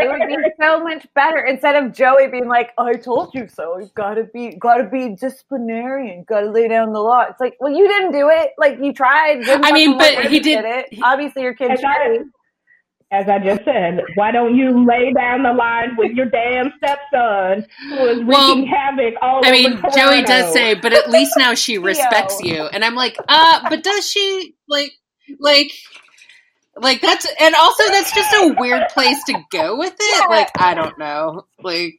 it 0.00 0.10
would 0.10 0.26
be 0.28 0.36
so 0.60 0.82
much 0.82 1.06
better 1.14 1.38
instead 1.44 1.76
of 1.76 1.92
Joey 1.92 2.26
being 2.28 2.48
like, 2.48 2.70
"I 2.76 2.94
told 2.94 3.32
you 3.34 3.46
so. 3.46 3.78
You've 3.78 3.94
got 3.94 4.14
to 4.14 4.24
be, 4.24 4.56
got 4.56 4.78
to 4.78 4.84
be 4.84 5.14
disciplinarian. 5.14 6.24
Got 6.24 6.40
to 6.40 6.50
lay 6.50 6.66
down 6.66 6.92
the 6.92 6.98
law." 7.00 7.22
It's 7.30 7.38
like, 7.40 7.56
well, 7.60 7.70
you 7.72 7.86
didn't 7.86 8.10
do 8.12 8.28
it. 8.30 8.50
Like 8.58 8.78
you 8.82 8.92
tried. 8.92 9.48
I 9.48 9.70
mean, 9.72 9.96
but 9.96 10.26
he 10.26 10.36
you 10.36 10.42
did- 10.42 10.64
it. 10.64 10.98
Obviously, 11.02 11.42
your 11.42 11.54
kid's 11.54 11.80
As 13.12 13.28
I- 13.28 13.38
shitty. 13.38 13.40
As 13.40 13.42
I 13.42 13.44
just 13.54 13.64
said, 13.64 14.00
why 14.14 14.30
don't 14.30 14.54
you 14.56 14.84
lay 14.86 15.12
down 15.12 15.42
the 15.42 15.52
line 15.52 15.96
with 15.96 16.12
your 16.12 16.26
damn 16.26 16.72
stepson 16.76 17.66
who 17.88 18.06
is 18.06 18.24
Well, 18.24 18.56
wreaking 18.56 18.66
havoc 18.66 19.14
all 19.20 19.40
the 19.40 19.46
time. 19.46 19.54
I 19.54 19.58
mean, 19.58 19.76
Toronto? 19.76 19.96
Joey 19.96 20.22
does 20.22 20.52
say, 20.52 20.74
but 20.74 20.92
at 20.92 21.10
least 21.10 21.32
now 21.36 21.54
she 21.54 21.78
respects 21.90 22.40
you. 22.42 22.64
And 22.64 22.84
I'm 22.84 22.94
like, 22.94 23.16
uh, 23.28 23.68
but 23.68 23.82
does 23.82 24.08
she 24.08 24.54
like 24.68 24.92
like 25.38 25.72
like 26.76 27.00
that's 27.00 27.26
and 27.40 27.54
also 27.54 27.84
that's 27.88 28.12
just 28.14 28.32
a 28.34 28.54
weird 28.58 28.88
place 28.90 29.22
to 29.24 29.40
go 29.50 29.76
with 29.76 29.94
it. 29.98 30.30
Like, 30.30 30.50
I 30.58 30.74
don't 30.74 30.98
know. 30.98 31.46
Like 31.62 31.98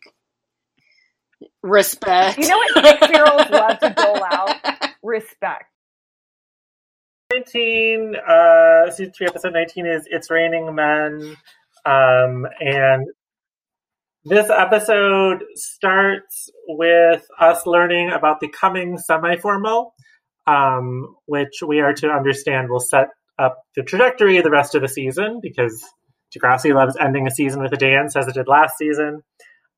respect. 1.62 2.38
You 2.40 2.48
know 2.48 2.58
what 2.58 2.86
six-year-olds 3.00 3.50
love 3.52 3.80
to 3.80 3.90
dole 3.96 4.24
out? 4.24 4.56
Respect. 5.04 5.66
19, 7.32 8.16
uh, 8.16 8.92
season 8.92 9.14
3, 9.14 9.28
episode 9.28 9.54
19 9.54 9.86
is 9.86 10.08
It's 10.10 10.30
Raining 10.30 10.76
Men. 10.76 11.38
Um, 11.86 12.46
and 12.60 13.08
this 14.26 14.50
episode 14.50 15.44
starts 15.56 16.50
with 16.68 17.26
us 17.40 17.66
learning 17.66 18.12
about 18.12 18.42
the 18.42 18.50
coming 18.50 18.98
semi 18.98 19.38
formal, 19.38 19.94
um, 20.46 21.16
which 21.26 21.64
we 21.66 21.80
are 21.80 21.94
to 21.94 22.10
understand 22.10 22.70
will 22.70 22.82
set 22.82 23.08
up 23.40 23.64
the 23.78 23.84
trajectory 23.84 24.38
of 24.38 24.44
the 24.44 24.52
rest 24.52 24.76
of 24.76 24.82
the 24.82 24.90
season 24.90 25.40
because 25.42 25.84
Degrassi 26.36 26.76
loves 26.76 26.98
ending 27.00 27.28
a 27.28 27.32
season 27.32 27.62
with 27.62 27.72
a 27.72 27.78
dance 27.78 28.18
as 28.18 28.28
it 28.28 28.34
did 28.34 28.50
last 28.50 28.74
season. 28.78 29.22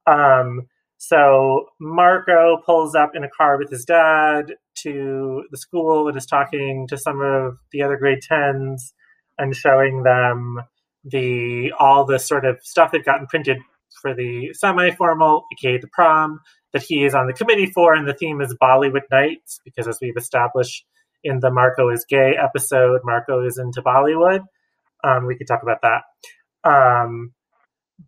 Um, 0.08 0.68
So 0.98 1.68
Marco 1.80 2.62
pulls 2.66 2.96
up 2.96 3.12
in 3.14 3.24
a 3.24 3.30
car 3.30 3.58
with 3.58 3.70
his 3.70 3.86
dad 3.86 4.54
to 4.76 5.44
the 5.52 5.58
school 5.58 6.08
and 6.08 6.18
is 6.18 6.26
talking 6.26 6.88
to 6.88 6.98
some 6.98 7.22
of 7.22 7.58
the 7.72 7.82
other 7.82 7.98
grade 7.98 8.22
tens 8.22 8.94
and 9.38 9.56
showing 9.56 10.04
them 10.04 10.60
the 11.04 11.74
all 11.78 12.06
the 12.06 12.20
sort 12.20 12.46
of 12.46 12.60
stuff 12.64 12.92
that 12.92 13.04
gotten 13.04 13.28
printed 13.28 13.58
for 14.02 14.14
the 14.14 14.54
semi-formal, 14.54 15.46
aka 15.54 15.78
the 15.78 15.88
prom, 15.88 16.40
that 16.72 16.84
he 16.84 17.04
is 17.04 17.14
on 17.14 17.28
the 17.28 17.34
committee 17.34 17.68
for, 17.68 17.94
and 17.94 18.08
the 18.08 18.14
theme 18.14 18.42
is 18.42 18.56
Bollywood 18.62 19.04
Nights, 19.12 19.60
because 19.64 19.88
as 19.88 20.00
we've 20.02 20.18
established 20.18 20.86
in 21.24 21.40
the 21.40 21.52
Marco 21.52 21.90
is 21.90 22.06
gay 22.10 22.36
episode, 22.42 23.02
Marco 23.04 23.46
is 23.46 23.58
into 23.58 23.82
Bollywood. 23.82 24.42
Um, 25.04 25.26
we 25.26 25.38
could 25.38 25.48
talk 25.48 25.62
about 25.64 25.82
that. 25.82 26.04
Um, 26.70 27.34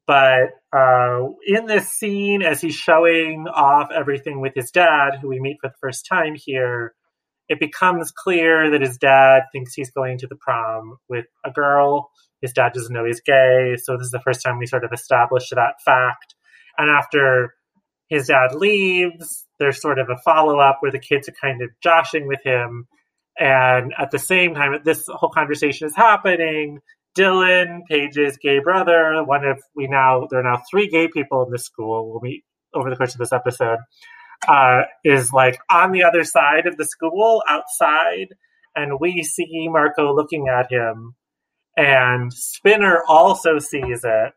but 0.08 0.50
uh, 0.76 1.28
in 1.46 1.66
this 1.66 1.89
scene, 1.89 2.41
as 2.41 2.62
he's 2.62 2.76
showing 2.76 3.48
off 3.48 3.89
everything 3.91 4.41
with 4.41 4.54
his 4.56 4.72
dad, 4.72 5.20
who 5.22 5.30
we 5.30 5.39
meet 5.39 5.58
for 5.62 5.70
the 5.70 5.76
first 5.82 6.06
time 6.10 6.36
here, 6.36 6.93
it 7.48 7.60
becomes 7.60 8.12
clear 8.12 8.72
that 8.72 8.82
his 8.82 8.98
dad 8.98 9.43
thinks 9.52 9.74
he's 9.74 9.91
going 9.91 10.18
to 10.20 10.28
the 10.28 10.36
prom 10.36 10.98
with 11.08 11.26
a 11.46 11.52
girl. 11.52 12.10
His 12.41 12.54
dad 12.54 12.74
doesn't 12.74 12.93
know 12.93 13.06
he's 13.06 13.22
gay. 13.22 13.76
So 13.82 13.98
this 13.98 14.06
is 14.06 14.12
the 14.12 14.22
first 14.22 14.41
time 14.43 14.58
we 14.58 14.66
sort 14.66 14.84
of 14.84 14.91
establish 14.93 15.50
that 15.50 15.76
fact. 15.84 16.36
And 16.78 16.89
after 16.89 17.54
his 18.10 18.28
dad 18.28 18.54
leaves, 18.54 19.46
there's 19.60 19.82
sort 19.82 20.00
of 20.00 20.10
a 20.10 20.18
follow 20.24 20.60
up 20.60 20.78
where 20.80 20.91
the 20.91 21.00
kids 21.00 21.30
are 21.30 21.36
kind 21.39 21.62
of 21.62 21.70
joshing 21.82 22.28
with 22.28 22.39
him. 22.43 22.88
And 23.38 23.93
at 23.98 24.12
the 24.12 24.20
same 24.20 24.56
time, 24.56 24.80
this 24.84 25.06
whole 25.08 25.30
conversation 25.30 25.88
is 25.88 25.96
happening. 25.96 26.80
Dylan, 27.18 27.82
Paige's 27.89 28.38
gay 28.38 28.59
brother, 28.59 29.24
one 29.24 29.45
of 29.45 29.61
we 29.76 29.88
now 29.88 30.28
there 30.30 30.41
are 30.41 30.43
now 30.43 30.61
three 30.70 30.88
gay 30.88 31.07
people 31.07 31.43
in 31.45 31.51
this 31.51 31.63
school. 31.63 32.11
We'll 32.11 32.22
meet 32.22 32.43
over 32.74 32.89
the 32.89 32.95
course 32.95 33.13
of 33.13 33.20
this 33.20 33.34
episode. 33.34 33.80
Uh, 34.47 34.82
is 35.03 35.32
like 35.32 35.57
on 35.72 35.91
the 35.91 36.03
other 36.03 36.24
side 36.24 36.68
of 36.68 36.78
the 36.78 36.86
school 36.86 37.41
outside, 37.47 38.28
and 38.76 38.99
we 38.99 39.24
see 39.24 39.68
Marco 39.70 40.13
looking 40.13 40.47
at 40.49 40.72
him, 40.72 41.16
and 41.78 42.34
Spinner 42.34 43.01
also 43.07 43.59
sees 43.59 44.03
it, 44.03 44.34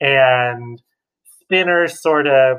and 0.00 0.80
Spinner 1.42 1.88
sort 1.88 2.26
of 2.26 2.58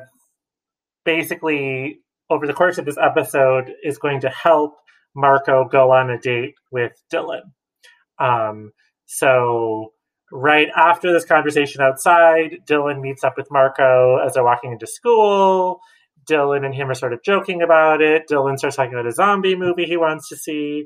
basically 1.05 1.99
over 2.29 2.47
the 2.47 2.53
course 2.53 2.77
of 2.77 2.85
this 2.85 2.97
episode 2.97 3.71
is 3.83 3.97
going 3.97 4.21
to 4.21 4.29
help 4.29 4.75
Marco 5.15 5.65
go 5.65 5.91
on 5.91 6.09
a 6.09 6.17
date 6.17 6.55
with 6.71 6.93
Dylan. 7.13 7.51
Um, 8.19 8.71
so 9.13 9.91
right 10.31 10.69
after 10.73 11.11
this 11.11 11.25
conversation 11.25 11.81
outside, 11.81 12.59
Dylan 12.65 13.01
meets 13.01 13.25
up 13.25 13.33
with 13.35 13.51
Marco 13.51 14.17
as 14.25 14.33
they're 14.33 14.43
walking 14.43 14.71
into 14.71 14.87
school. 14.87 15.81
Dylan 16.29 16.65
and 16.65 16.73
him 16.73 16.89
are 16.89 16.95
sort 16.95 17.11
of 17.11 17.21
joking 17.21 17.61
about 17.61 18.01
it. 18.01 18.23
Dylan 18.31 18.57
starts 18.57 18.77
talking 18.77 18.93
about 18.93 19.07
a 19.07 19.11
zombie 19.11 19.57
movie 19.57 19.83
he 19.83 19.97
wants 19.97 20.29
to 20.29 20.37
see. 20.37 20.85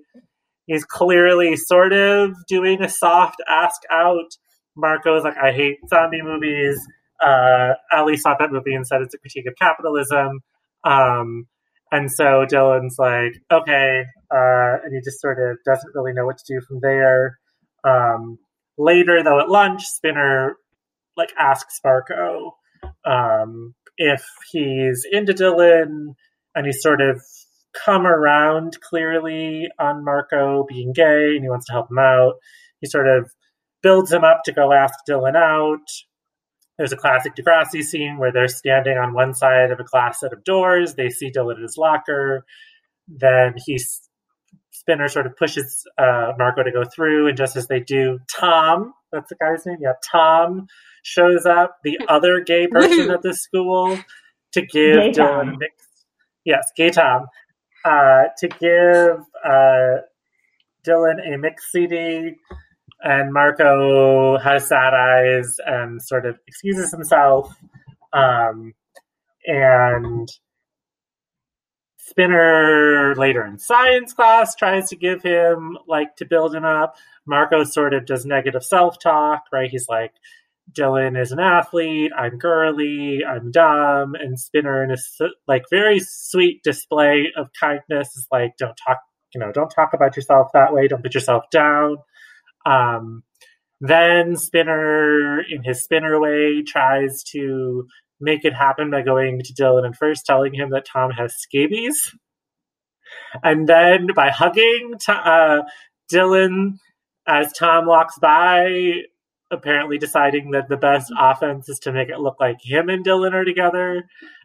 He's 0.65 0.85
clearly 0.85 1.55
sort 1.55 1.93
of 1.93 2.33
doing 2.47 2.81
a 2.81 2.89
soft 2.89 3.35
ask 3.47 3.79
out. 3.91 4.31
Marco's 4.75 5.23
like, 5.23 5.37
I 5.37 5.51
hate 5.51 5.77
zombie 5.87 6.23
movies. 6.23 6.79
Uh, 7.23 7.73
Ali 7.93 8.17
saw 8.17 8.33
that 8.39 8.51
movie 8.51 8.73
and 8.73 8.87
said 8.87 9.03
it's 9.03 9.13
a 9.13 9.19
critique 9.19 9.45
of 9.45 9.53
capitalism. 9.61 10.39
Um, 10.83 11.45
and 11.91 12.11
so 12.11 12.45
Dylan's 12.51 12.97
like, 12.97 13.35
okay. 13.53 14.05
Uh, 14.31 14.81
and 14.83 14.95
he 14.95 14.99
just 15.03 15.21
sort 15.21 15.37
of 15.39 15.57
doesn't 15.63 15.93
really 15.93 16.13
know 16.13 16.25
what 16.25 16.39
to 16.39 16.53
do 16.55 16.59
from 16.67 16.79
there. 16.81 17.37
Um, 17.85 18.39
later, 18.77 19.23
though, 19.23 19.39
at 19.39 19.49
lunch, 19.49 19.83
Spinner 19.85 20.57
like 21.17 21.33
asks 21.39 21.79
Marco 21.83 22.57
um, 23.05 23.73
if 23.97 24.25
he's 24.51 25.05
into 25.09 25.33
Dylan, 25.33 26.15
and 26.55 26.65
he's 26.65 26.81
sort 26.81 27.01
of 27.01 27.21
come 27.85 28.05
around 28.05 28.79
clearly 28.81 29.67
on 29.79 30.03
Marco 30.03 30.65
being 30.67 30.93
gay, 30.93 31.35
and 31.35 31.43
he 31.43 31.49
wants 31.49 31.67
to 31.67 31.73
help 31.73 31.91
him 31.91 31.99
out. 31.99 32.35
He 32.81 32.87
sort 32.87 33.07
of 33.07 33.31
builds 33.81 34.11
him 34.11 34.23
up 34.23 34.41
to 34.45 34.51
go 34.51 34.73
ask 34.73 34.95
Dylan 35.07 35.35
out. 35.35 35.87
There's 36.77 36.91
a 36.91 36.97
classic 36.97 37.35
Degrassi 37.35 37.83
scene 37.83 38.17
where 38.17 38.31
they're 38.31 38.47
standing 38.47 38.97
on 38.97 39.13
one 39.13 39.33
side 39.33 39.71
of 39.71 39.79
a 39.79 39.83
glass 39.83 40.19
set 40.19 40.33
of 40.33 40.43
doors. 40.43 40.95
They 40.95 41.09
see 41.09 41.31
Dylan 41.31 41.55
at 41.55 41.61
his 41.61 41.77
locker. 41.77 42.45
Then 43.07 43.53
he's 43.65 44.04
Spinner 44.79 45.07
sort 45.07 45.25
of 45.25 45.37
pushes 45.37 45.87
uh, 45.97 46.33
Marco 46.37 46.63
to 46.63 46.71
go 46.71 46.83
through, 46.83 47.27
and 47.27 47.37
just 47.37 47.55
as 47.55 47.67
they 47.67 47.79
do, 47.79 48.19
Tom, 48.33 48.93
that's 49.11 49.29
the 49.29 49.35
guy's 49.35 49.65
name, 49.65 49.77
yeah, 49.81 49.93
Tom 50.11 50.67
shows 51.03 51.45
up, 51.45 51.77
the 51.83 51.99
other 52.09 52.41
gay 52.41 52.67
person 52.67 53.09
at 53.09 53.21
the 53.21 53.33
school, 53.33 53.97
to 54.51 54.61
give 54.61 54.95
gay 54.95 55.11
Dylan 55.11 55.45
Tom. 55.45 55.57
mix, 55.59 55.73
yes, 56.43 56.71
gay 56.75 56.89
Tom, 56.89 57.27
uh, 57.85 58.23
to 58.37 58.47
give 58.47 59.19
uh, 59.43 60.01
Dylan 60.85 61.33
a 61.33 61.37
mix 61.37 61.71
CD, 61.71 62.35
and 63.01 63.31
Marco 63.31 64.37
has 64.39 64.67
sad 64.67 64.93
eyes 64.93 65.55
and 65.65 66.01
sort 66.01 66.25
of 66.25 66.37
excuses 66.47 66.91
himself, 66.91 67.53
um, 68.11 68.73
and 69.45 70.29
Spinner 72.07 73.15
later 73.15 73.43
in 73.43 73.57
science 73.57 74.13
class 74.13 74.55
tries 74.55 74.89
to 74.89 74.95
give 74.95 75.23
him 75.23 75.75
like 75.87 76.15
to 76.17 76.25
build 76.25 76.53
him 76.53 76.63
up. 76.63 76.97
Marco 77.25 77.63
sort 77.63 77.95
of 77.95 78.05
does 78.05 78.27
negative 78.27 78.63
self 78.63 78.99
talk, 78.99 79.45
right? 79.51 79.71
He's 79.71 79.89
like, 79.89 80.13
Dylan 80.71 81.19
is 81.19 81.31
an 81.31 81.39
athlete, 81.39 82.11
I'm 82.15 82.37
girly, 82.37 83.25
I'm 83.25 83.49
dumb, 83.49 84.13
and 84.13 84.39
Spinner 84.39 84.83
in 84.83 84.91
a 84.91 84.97
like 85.47 85.63
very 85.71 85.99
sweet 85.99 86.61
display 86.63 87.31
of 87.35 87.49
kindness 87.59 88.15
is 88.15 88.27
like, 88.31 88.55
don't 88.57 88.77
talk, 88.85 88.99
you 89.33 89.39
know, 89.39 89.51
don't 89.51 89.69
talk 89.69 89.93
about 89.93 90.15
yourself 90.15 90.49
that 90.53 90.73
way, 90.73 90.87
don't 90.87 91.01
put 91.03 91.15
yourself 91.15 91.45
down. 91.51 91.97
Um, 92.67 93.23
then 93.81 94.35
Spinner, 94.37 95.41
in 95.41 95.63
his 95.63 95.83
Spinner 95.83 96.19
way, 96.19 96.61
tries 96.61 97.23
to 97.31 97.87
make 98.19 98.45
it 98.45 98.53
happen 98.53 98.91
by 98.91 99.01
going 99.01 99.41
to 99.43 99.53
Dylan 99.53 99.85
and 99.85 99.95
first 99.95 100.25
telling 100.25 100.53
him 100.53 100.69
that 100.71 100.85
Tom 100.85 101.11
has 101.11 101.35
scabies. 101.35 102.11
And 103.43 103.67
then 103.67 104.07
by 104.15 104.29
hugging 104.29 104.93
uh, 105.07 105.61
Dylan 106.11 106.77
as 107.27 107.51
Tom 107.53 107.85
walks 107.85 108.17
by, 108.19 109.01
apparently 109.51 109.97
deciding 109.97 110.51
that 110.51 110.69
the 110.69 110.77
best 110.77 111.11
offense 111.17 111.69
is 111.69 111.79
to 111.79 111.91
make 111.91 112.09
it 112.09 112.19
look 112.19 112.37
like 112.39 112.57
him 112.61 112.89
and 112.89 113.05
Dylan 113.05 113.33
are 113.33 113.45
together. 113.45 114.03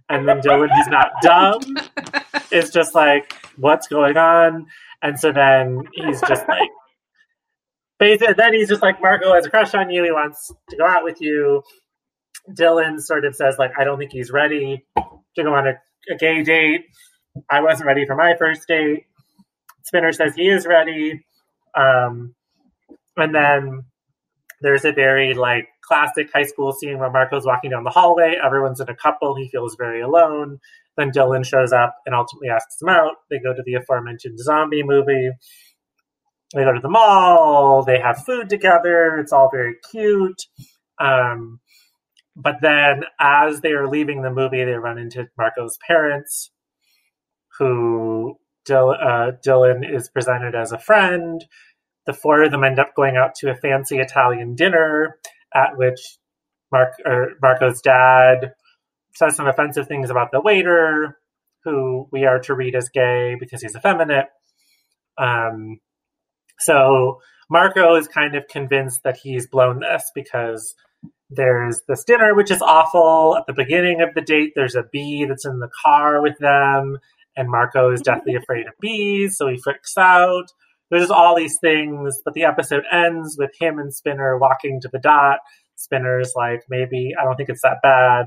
And 0.09 0.27
then 0.27 0.41
Dylan, 0.41 0.75
he's 0.75 0.89
not 0.89 1.12
dumb, 1.23 1.61
is 2.51 2.71
just 2.71 2.95
like, 2.95 3.33
what's 3.57 3.87
going 3.87 4.16
on? 4.16 4.66
And 5.03 5.18
so 5.18 5.33
then 5.33 5.85
he's 5.95 6.21
just 6.21 6.47
like, 6.49 6.68
basically, 7.99 8.35
then 8.35 8.55
he's 8.55 8.68
just 8.68 8.83
like, 8.83 9.01
Marco 9.01 9.33
has 9.33 9.47
a 9.47 9.51
crush 9.51 9.75
on 9.75 9.91
you. 9.91 10.03
He 10.03 10.11
wants 10.11 10.53
to 10.71 10.77
go 10.77 10.87
out 10.87 11.05
with 11.05 11.21
you. 11.21 11.62
Dylan 12.55 13.01
sort 13.01 13.24
of 13.24 13.34
says 13.34 13.57
like, 13.59 13.72
I 13.78 13.84
don't 13.84 13.98
think 13.98 14.12
he's 14.12 14.30
ready 14.30 14.84
to 14.96 15.42
go 15.42 15.55
on 15.55 15.66
a, 15.66 15.74
a 16.12 16.16
gay 16.16 16.42
date. 16.42 16.86
I 17.48 17.61
wasn't 17.61 17.86
ready 17.86 18.07
for 18.07 18.16
my 18.16 18.34
first 18.38 18.66
date. 18.66 19.05
Spinner 19.84 20.12
says 20.12 20.34
he 20.34 20.48
is 20.48 20.66
ready. 20.66 21.24
Um, 21.76 22.34
and 23.16 23.34
then 23.34 23.84
there's 24.61 24.84
a 24.84 24.92
very 24.92 25.34
like 25.34 25.68
classic 25.82 26.30
high 26.32 26.44
school 26.44 26.72
scene 26.72 26.98
where 26.98 27.11
Marco's 27.11 27.46
walking 27.46 27.70
down 27.70 27.84
the 27.84 27.90
hallway. 27.90 28.36
Everyone's 28.44 28.80
in 28.80 28.88
a 28.88 28.96
couple. 28.96 29.36
He 29.36 29.48
feels 29.48 29.76
very 29.76 30.01
alone. 30.01 30.59
Then 30.96 31.11
Dylan 31.11 31.44
shows 31.44 31.72
up 31.72 31.96
and 32.07 32.14
ultimately 32.14 32.48
asks 32.48 32.80
him 32.80 32.88
out. 32.88 33.14
They 33.30 33.38
go 33.38 33.55
to 33.55 33.62
the 33.64 33.74
aforementioned 33.74 34.38
zombie 34.38 34.82
movie. 34.82 35.30
They 36.55 36.64
go 36.64 36.72
to 36.72 36.80
the 36.80 36.88
mall. 36.88 37.84
They 37.84 37.98
have 37.98 38.24
food 38.24 38.48
together. 38.48 39.18
It's 39.18 39.32
all 39.32 39.51
very 39.51 39.76
cute. 39.90 40.42
Um, 41.01 41.61
but 42.37 42.57
then 42.62 43.05
as 43.18 43.61
they 43.61 43.72
are 43.72 43.89
leaving 43.89 44.22
the 44.22 44.31
movie, 44.31 44.64
they 44.64 44.72
run 44.72 44.99
into 44.99 45.28
Marco's 45.37 45.78
parents, 45.87 46.51
who 47.59 48.37
Dil- 48.64 48.97
uh, 49.01 49.33
Dylan 49.45 49.89
is 49.89 50.09
presented 50.09 50.55
as 50.55 50.72
a 50.72 50.78
friend. 50.78 51.45
The 52.07 52.12
four 52.12 52.43
of 52.43 52.51
them 52.51 52.64
end 52.64 52.78
up 52.78 52.95
going 52.95 53.16
out 53.16 53.35
to 53.37 53.51
a 53.51 53.57
fancy 53.57 53.99
Italian 53.99 54.55
dinner 54.55 55.18
at 55.55 55.76
which 55.76 56.01
Mark 56.72 56.93
or 57.05 57.33
Marco's 57.43 57.81
dad 57.81 58.53
says 59.14 59.37
some 59.37 59.49
offensive 59.49 59.89
things 59.89 60.11
about 60.11 60.31
the 60.33 60.41
waiter, 60.41 61.18
who 61.64 62.09
we 62.12 62.24
are 62.24 62.39
to 62.41 62.55
read 62.55 62.74
as 62.74 62.89
gay 62.89 63.37
because 63.39 63.61
he's 63.61 63.76
effeminate. 63.76 64.26
Um, 65.18 65.81
so 66.61 67.20
Marco 67.51 67.97
is 67.97 68.09
kind 68.09 68.35
of 68.37 68.47
convinced 68.49 69.03
that 69.03 69.16
he's 69.16 69.49
blown 69.49 69.81
this 69.81 70.11
because 70.14 70.74
there's 71.31 71.83
this 71.89 72.05
dinner, 72.05 72.35
which 72.35 72.51
is 72.51 72.61
awful. 72.62 73.37
At 73.37 73.47
the 73.47 73.53
beginning 73.53 74.01
of 74.03 74.14
the 74.14 74.20
date, 74.20 74.53
there's 74.57 74.74
a 74.74 74.85
bee 74.93 75.24
that's 75.26 75.47
in 75.47 75.61
the 75.61 75.70
car 75.85 76.20
with 76.20 76.39
them, 76.39 76.99
and 77.37 77.49
Marco 77.51 77.93
is 77.93 78.01
deathly 78.03 78.35
afraid 78.43 78.66
of 78.66 78.74
bees, 78.81 79.37
so 79.37 79.49
he 79.49 79.59
freaks 79.59 79.97
out. 79.97 80.47
There's 80.91 81.11
all 81.11 81.37
these 81.37 81.59
things, 81.61 82.20
but 82.24 82.35
the 82.35 82.45
episode 82.45 82.83
ends 82.93 83.37
with 83.39 83.51
him 83.61 83.78
and 83.78 83.95
Spinner 83.95 84.37
walking 84.39 84.81
to 84.83 84.89
the 84.93 84.99
dot. 84.99 85.39
Spinner's 85.76 86.33
like, 86.37 86.62
maybe 86.68 87.12
I 87.18 87.24
don't 87.24 87.37
think 87.37 87.49
it's 87.49 87.62
that 87.62 87.78
bad. 87.83 88.26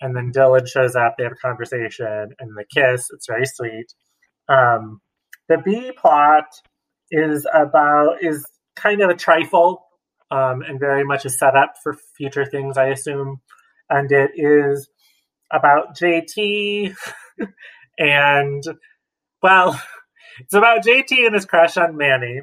and 0.00 0.16
then 0.16 0.32
Dylan 0.32 0.66
shows 0.68 0.96
up. 0.96 1.14
They 1.16 1.24
have 1.24 1.32
a 1.32 1.36
conversation 1.36 2.30
and 2.38 2.56
the 2.56 2.64
kiss. 2.74 3.06
It's 3.12 3.26
very 3.26 3.46
sweet. 3.46 3.94
Um, 4.48 5.00
the 5.48 5.58
bee 5.58 5.92
plot 5.92 6.46
is 7.10 7.46
about 7.52 8.22
is 8.22 8.46
kind 8.76 9.00
of 9.00 9.10
a 9.10 9.14
trifle 9.14 9.83
um, 10.34 10.62
and 10.62 10.80
very 10.80 11.04
much 11.04 11.24
a 11.24 11.30
setup 11.30 11.74
for 11.80 11.96
future 12.16 12.44
things, 12.44 12.76
I 12.76 12.88
assume. 12.88 13.40
And 13.88 14.10
it 14.10 14.32
is 14.34 14.88
about 15.52 15.96
JT 15.96 16.96
and 17.98 18.62
well, 19.40 19.80
it's 20.40 20.54
about 20.54 20.84
JT 20.84 21.24
and 21.24 21.34
his 21.34 21.46
crush 21.46 21.76
on 21.76 21.96
Manny. 21.96 22.40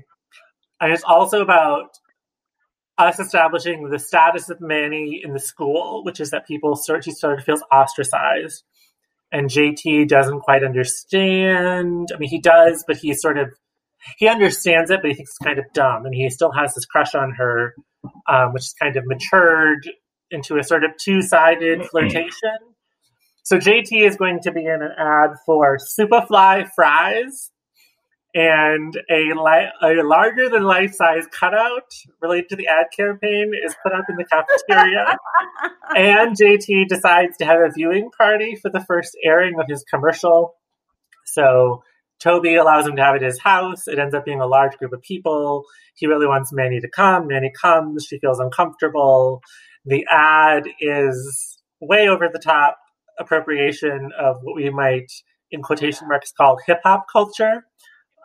And 0.80 0.94
it's 0.94 1.04
also 1.04 1.42
about 1.42 1.90
us 2.98 3.20
establishing 3.20 3.90
the 3.90 4.00
status 4.00 4.50
of 4.50 4.62
Manny 4.62 5.22
in 5.22 5.34
the 5.34 5.40
school, 5.40 6.04
which 6.06 6.22
is 6.22 6.32
that 6.32 6.48
people 6.48 6.78
start 6.78 7.04
he 7.04 7.12
sort 7.12 7.40
of 7.40 7.46
feels 7.46 7.64
ostracized. 7.72 8.64
And 9.34 9.50
JT 9.50 10.08
doesn't 10.08 10.42
quite 10.42 10.64
understand. 10.64 12.10
I 12.14 12.18
mean, 12.18 12.30
he 12.30 12.40
does, 12.40 12.86
but 12.88 12.98
he 12.98 13.14
sort 13.14 13.38
of 13.38 13.50
he 14.18 14.28
understands 14.28 14.92
it, 14.92 15.02
but 15.02 15.10
he 15.10 15.16
thinks 15.16 15.32
it's 15.32 15.46
kind 15.46 15.60
of 15.60 15.66
dumb, 15.74 16.06
and 16.06 16.14
he 16.14 16.30
still 16.30 16.52
has 16.52 16.74
this 16.74 16.86
crush 16.86 17.16
on 17.16 17.32
her, 17.38 17.74
um, 18.28 18.54
which 18.54 18.64
is 18.64 18.76
kind 18.80 18.98
of 18.98 19.06
matured 19.06 19.90
into 20.30 20.58
a 20.58 20.64
sort 20.64 20.84
of 20.84 20.92
two-sided 20.98 21.86
flirtation. 21.86 22.58
So 23.44 23.58
JT 23.58 24.08
is 24.08 24.16
going 24.16 24.40
to 24.44 24.52
be 24.52 24.66
in 24.66 24.82
an 24.82 24.92
ad 24.98 25.32
for 25.46 25.78
Superfly 25.78 26.70
fries, 26.76 27.52
and 28.34 28.96
a, 29.10 29.34
li- 29.36 29.72
a 29.82 30.04
larger 30.04 30.50
than 30.50 30.64
life 30.64 30.94
size 30.94 31.28
cutout 31.28 31.92
related 32.22 32.50
to 32.50 32.56
the 32.56 32.68
ad 32.68 32.88
campaign 32.96 33.52
is 33.66 33.76
put 33.84 33.94
up 33.94 34.06
in 34.10 34.16
the 34.16 34.24
cafeteria. 34.24 35.18
and 35.96 36.38
JT 36.38 36.88
decides 36.88 37.38
to 37.38 37.46
have 37.46 37.60
a 37.60 37.72
viewing 37.76 38.10
party 38.18 38.56
for 38.56 38.70
the 38.72 38.80
first 38.80 39.18
airing 39.24 39.60
of 39.60 39.66
his 39.68 39.84
commercial. 39.84 40.56
So 41.26 41.84
Toby 42.22 42.56
allows 42.56 42.86
him 42.86 42.96
to 42.96 43.04
have 43.04 43.16
it 43.16 43.24
at 43.24 43.28
his 43.28 43.40
house. 43.40 43.88
It 43.88 43.98
ends 43.98 44.14
up 44.14 44.26
being 44.26 44.42
a 44.42 44.48
large 44.48 44.78
group 44.78 44.94
of 44.94 45.02
people. 45.02 45.66
He 45.96 46.08
really 46.08 46.28
wants 46.28 46.54
Manny 46.54 46.80
to 46.80 46.90
come. 46.90 47.28
Manny 47.28 47.52
comes. 47.60 48.06
She 48.06 48.20
feels 48.20 48.40
uncomfortable. 48.40 49.42
The 49.86 50.06
ad 50.10 50.68
is 50.80 51.58
way 51.80 52.08
over 52.08 52.30
the 52.32 52.40
top 52.40 52.78
appropriation 53.20 54.12
of 54.20 54.38
what 54.44 54.56
we 54.56 54.70
might, 54.70 55.12
in 55.50 55.62
quotation 55.62 56.08
marks, 56.08 56.32
call 56.32 56.60
hip 56.66 56.80
hop 56.84 57.06
culture. 57.12 57.66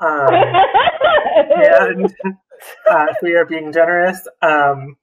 Um, 0.01 0.29
and 0.31 2.05
uh, 2.91 3.07
if 3.11 3.17
we 3.23 3.35
are 3.35 3.47
being 3.47 3.73
generous. 3.73 4.27
Um, 4.43 4.97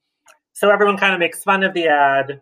so 0.54 0.70
everyone 0.70 0.98
kind 0.98 1.14
of 1.14 1.20
makes 1.20 1.44
fun 1.44 1.64
of 1.64 1.74
the 1.74 1.88
ad. 1.88 2.42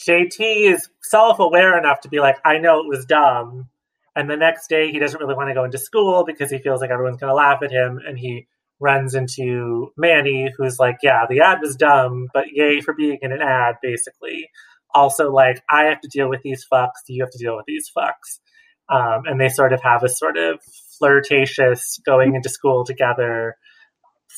JT 0.00 0.72
is 0.72 0.88
self 1.00 1.38
aware 1.38 1.78
enough 1.78 2.00
to 2.00 2.08
be 2.08 2.18
like, 2.18 2.38
I 2.44 2.58
know 2.58 2.80
it 2.80 2.88
was 2.88 3.06
dumb. 3.06 3.68
And 4.14 4.28
the 4.28 4.36
next 4.36 4.68
day, 4.68 4.90
he 4.90 4.98
doesn't 4.98 5.18
really 5.20 5.34
want 5.34 5.48
to 5.48 5.54
go 5.54 5.64
into 5.64 5.78
school 5.78 6.24
because 6.26 6.50
he 6.50 6.58
feels 6.58 6.80
like 6.80 6.90
everyone's 6.90 7.18
going 7.18 7.30
to 7.30 7.34
laugh 7.34 7.62
at 7.62 7.70
him. 7.70 7.98
And 8.06 8.18
he 8.18 8.46
runs 8.78 9.14
into 9.14 9.92
Manny, 9.96 10.50
who's 10.56 10.78
like, 10.78 10.96
Yeah, 11.02 11.26
the 11.28 11.40
ad 11.40 11.58
was 11.62 11.76
dumb, 11.76 12.28
but 12.34 12.46
yay 12.52 12.80
for 12.80 12.94
being 12.94 13.18
in 13.22 13.32
an 13.32 13.40
ad, 13.40 13.76
basically. 13.82 14.48
Also, 14.94 15.32
like, 15.32 15.62
I 15.70 15.84
have 15.84 16.00
to 16.00 16.08
deal 16.08 16.28
with 16.28 16.42
these 16.42 16.66
fucks, 16.70 17.08
you 17.08 17.22
have 17.22 17.30
to 17.30 17.38
deal 17.38 17.56
with 17.56 17.64
these 17.66 17.90
fucks. 17.96 18.40
Um, 18.88 19.22
and 19.24 19.40
they 19.40 19.48
sort 19.48 19.72
of 19.72 19.80
have 19.82 20.02
a 20.02 20.08
sort 20.08 20.36
of 20.36 20.60
flirtatious 20.98 21.98
going 22.04 22.34
into 22.34 22.50
school 22.50 22.84
together 22.84 23.56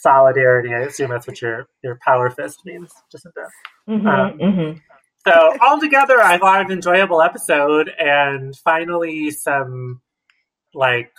solidarity. 0.05 0.75
I 0.75 0.81
assume 0.81 1.11
that's 1.11 1.27
what 1.27 1.41
your 1.41 1.67
your 1.83 1.99
power 2.05 2.31
fist 2.31 2.61
means, 2.65 2.93
Jacinta. 3.11 3.47
Mm-hmm, 3.89 4.07
Um, 4.07 4.39
mm-hmm. 4.39 4.79
So 5.27 5.57
altogether, 5.61 6.21
I 6.21 6.39
thought 6.39 6.67
an 6.67 6.73
enjoyable 6.73 7.23
episode, 7.23 7.91
and 7.99 8.55
finally 8.57 9.31
some 9.31 10.03
like 10.75 11.13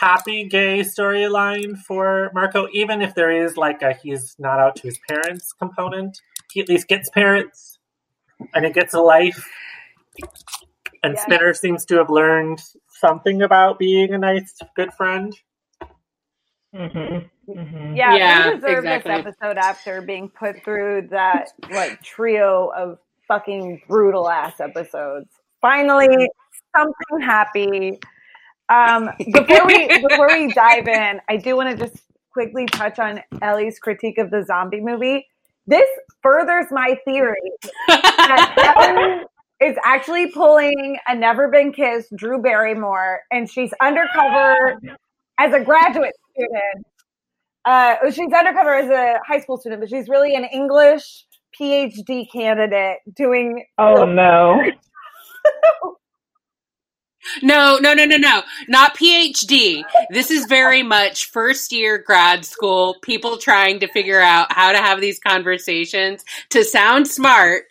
happy 0.00 0.44
gay 0.48 0.80
storyline 0.80 1.78
for 1.78 2.30
Marco. 2.34 2.66
Even 2.72 3.02
if 3.02 3.14
there 3.14 3.30
is 3.30 3.56
like 3.56 3.82
a 3.82 3.92
he's 3.92 4.34
not 4.38 4.58
out 4.58 4.76
to 4.76 4.82
his 4.82 4.98
parents 5.08 5.52
component, 5.52 6.20
he 6.52 6.60
at 6.60 6.68
least 6.68 6.88
gets 6.88 7.08
parents, 7.10 7.78
and 8.54 8.64
he 8.64 8.72
gets 8.72 8.94
a 8.94 9.00
life. 9.00 9.48
And 11.02 11.14
Yeah. 11.14 11.22
Spinner 11.22 11.54
seems 11.54 11.84
to 11.86 11.98
have 11.98 12.10
learned 12.10 12.60
something 12.88 13.42
about 13.42 13.78
being 13.78 14.12
a 14.12 14.18
nice, 14.18 14.58
good 14.74 14.92
friend. 14.94 15.32
Mm-hmm. 16.74 17.52
Mm-hmm. 17.52 17.94
Yeah, 17.94 18.16
Yeah, 18.16 18.48
we 18.48 18.54
deserve 18.56 18.84
exactly. 18.84 19.12
this 19.14 19.20
episode 19.20 19.56
after 19.56 20.02
being 20.02 20.28
put 20.28 20.64
through 20.64 21.08
that 21.10 21.48
like 21.70 22.02
trio 22.02 22.72
of 22.76 22.98
fucking 23.28 23.82
brutal 23.88 24.28
ass 24.28 24.60
episodes. 24.60 25.28
Finally, 25.60 26.28
something 26.76 27.20
happy. 27.20 27.98
Um, 28.68 29.10
before 29.32 29.66
we 29.66 29.88
before 30.06 30.28
we 30.28 30.52
dive 30.52 30.88
in, 30.88 31.20
I 31.28 31.36
do 31.36 31.56
want 31.56 31.70
to 31.70 31.86
just 31.86 32.02
quickly 32.32 32.66
touch 32.66 32.98
on 32.98 33.22
Ellie's 33.42 33.78
critique 33.78 34.18
of 34.18 34.30
the 34.30 34.44
zombie 34.44 34.80
movie. 34.80 35.26
This 35.66 35.88
furthers 36.22 36.66
my 36.70 36.98
theory 37.04 37.50
that 37.88 38.74
Ellen 38.76 39.24
is 39.60 39.76
actually 39.84 40.30
pulling 40.30 40.98
a 41.08 41.14
never 41.14 41.48
been 41.48 41.72
kissed 41.72 42.14
Drew 42.14 42.40
Barrymore, 42.40 43.20
and 43.32 43.50
she's 43.50 43.72
undercover 43.80 44.78
as 45.38 45.54
a 45.54 45.60
graduate 45.60 46.12
student. 46.30 46.86
Uh, 47.64 47.96
she's 48.10 48.32
undercover 48.32 48.74
as 48.74 48.90
a 48.90 49.18
high 49.26 49.40
school 49.40 49.56
student, 49.56 49.80
but 49.80 49.90
she's 49.90 50.08
really 50.08 50.34
an 50.36 50.44
English 50.44 51.24
PhD 51.60 52.30
candidate 52.30 52.98
doing. 53.14 53.64
Oh 53.78 54.04
no. 54.04 54.60
No, 57.42 57.78
no, 57.78 57.94
no, 57.94 58.04
no, 58.04 58.16
no. 58.16 58.42
Not 58.68 58.96
PhD. 58.96 59.82
This 60.10 60.30
is 60.30 60.46
very 60.46 60.82
much 60.82 61.26
first 61.30 61.72
year 61.72 61.98
grad 61.98 62.44
school, 62.44 62.96
people 63.02 63.36
trying 63.36 63.80
to 63.80 63.88
figure 63.88 64.20
out 64.20 64.52
how 64.52 64.72
to 64.72 64.78
have 64.78 65.00
these 65.00 65.18
conversations 65.18 66.24
to 66.50 66.64
sound 66.64 67.08
smart, 67.08 67.64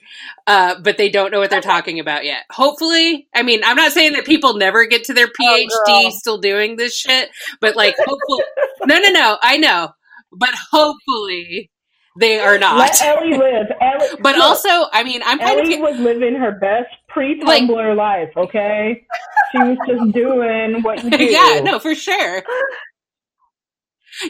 uh, 0.48 0.76
but 0.82 0.98
they 0.98 1.10
don't 1.10 1.32
know 1.32 1.40
what 1.40 1.50
they're 1.50 1.62
talking 1.62 2.00
about 2.00 2.26
yet. 2.26 2.44
Hopefully, 2.52 3.28
I 3.34 3.44
mean, 3.44 3.62
I'm 3.64 3.78
not 3.78 3.92
saying 3.92 4.14
that 4.14 4.26
people 4.26 4.56
never 4.56 4.86
get 4.86 5.06
to 5.06 5.14
their 5.14 5.28
PhD 5.28 5.70
girl. 5.88 6.12
still 6.12 6.38
doing 6.38 6.76
this 6.76 6.96
shit, 6.96 7.30
but 7.62 7.76
like, 7.76 7.96
hopefully, 7.98 8.44
no, 8.86 9.00
no, 9.00 9.10
no, 9.10 9.38
I 9.42 9.58
know, 9.58 9.90
but 10.32 10.52
hopefully 10.72 11.72
they 12.18 12.40
are 12.40 12.58
not. 12.58 12.78
Let 12.78 13.02
Ellie 13.02 13.38
live. 13.38 13.68
Ellie, 13.82 14.08
But 14.22 14.36
look, 14.36 14.44
also, 14.44 14.70
I 14.94 15.04
mean, 15.04 15.22
I'm 15.26 15.40
kind 15.40 15.60
Ellie 15.60 15.76
of. 15.76 15.80
was 15.82 16.00
living 16.00 16.36
her 16.36 16.52
best 16.54 16.90
pre-Tumblr 17.10 17.96
life. 17.96 18.30
Okay, 18.38 19.06
she 19.52 19.58
was 19.60 19.78
just 19.88 20.12
doing 20.14 20.82
what 20.82 21.04
you 21.04 21.10
do. 21.10 21.24
yeah, 21.26 21.62
no, 21.64 21.80
for 21.80 21.96
sure. 21.96 22.44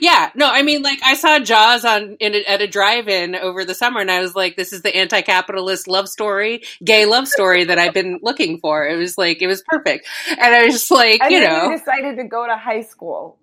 Yeah, 0.01 0.31
no, 0.33 0.49
I 0.51 0.63
mean, 0.63 0.81
like 0.81 0.97
I 1.05 1.13
saw 1.13 1.38
Jaws 1.38 1.86
on 1.86 2.17
in 2.19 2.33
a, 2.33 2.43
at 2.45 2.59
a 2.59 2.65
drive-in 2.67 3.36
over 3.36 3.63
the 3.63 3.75
summer, 3.75 3.99
and 4.01 4.09
I 4.09 4.19
was 4.19 4.33
like, 4.33 4.55
"This 4.55 4.73
is 4.73 4.81
the 4.81 4.95
anti-capitalist 4.95 5.88
love 5.88 6.09
story, 6.09 6.63
gay 6.83 7.05
love 7.05 7.27
story 7.27 7.65
that 7.65 7.77
I've 7.77 7.93
been 7.93 8.17
looking 8.23 8.57
for." 8.59 8.88
It 8.88 8.95
was 8.97 9.15
like 9.15 9.43
it 9.43 9.47
was 9.47 9.61
perfect, 9.67 10.07
and 10.29 10.55
I 10.55 10.63
was 10.65 10.73
just 10.73 10.89
like, 10.89 11.21
And 11.21 11.31
you 11.31 11.39
then 11.39 11.53
know, 11.53 11.69
you 11.69 11.77
decided 11.77 12.17
to 12.17 12.23
go 12.23 12.47
to 12.47 12.57
high 12.57 12.81
school. 12.81 13.38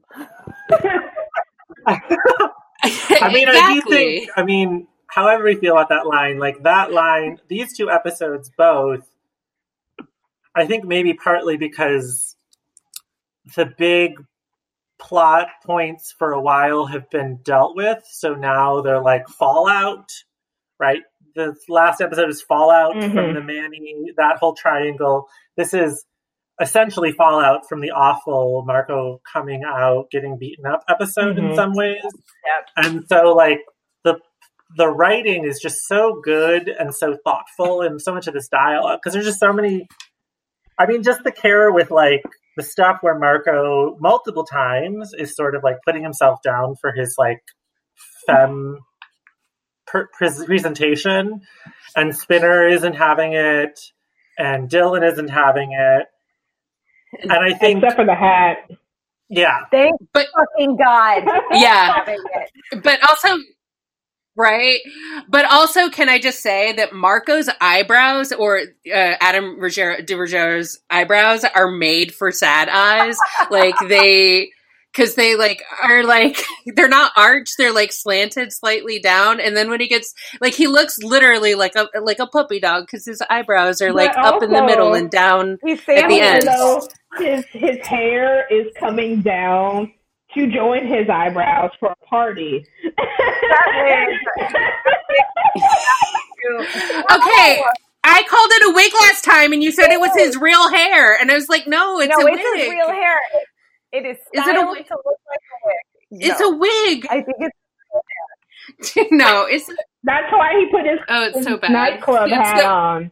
I 2.83 3.31
mean, 3.33 3.49
I 3.49 3.75
do 3.75 3.83
think, 3.89 4.31
I 4.37 4.43
mean, 4.45 4.89
however 5.07 5.45
we 5.45 5.55
feel 5.57 5.73
about 5.73 5.91
that 5.91 6.07
line, 6.07 6.39
like 6.39 6.63
that 6.65 6.93
line, 6.93 7.39
these 7.49 7.77
two 7.77 7.91
episodes 7.91 8.51
both, 8.57 9.09
I 10.55 10.67
think 10.67 10.85
maybe 10.85 11.15
partly 11.15 11.57
because 11.57 12.37
the 13.57 13.67
big 13.67 14.15
plot 14.99 15.49
points 15.65 16.15
for 16.17 16.33
a 16.33 16.41
while 16.41 16.87
have 16.87 17.09
been 17.11 17.41
dealt 17.43 17.75
with. 17.77 18.03
So 18.11 18.35
now 18.35 18.83
they're 18.83 19.01
like 19.01 19.29
fallout, 19.29 20.11
right? 20.79 21.03
The 21.35 21.57
last 21.69 22.01
episode 22.01 22.29
is 22.29 22.43
fallout 22.43 22.93
from 22.95 23.13
Mhm. 23.13 23.35
the 23.35 23.41
Manny, 23.41 24.13
that 24.17 24.37
whole 24.39 24.55
triangle. 24.55 25.29
This 25.57 25.75
is 25.75 26.05
essentially 26.63 27.13
fallout 27.13 27.69
from 27.69 27.81
the 27.81 27.91
awful 27.91 28.63
Marco 28.67 29.21
coming 29.31 29.63
out, 29.67 30.07
getting 30.11 30.39
beaten 30.39 30.65
up 30.65 30.81
episode 30.89 31.39
in 31.39 31.49
Mhm. 31.51 31.55
some 31.57 31.73
ways. 31.75 32.03
Yep. 32.05 32.69
And 32.87 33.05
so 33.09 33.33
like 33.35 33.61
the 34.05 34.19
the 34.77 34.89
writing 34.89 35.45
is 35.45 35.61
just 35.61 35.87
so 35.87 36.19
good 36.25 36.69
and 36.69 36.95
so 36.95 37.15
thoughtful 37.25 37.83
and 37.83 38.01
so 38.01 38.15
much 38.15 38.27
of 38.27 38.33
this 38.33 38.49
dialogue 38.49 39.01
because 39.03 39.13
there's 39.13 39.27
just 39.27 39.41
so 39.41 39.53
many 39.53 39.87
I 40.79 40.87
mean 40.87 41.03
just 41.03 41.23
the 41.25 41.33
care 41.33 41.71
with 41.71 41.91
like 41.91 42.23
the 42.57 42.63
stuff 42.63 42.99
where 43.03 43.19
Marco 43.19 43.97
multiple 44.01 44.45
times 44.45 45.13
is 45.19 45.35
sort 45.37 45.55
of 45.55 45.63
like 45.63 45.77
putting 45.85 46.03
himself 46.03 46.39
down 46.43 46.77
for 46.81 46.93
his 46.93 47.17
like 47.19 47.41
femme 48.27 48.79
per- 49.87 50.09
presentation 50.17 51.41
and 51.97 52.17
Spinner 52.17 52.67
isn't 52.69 52.95
having 52.95 53.33
it 53.35 53.79
and 54.39 54.71
Dylan 54.71 55.07
isn't 55.13 55.29
having 55.29 55.73
it 55.73 56.07
and 57.21 57.33
I 57.33 57.53
think 57.55 57.83
Except 57.83 57.97
for 57.97 58.05
the 58.07 58.15
hat. 58.15 58.71
yeah 59.29 59.61
Thank 59.71 59.95
But- 60.13 60.27
fucking 60.35 60.77
God. 60.77 61.25
Yeah. 61.53 62.05
But 62.83 63.01
also 63.09 63.37
Right. 64.35 64.81
But 65.29 65.45
also, 65.45 65.91
can 65.91 66.09
I 66.09 66.19
just 66.19 66.41
say 66.41 66.73
that 66.73 66.95
Marco's 66.95 67.51
eyebrows 67.61 68.33
or 68.33 68.61
uh, 68.91 69.15
Adamo 69.21 69.57
Ruggiero's 69.59 70.79
eyebrows 70.89 71.45
are 71.55 71.71
made 71.71 72.15
for 72.15 72.33
sad 72.33 72.71
eyes. 72.71 73.19
like 73.51 73.75
they, 73.89 74.51
because 74.93 75.15
they 75.15 75.37
like 75.37 75.63
are 75.83 76.05
like 76.05 76.43
they're 76.77 76.89
not 76.89 77.13
arched; 77.17 77.55
they're 77.59 77.73
like 77.73 77.93
slanted 77.93 78.53
slightly 78.53 78.99
down. 78.99 79.41
And 79.41 79.57
then 79.57 79.71
when 79.71 79.81
he 79.81 79.89
gets 79.89 80.13
like 80.41 80.55
he 80.55 80.67
looks 80.67 80.99
literally 80.99 81.55
like 81.55 81.75
a 81.77 81.89
like 82.01 82.19
a 82.19 82.27
puppy 82.27 82.61
dog 82.61 82.87
because 82.87 83.05
his 83.05 83.23
eyebrows 83.31 83.81
are 83.81 83.93
like 83.93 84.15
But 84.15 84.25
up 84.25 84.43
in 84.43 84.51
the 84.53 84.63
middle 84.65 84.95
and 84.95 85.11
down. 85.11 85.59
He's 85.65 85.81
At 85.89 86.09
the 86.09 86.21
end. 86.21 86.43
Though 86.47 86.89
his 87.19 87.45
his 87.47 87.79
hair 87.87 88.47
is 88.51 88.67
coming 88.79 89.21
down 89.23 89.93
to 90.35 90.47
join 90.51 90.87
his 90.87 91.09
eyebrows 91.09 91.71
for 91.79 91.91
a 91.91 92.07
party. 92.07 92.65
Okay. 97.11 97.63
I 98.05 98.25
called 98.29 98.51
it 98.51 98.71
a 98.71 98.75
wig 98.75 98.93
last 99.01 99.25
time, 99.25 99.53
and 99.53 99.63
you 99.63 99.71
said 99.71 99.91
it 99.93 100.01
was 100.01 100.11
his 100.17 100.37
real 100.37 100.69
hair, 100.71 101.17
and 101.21 101.31
I 101.31 101.35
was 101.35 101.49
like, 101.49 101.69
"No, 101.69 102.01
it's 102.01 102.09
no, 102.17 102.27
a 102.27 102.33
it's 102.33 102.43
wig. 102.43 102.61
his 102.63 102.71
real 102.71 102.89
hair. 102.89 103.17
It 103.93 104.07
is 104.07 104.17
Is 104.33 104.47
it 104.47 104.57
a 104.57 104.67
wig? 104.67 104.87
to 104.87 104.95
look 105.05 105.19
like 105.29 105.41
a 105.53 105.59
wig. 105.67 106.23
It's 106.31 106.41
No. 106.41 106.49
a 106.53 106.57
wig." 106.57 107.07
I 107.11 107.23
think 107.23 107.37
it's 107.41 108.97
no, 109.13 109.45
it's 109.45 109.67
That's 110.05 110.33
why 110.33 110.53
he 110.59 110.67
put 110.71 110.87
his, 110.87 110.99
oh, 111.09 111.23
it's 111.27 111.37
his 111.39 111.47
so 111.47 111.57
bad. 111.59 111.73
nightclub 111.73 112.27
It's 112.29 112.35
hat 112.37 112.61
so- 112.61 112.67
on. 112.67 113.11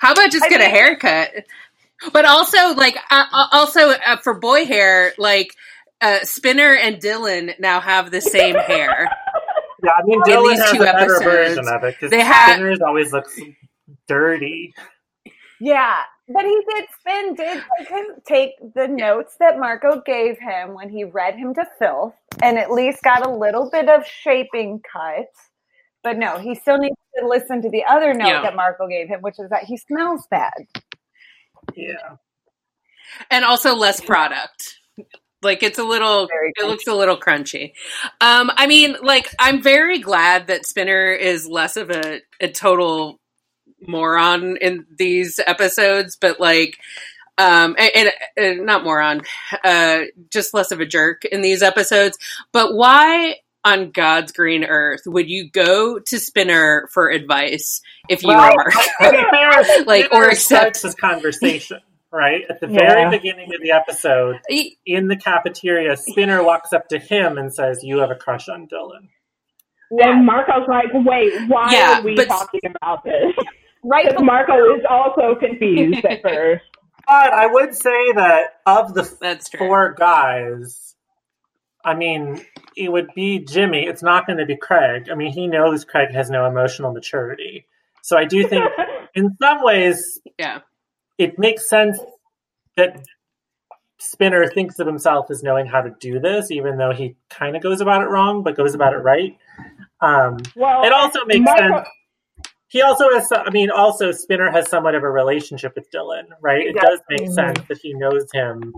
How 0.00 0.12
about 0.12 0.30
just 0.30 0.44
I 0.44 0.48
get 0.48 0.60
a 0.60 0.64
haircut? 0.68 1.30
But 2.12 2.24
also, 2.24 2.74
like, 2.74 2.96
uh, 3.10 3.24
uh, 3.32 3.46
also 3.52 3.90
uh, 3.90 4.16
for 4.18 4.34
boy 4.38 4.66
hair, 4.66 5.12
like 5.18 5.54
uh, 6.00 6.18
Spinner 6.24 6.74
and 6.74 6.96
Dylan 6.96 7.58
now 7.60 7.80
have 7.80 8.10
the 8.10 8.20
same 8.20 8.56
hair. 8.66 9.08
Yeah, 9.84 9.90
I 9.92 10.02
mean, 10.04 10.14
In 10.16 10.22
Dylan 10.22 10.50
these 10.50 10.60
has 10.60 10.70
two 10.72 10.82
a 10.82 10.84
better 10.84 11.14
episodes, 11.14 11.24
version 11.24 11.68
of 11.68 11.84
it 11.84 11.94
because 11.94 12.10
they 12.10 12.20
have- 12.20 12.50
Spinner's 12.56 12.80
always 12.80 13.12
looks 13.12 13.38
dirty. 14.08 14.74
Yeah, 15.60 16.02
but 16.28 16.44
he 16.44 16.60
did. 16.70 16.84
Spin 17.00 17.34
did 17.34 17.62
take, 17.78 17.88
him, 17.88 18.06
take 18.26 18.50
the 18.74 18.86
notes 18.88 19.36
that 19.40 19.58
Marco 19.58 20.00
gave 20.04 20.38
him 20.38 20.74
when 20.74 20.88
he 20.88 21.04
read 21.04 21.36
him 21.36 21.54
to 21.54 21.64
filth, 21.78 22.14
and 22.42 22.58
at 22.58 22.70
least 22.70 23.02
got 23.02 23.26
a 23.26 23.30
little 23.30 23.70
bit 23.70 23.88
of 23.88 24.06
shaping 24.06 24.80
cut. 24.90 25.26
But 26.04 26.18
no, 26.18 26.38
he 26.38 26.54
still 26.54 26.78
needs 26.78 26.96
to 27.18 27.26
listen 27.28 27.62
to 27.62 27.70
the 27.70 27.84
other 27.84 28.12
note 28.14 28.26
Yeah. 28.26 28.42
that 28.42 28.56
Marco 28.56 28.88
gave 28.88 29.08
him, 29.08 29.20
which 29.20 29.38
is 29.38 29.48
that 29.50 29.64
he 29.64 29.76
smells 29.76 30.26
bad. 30.30 30.52
Yeah. 31.74 32.16
and 33.30 33.44
also 33.44 33.74
less 33.76 34.00
product. 34.00 34.78
Like 35.42 35.62
it's 35.62 35.78
a 35.78 35.84
little, 35.84 36.28
it 36.56 36.66
looks 36.66 36.86
a 36.86 36.94
little 36.94 37.16
crunchy. 37.16 37.72
Um, 38.20 38.50
I 38.56 38.66
mean, 38.66 38.96
like 39.02 39.28
I'm 39.38 39.60
very 39.62 39.98
glad 39.98 40.46
that 40.46 40.66
Spinner 40.66 41.10
is 41.12 41.46
less 41.48 41.76
of 41.76 41.90
a, 41.90 42.20
a 42.40 42.48
total 42.48 43.18
moron 43.86 44.56
in 44.58 44.86
these 44.98 45.38
episodes, 45.46 46.16
but 46.20 46.38
like, 46.40 46.78
um, 47.38 47.74
and, 47.78 47.90
and, 47.94 48.10
and 48.36 48.66
not 48.66 48.84
moron, 48.84 49.22
uh, 49.64 50.02
just 50.30 50.54
less 50.54 50.70
of 50.72 50.80
a 50.80 50.86
jerk 50.86 51.24
in 51.24 51.40
these 51.42 51.62
episodes. 51.62 52.18
But 52.52 52.74
why 52.74 53.36
on 53.64 53.90
God's 53.90 54.32
green 54.32 54.64
earth 54.64 55.02
would 55.06 55.30
you 55.30 55.48
go 55.50 55.98
to 56.00 56.18
Spinner 56.18 56.88
for 56.92 57.08
advice 57.10 57.80
if 58.08 58.22
you 58.22 58.30
Right. 58.32 58.54
are? 58.56 58.70
To 59.12 59.84
Like, 59.86 60.08
or 60.12 60.24
accept- 60.28 60.76
starts 60.76 60.82
this 60.82 60.94
conversation, 60.94 61.78
right? 62.10 62.42
At 62.50 62.60
the 62.60 62.68
Yeah. 62.68 62.78
very 62.78 63.10
beginning 63.10 63.54
of 63.54 63.60
the 63.62 63.70
episode, 63.72 64.40
in 64.84 65.08
the 65.08 65.16
cafeteria, 65.16 65.96
Spinner 65.96 66.42
walks 66.44 66.72
up 66.72 66.88
to 66.88 66.98
him 66.98 67.38
and 67.38 67.52
says, 67.54 67.82
You 67.82 67.98
have 67.98 68.10
a 68.10 68.14
crush 68.16 68.48
on 68.48 68.66
Dylan. 68.68 69.08
And 69.90 70.24
Marco's 70.24 70.66
like, 70.68 70.86
wait, 70.94 71.34
why 71.48 71.70
Yeah, 71.72 71.98
are 71.98 72.02
we 72.02 72.14
but- 72.14 72.26
talking 72.28 72.60
about 72.80 73.04
this? 73.04 73.32
Right, 73.84 74.08
Because 74.08 74.22
Marco 74.24 74.74
is 74.76 74.82
also 74.88 75.34
confused 75.34 76.04
at 76.04 76.22
first. 76.22 76.64
But 77.06 77.32
I 77.32 77.46
would 77.46 77.74
say 77.74 78.12
that 78.12 78.60
of 78.64 78.94
the 78.94 79.02
That's 79.20 79.48
true. 79.50 79.58
four 79.58 79.92
guys, 79.98 80.94
I 81.84 81.94
mean, 81.94 82.44
it 82.76 82.92
would 82.92 83.08
be 83.14 83.40
Jimmy. 83.40 83.86
It's 83.86 84.02
not 84.02 84.24
going 84.26 84.38
to 84.38 84.46
be 84.46 84.56
Craig. 84.56 85.08
I 85.10 85.14
mean, 85.16 85.32
he 85.32 85.48
knows 85.48 85.84
Craig 85.84 86.12
has 86.14 86.30
no 86.30 86.46
emotional 86.46 86.92
maturity. 86.92 87.66
So 88.02 88.16
I 88.16 88.24
do 88.24 88.46
think, 88.46 88.64
in 89.14 89.36
some 89.40 89.64
ways, 89.64 90.20
Yeah. 90.38 90.60
it 91.18 91.38
makes 91.40 91.68
sense 91.68 91.98
that 92.76 93.04
Spinner 93.98 94.46
thinks 94.48 94.78
of 94.78 94.86
himself 94.86 95.30
as 95.30 95.42
knowing 95.42 95.66
how 95.66 95.80
to 95.80 95.90
do 96.00 96.18
this, 96.20 96.50
even 96.52 96.76
though 96.78 96.92
he 96.92 97.16
kind 97.30 97.56
of 97.56 97.62
goes 97.62 97.80
about 97.80 98.02
it 98.02 98.06
wrong, 98.06 98.42
but 98.44 98.56
goes 98.56 98.74
about 98.74 98.94
it 98.94 98.98
right. 98.98 99.36
Um, 100.00 100.38
well, 100.56 100.84
it 100.84 100.92
also 100.92 101.24
makes 101.26 101.44
Marco- 101.44 101.76
sense. 101.78 101.88
He 102.72 102.80
also 102.80 103.04
has, 103.12 103.30
I 103.30 103.50
mean, 103.50 103.70
also 103.70 104.12
Spinner 104.12 104.50
has 104.50 104.66
somewhat 104.70 104.94
of 104.94 105.02
a 105.02 105.10
relationship 105.10 105.74
with 105.76 105.90
Dylan, 105.90 106.24
right? 106.40 106.66
It 106.66 106.74
Yeah. 106.74 106.80
does 106.80 107.00
make 107.10 107.28
sense 107.30 107.60
that 107.68 107.76
he 107.82 107.92
knows 107.92 108.26
him. 108.32 108.72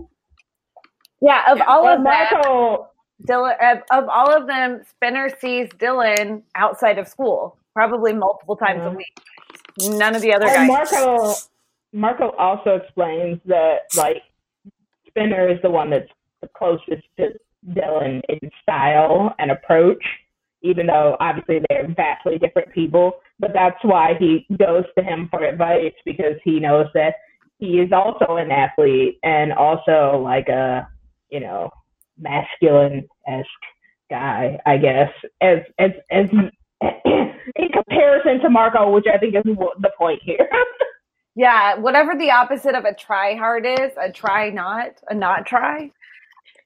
yeah. 1.21 1.49
Of 1.51 1.61
all 1.65 1.83
well, 1.83 1.97
of 1.97 2.03
them, 2.03 2.85
Dylan, 3.25 3.55
of, 3.71 3.83
of 3.91 4.09
all 4.09 4.29
of 4.35 4.47
them, 4.47 4.83
Spinner 4.89 5.29
sees 5.39 5.69
Dylan 5.69 6.43
outside 6.55 6.99
of 6.99 7.07
school, 7.07 7.57
probably 7.73 8.11
multiple 8.13 8.57
times 8.57 8.81
a 8.81 8.89
Mhm. 8.89 8.97
week. 8.97 9.17
None 9.97 10.13
of 10.13 10.21
the 10.21 10.33
other 10.33 10.45
and 10.45 10.67
guys. 10.69 10.91
Marco, 10.91 11.33
Marco 11.93 12.29
also 12.37 12.75
explains 12.75 13.39
that 13.45 13.83
like 13.95 14.21
Spinner 15.07 15.47
is 15.47 15.61
the 15.61 15.69
one 15.69 15.89
that's 15.89 16.11
the 16.41 16.49
closest 16.49 17.03
to 17.17 17.29
Dylan 17.69 18.21
in 18.27 18.51
style 18.61 19.33
and 19.39 19.51
approach, 19.51 20.03
even 20.65 20.87
though 20.87 21.15
obviously 21.19 21.59
they're 21.69 21.87
vastly 21.95 22.37
different 22.37 22.71
people. 22.73 23.13
But 23.39 23.51
that's 23.53 23.77
why 23.83 24.15
he 24.19 24.45
goes 24.57 24.83
to 24.97 25.03
him 25.03 25.27
for 25.29 25.43
advice 25.43 25.93
because 26.05 26.35
he 26.43 26.59
knows 26.59 26.87
that 26.93 27.15
he 27.59 27.79
is 27.79 27.91
also 27.91 28.35
an 28.35 28.51
athlete 28.51 29.19
and 29.23 29.53
also 29.53 30.21
like 30.23 30.49
a 30.49 30.87
you 31.29 31.39
know 31.39 31.69
masculine 32.17 33.07
esque 33.27 33.47
guy, 34.09 34.59
I 34.65 34.77
guess, 34.77 35.11
as 35.41 35.59
as 35.79 35.91
as 36.11 36.25
in 36.81 37.69
comparison 37.71 38.39
to 38.41 38.49
Marco, 38.49 38.91
which 38.91 39.05
I 39.13 39.17
think 39.17 39.35
is 39.35 39.43
the 39.45 39.91
point 39.97 40.21
here. 40.23 40.49
Yeah, 41.37 41.75
whatever 41.75 42.15
the 42.17 42.31
opposite 42.31 42.75
of 42.75 42.85
a 42.85 42.93
try 42.93 43.35
hard 43.35 43.65
is, 43.65 43.91
a 44.01 44.09
try 44.09 44.51
not, 44.51 45.01
a 45.09 45.13
not 45.13 45.45
try. 45.45 45.91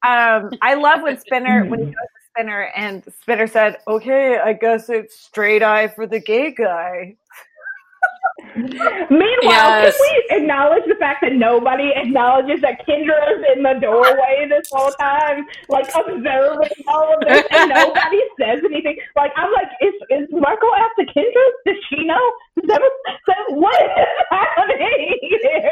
Um, 0.03 0.51
I 0.61 0.75
love 0.75 1.01
when 1.01 1.19
Spinner 1.19 1.65
when 1.65 1.79
he 1.79 1.85
goes 1.85 2.18
Spinner 2.35 2.69
and 2.75 3.03
Spinner 3.21 3.47
said, 3.47 3.77
"Okay, 3.87 4.37
I 4.37 4.53
guess 4.53 4.89
it's 4.89 5.19
straight 5.19 5.63
eye 5.63 5.87
for 5.87 6.05
the 6.07 6.19
gay 6.19 6.51
guy." 6.51 7.15
Meanwhile, 8.55 9.37
Yes. 9.43 9.97
can 9.97 10.01
we 10.01 10.37
acknowledge 10.37 10.83
the 10.87 10.95
fact 10.95 11.21
that 11.21 11.33
nobody 11.33 11.91
acknowledges 11.95 12.61
that 12.61 12.85
Kendra's 12.85 13.43
in 13.55 13.63
the 13.63 13.73
doorway 13.81 14.47
this 14.49 14.67
whole 14.71 14.91
time, 14.99 15.45
like 15.67 15.87
observing 15.95 16.69
all 16.87 17.13
of 17.13 17.19
this, 17.27 17.45
and 17.51 17.69
nobody 17.75 18.19
says 18.39 18.59
anything? 18.65 18.97
Like, 19.15 19.31
I'm 19.35 19.51
like, 19.53 19.67
is 19.81 19.93
is 20.09 20.27
Marco 20.31 20.67
after 20.77 21.03
Kendra? 21.13 21.45
Does 21.65 21.75
she 21.89 22.05
know? 22.05 22.31
That 22.67 22.81
was, 22.81 22.91
that, 23.27 23.37
what 23.49 23.81
is 23.83 24.07
happening 24.31 25.19
here? 25.21 25.71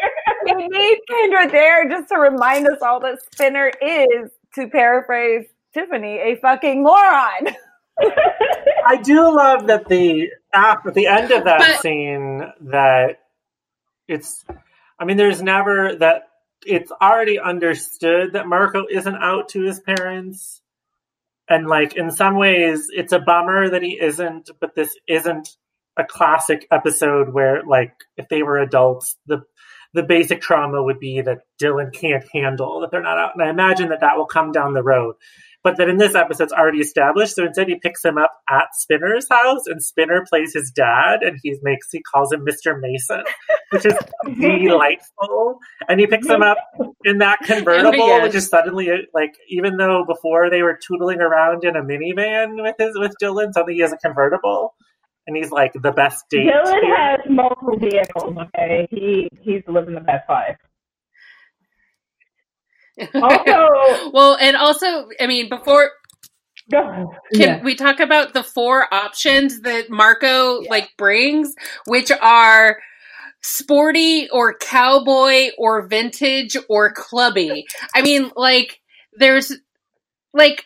We 0.55 0.67
need 0.67 0.99
Kendra 1.09 1.51
there 1.51 1.89
just 1.89 2.09
to 2.09 2.17
remind 2.17 2.67
us 2.67 2.81
all 2.81 2.99
that 3.01 3.19
Spinner 3.33 3.71
is, 3.81 4.31
to 4.55 4.67
paraphrase 4.69 5.45
Tiffany, 5.77 6.17
a 6.17 6.35
fucking 6.37 6.81
moron. 6.81 7.55
I 8.85 8.97
do 9.03 9.35
love 9.35 9.67
that 9.67 9.87
the 9.87 10.29
after 10.53 10.91
the 10.91 11.07
end 11.07 11.31
of 11.31 11.43
that 11.45 11.59
But- 11.59 11.81
scene 11.81 12.41
that 12.69 13.19
it's 14.07 14.43
I 14.99 15.05
mean 15.05 15.17
there's 15.17 15.41
never 15.41 15.95
that 15.95 16.23
it's 16.65 16.91
already 16.91 17.39
understood 17.39 18.33
that 18.33 18.47
Marco 18.47 18.85
isn't 18.89 19.15
out 19.15 19.49
to 19.49 19.61
his 19.61 19.79
parents. 19.79 20.61
And 21.49 21.67
like 21.67 21.95
in 21.95 22.11
some 22.11 22.35
ways 22.35 22.87
it's 22.91 23.13
a 23.13 23.19
bummer 23.19 23.69
that 23.69 23.83
he 23.83 23.99
isn't 23.99 24.49
but 24.59 24.75
this 24.75 24.95
isn't 25.07 25.49
a 25.97 26.03
classic 26.03 26.67
episode 26.71 27.33
where 27.33 27.63
like 27.63 27.93
if 28.17 28.27
they 28.29 28.43
were 28.43 28.59
adults 28.59 29.15
the 29.27 29.43
the 29.93 30.03
basic 30.03 30.41
trauma 30.41 30.83
would 30.83 30.99
be 30.99 31.21
that 31.21 31.39
Dylan 31.61 31.93
can't 31.93 32.25
handle 32.33 32.81
that 32.81 32.91
they're 32.91 33.01
not 33.01 33.17
out. 33.17 33.31
And 33.35 33.43
I 33.43 33.49
imagine 33.49 33.89
that 33.89 34.01
that 34.01 34.17
will 34.17 34.25
come 34.25 34.51
down 34.51 34.73
the 34.73 34.83
road 34.83 35.15
but 35.63 35.77
that 35.77 35.89
in 35.89 35.97
this 35.97 36.15
episode 36.15 36.45
it's 36.45 36.53
already 36.53 36.79
established. 36.79 37.35
So 37.35 37.45
instead, 37.45 37.67
he 37.67 37.75
picks 37.75 38.03
him 38.03 38.17
up 38.17 38.31
at 38.49 38.67
Spinner's 38.73 39.27
house, 39.29 39.65
and 39.65 39.83
Spinner 39.83 40.25
plays 40.27 40.53
his 40.53 40.71
dad, 40.71 41.23
and 41.23 41.37
he 41.43 41.55
makes 41.61 41.87
he 41.91 42.01
calls 42.01 42.31
him 42.31 42.43
Mister 42.43 42.77
Mason, 42.77 43.23
which 43.71 43.85
is 43.85 43.93
delightful. 44.39 45.59
And 45.89 45.99
he 45.99 46.07
picks 46.07 46.27
him 46.27 46.41
up 46.41 46.57
in 47.03 47.17
that 47.19 47.39
convertible, 47.43 48.21
which 48.21 48.35
is 48.35 48.47
suddenly 48.47 48.89
like 49.13 49.35
even 49.49 49.77
though 49.77 50.05
before 50.05 50.49
they 50.49 50.61
were 50.61 50.77
tootling 50.77 51.19
around 51.19 51.63
in 51.63 51.75
a 51.75 51.81
minivan 51.81 52.61
with 52.61 52.75
his 52.77 52.97
with 52.97 53.13
Dylan, 53.21 53.53
suddenly 53.53 53.75
he 53.75 53.81
has 53.81 53.93
a 53.93 53.97
convertible, 53.97 54.75
and 55.25 55.35
he's 55.35 55.51
like 55.51 55.73
the 55.73 55.91
best 55.91 56.25
date. 56.29 56.47
Dylan 56.47 56.81
here. 56.81 56.95
has 56.95 57.19
multiple 57.29 57.77
vehicles. 57.77 58.37
Okay, 58.37 58.87
he 58.91 59.29
he's 59.41 59.63
living 59.67 59.95
the 59.95 60.01
best 60.01 60.29
life. 60.29 60.57
Also, 63.15 64.11
well, 64.13 64.37
and 64.39 64.55
also, 64.55 65.07
I 65.19 65.27
mean, 65.27 65.49
before 65.49 65.91
can 66.69 67.07
Yeah. 67.31 67.63
we 67.63 67.75
talk 67.75 67.99
about 67.99 68.33
the 68.33 68.43
four 68.43 68.93
options 68.93 69.61
that 69.61 69.89
Marco 69.89 70.61
like 70.69 70.89
brings, 70.97 71.55
which 71.85 72.11
are 72.11 72.79
sporty 73.41 74.29
or 74.29 74.53
cowboy 74.53 75.51
or 75.57 75.87
vintage 75.87 76.57
or 76.69 76.91
clubby? 76.91 77.67
I 77.95 78.01
mean, 78.01 78.31
like 78.35 78.81
there's 79.13 79.53
like 80.33 80.65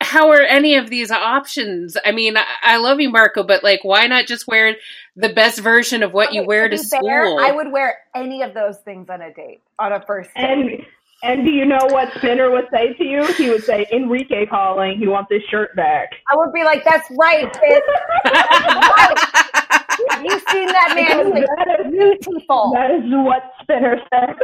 how 0.00 0.30
are 0.30 0.42
any 0.42 0.76
of 0.76 0.90
these 0.90 1.10
options? 1.10 1.96
I 2.04 2.10
mean, 2.10 2.36
I, 2.36 2.44
I 2.62 2.76
love 2.78 3.00
you, 3.00 3.08
Marco, 3.08 3.44
but 3.44 3.62
like, 3.62 3.84
why 3.84 4.06
not 4.08 4.26
just 4.26 4.48
wear 4.48 4.76
the 5.14 5.28
best 5.28 5.60
version 5.60 6.02
of 6.02 6.12
what 6.12 6.32
you 6.32 6.44
wear 6.44 6.68
to 6.68 6.76
be 6.76 6.82
fair, 6.82 7.26
school? 7.26 7.38
I 7.38 7.52
would 7.52 7.70
wear 7.70 7.98
any 8.14 8.42
of 8.42 8.52
those 8.52 8.78
things 8.78 9.08
on 9.08 9.22
a 9.22 9.32
date, 9.32 9.62
on 9.78 9.92
a 9.92 10.04
first 10.04 10.30
date. 10.34 10.44
And 10.44 10.86
and 11.22 11.44
do 11.44 11.52
you 11.52 11.64
know 11.64 11.86
what 11.90 12.12
Spinner 12.16 12.50
would 12.50 12.66
say 12.72 12.92
to 12.94 13.04
you? 13.04 13.24
He 13.34 13.48
would 13.50 13.62
say, 13.62 13.86
"Enrique 13.92 14.46
calling. 14.46 14.98
He 14.98 15.06
wants 15.06 15.32
his 15.32 15.44
shirt 15.44 15.76
back." 15.76 16.10
I 16.30 16.36
would 16.36 16.52
be 16.52 16.64
like, 16.64 16.82
"That's 16.84 17.08
right, 17.18 17.52
kid. 17.52 17.82
You've 20.24 20.42
seen 20.50 20.66
that 20.66 20.94
man. 20.96 21.26
He's 21.26 21.34
like, 21.34 21.44
is, 21.86 21.92
beautiful." 21.92 22.72
that 22.74 22.90
is 22.90 23.04
what 23.08 23.52
Spinner 23.62 24.00
said. 24.12 24.34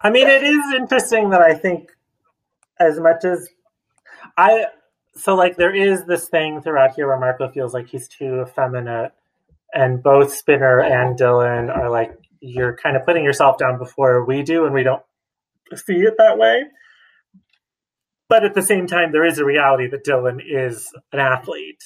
I 0.00 0.10
mean, 0.10 0.28
it 0.28 0.44
is 0.44 0.72
interesting 0.76 1.30
that 1.30 1.40
I 1.40 1.54
think 1.54 1.90
as 2.78 3.00
much 3.00 3.24
as 3.24 3.48
I 4.36 4.66
so 5.16 5.34
like 5.34 5.56
there 5.56 5.74
is 5.74 6.04
this 6.04 6.28
thing 6.28 6.60
throughout 6.60 6.94
here 6.94 7.08
where 7.08 7.18
Marco 7.18 7.48
feels 7.50 7.74
like 7.74 7.88
he's 7.88 8.06
too 8.06 8.42
effeminate, 8.42 9.10
and 9.72 10.00
both 10.02 10.32
Spinner 10.32 10.80
and 10.80 11.18
Dylan 11.18 11.74
are 11.74 11.88
like 11.90 12.16
you're 12.44 12.76
kind 12.76 12.96
of 12.96 13.04
putting 13.04 13.24
yourself 13.24 13.58
down 13.58 13.78
before 13.78 14.24
we 14.24 14.42
do, 14.42 14.64
and 14.64 14.74
we 14.74 14.82
don't 14.82 15.02
see 15.74 15.94
it 15.94 16.14
that 16.18 16.38
way. 16.38 16.64
But 18.28 18.44
at 18.44 18.54
the 18.54 18.62
same 18.62 18.86
time, 18.86 19.12
there 19.12 19.24
is 19.24 19.38
a 19.38 19.44
reality 19.44 19.88
that 19.88 20.04
Dylan 20.04 20.40
is 20.46 20.92
an 21.12 21.20
athlete, 21.20 21.82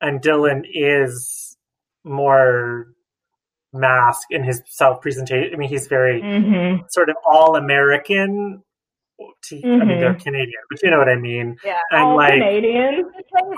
and 0.00 0.20
Dylan 0.20 0.62
is 0.64 1.56
more 2.04 2.88
mask 3.72 4.28
in 4.30 4.42
his 4.44 4.62
self 4.66 5.00
presentation. 5.00 5.54
I 5.54 5.56
mean, 5.56 5.68
he's 5.68 5.86
very 5.86 6.20
mm-hmm. 6.20 6.82
sort 6.90 7.08
of 7.08 7.16
all 7.24 7.56
American. 7.56 8.62
To, 9.44 9.56
I 9.56 9.84
mean, 9.84 10.00
they're 10.00 10.14
mm-hmm. 10.14 10.18
Canadian, 10.18 10.60
but 10.70 10.82
you 10.82 10.90
know 10.90 10.98
what 10.98 11.08
I 11.08 11.16
mean. 11.16 11.56
Yeah. 11.64 11.78
And 11.90 12.02
All 12.02 12.16
like, 12.16 12.32
Canadian. 12.32 13.04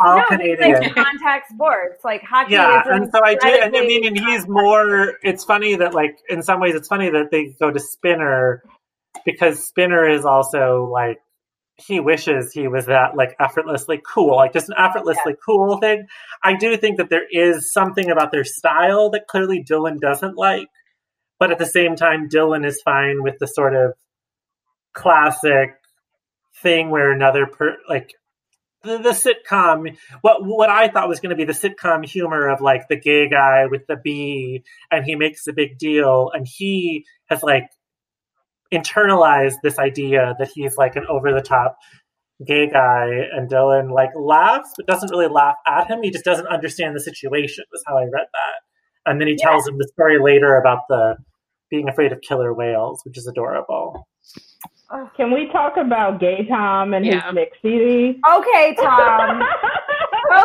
All 0.00 0.16
no, 0.16 0.22
he 0.22 0.36
Canadian. 0.36 0.78
plays 0.78 0.92
contact 0.92 1.50
sports 1.50 2.04
like 2.04 2.22
hockey. 2.22 2.52
yeah, 2.52 2.80
is 2.80 2.86
and 2.90 3.10
so 3.10 3.20
I 3.24 3.34
do. 3.34 3.48
And 3.48 3.74
I 3.74 3.80
mean, 3.80 4.06
and 4.06 4.18
he's 4.18 4.46
more. 4.46 5.14
It's 5.22 5.44
funny 5.44 5.76
that, 5.76 5.94
like, 5.94 6.18
in 6.28 6.42
some 6.42 6.60
ways, 6.60 6.74
it's 6.74 6.88
funny 6.88 7.08
that 7.10 7.30
they 7.30 7.54
go 7.58 7.70
to 7.70 7.80
Spinner 7.80 8.62
because 9.24 9.66
Spinner 9.66 10.08
is 10.08 10.24
also 10.24 10.88
like 10.92 11.18
he 11.76 11.98
wishes 11.98 12.52
he 12.52 12.68
was 12.68 12.86
that 12.86 13.16
like 13.16 13.34
effortlessly 13.40 14.00
cool, 14.06 14.36
like 14.36 14.52
just 14.52 14.68
an 14.68 14.76
effortlessly 14.78 15.34
cool 15.44 15.78
thing. 15.78 16.06
I 16.42 16.56
do 16.56 16.76
think 16.76 16.98
that 16.98 17.10
there 17.10 17.26
is 17.30 17.72
something 17.72 18.10
about 18.10 18.32
their 18.32 18.44
style 18.44 19.10
that 19.10 19.26
clearly 19.26 19.64
Dylan 19.64 19.98
doesn't 19.98 20.36
like, 20.36 20.68
but 21.38 21.50
at 21.50 21.58
the 21.58 21.66
same 21.66 21.96
time, 21.96 22.28
Dylan 22.28 22.64
is 22.64 22.80
fine 22.84 23.22
with 23.22 23.38
the 23.40 23.46
sort 23.46 23.74
of 23.74 23.94
classic 24.94 25.70
thing 26.62 26.90
where 26.90 27.12
another 27.12 27.46
per 27.46 27.76
like 27.88 28.12
the, 28.82 28.98
the 28.98 29.10
sitcom 29.10 29.96
what 30.20 30.44
what 30.44 30.70
I 30.70 30.88
thought 30.88 31.08
was 31.08 31.20
going 31.20 31.30
to 31.30 31.36
be 31.36 31.44
the 31.44 31.52
sitcom 31.52 32.04
humor 32.06 32.48
of 32.48 32.60
like 32.60 32.88
the 32.88 32.96
gay 32.98 33.28
guy 33.28 33.66
with 33.70 33.86
the 33.86 33.96
bee 33.96 34.62
and 34.90 35.04
he 35.04 35.16
makes 35.16 35.46
a 35.46 35.52
big 35.52 35.78
deal 35.78 36.30
and 36.32 36.46
he 36.46 37.04
has 37.26 37.42
like 37.42 37.68
internalized 38.72 39.56
this 39.62 39.78
idea 39.78 40.34
that 40.38 40.50
he's 40.54 40.76
like 40.76 40.96
an 40.96 41.06
over 41.08 41.32
the 41.32 41.40
top 41.42 41.76
gay 42.46 42.68
guy 42.68 43.06
and 43.32 43.50
Dylan 43.50 43.92
like 43.92 44.10
laughs 44.16 44.70
but 44.76 44.86
doesn't 44.86 45.10
really 45.10 45.28
laugh 45.28 45.56
at 45.66 45.88
him. 45.88 46.02
He 46.02 46.10
just 46.10 46.24
doesn't 46.24 46.46
understand 46.48 46.96
the 46.96 47.00
situation 47.00 47.64
was 47.72 47.82
how 47.86 47.96
I 47.98 48.02
read 48.04 48.12
that. 48.32 48.60
And 49.10 49.20
then 49.20 49.28
he 49.28 49.36
Yeah. 49.38 49.46
tells 49.48 49.68
him 49.68 49.76
the 49.78 49.88
story 49.92 50.18
later 50.18 50.56
about 50.56 50.80
the 50.88 51.16
being 51.70 51.88
afraid 51.88 52.12
of 52.12 52.20
killer 52.20 52.52
whales 52.52 53.00
which 53.04 53.18
is 53.18 53.26
adorable 53.26 54.06
Can 55.16 55.32
we 55.32 55.48
talk 55.52 55.76
about 55.76 56.20
Gay 56.20 56.46
Tom 56.48 56.94
and 56.94 57.04
Yeah. 57.04 57.24
his 57.26 57.34
mix 57.34 57.56
CD? 57.62 58.20
Okay, 58.30 58.74
Tom. 58.76 59.42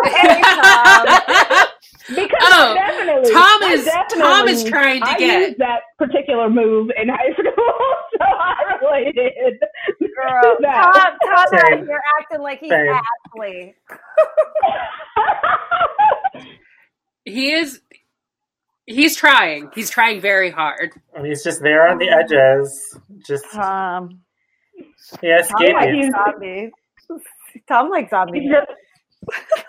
Okay, 0.06 0.42
Tom. 0.42 1.06
Because 2.10 2.30
Oh, 2.42 2.74
definitely, 2.74 3.32
Tom 3.32 3.64
is- 3.72 3.86
definitely, 3.86 4.20
Tom 4.24 4.48
is 4.48 4.64
trying 4.64 5.00
to 5.02 5.10
I 5.10 5.18
get- 5.20 5.42
used 5.50 5.60
that 5.60 5.82
particular 6.00 6.50
move 6.50 6.90
in 6.98 7.08
high 7.08 7.32
school, 7.34 7.54
so 7.54 8.26
I 8.26 8.78
related. 8.82 9.60
Girl, 10.00 10.42
to 10.42 10.58
that. 10.62 10.92
Tom, 11.24 11.50
Tom, 11.52 11.60
Same. 11.70 11.86
you're 11.88 12.02
acting 12.20 12.42
like 12.42 12.60
he's 12.60 12.72
Same. 12.72 13.00
Ashley. 13.36 13.76
he 17.26 17.52
is. 17.54 17.80
He's 18.88 19.16
trying. 19.16 19.70
He's 19.76 19.90
trying 19.92 20.20
very 20.20 20.50
hard. 20.50 20.92
and 21.14 21.26
he's 21.26 21.44
just 21.44 21.62
there 21.62 21.88
on 21.88 22.00
the 22.00 22.10
edges 22.10 22.98
just 23.26 23.46
Tom. 23.54 24.22
Yeah 25.22 25.42
Tom 25.42 25.58
skating. 25.58 25.76
likes 25.76 25.94
He's- 25.94 26.12
zombies. 26.12 26.72
Tom 27.68 27.90
likes 27.90 28.12
he's 28.34 28.52
just 28.52 28.68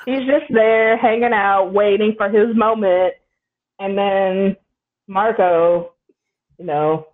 he's 0.07 0.27
just 0.27 0.45
there 0.51 0.97
hanging 0.97 1.33
out, 1.33 1.73
waiting 1.73 2.15
for 2.17 2.29
his 2.29 2.55
moment, 2.55 3.15
and 3.79 3.97
then 3.97 4.57
Marco, 5.09 5.93
you 6.59 6.67
know, 6.67 7.07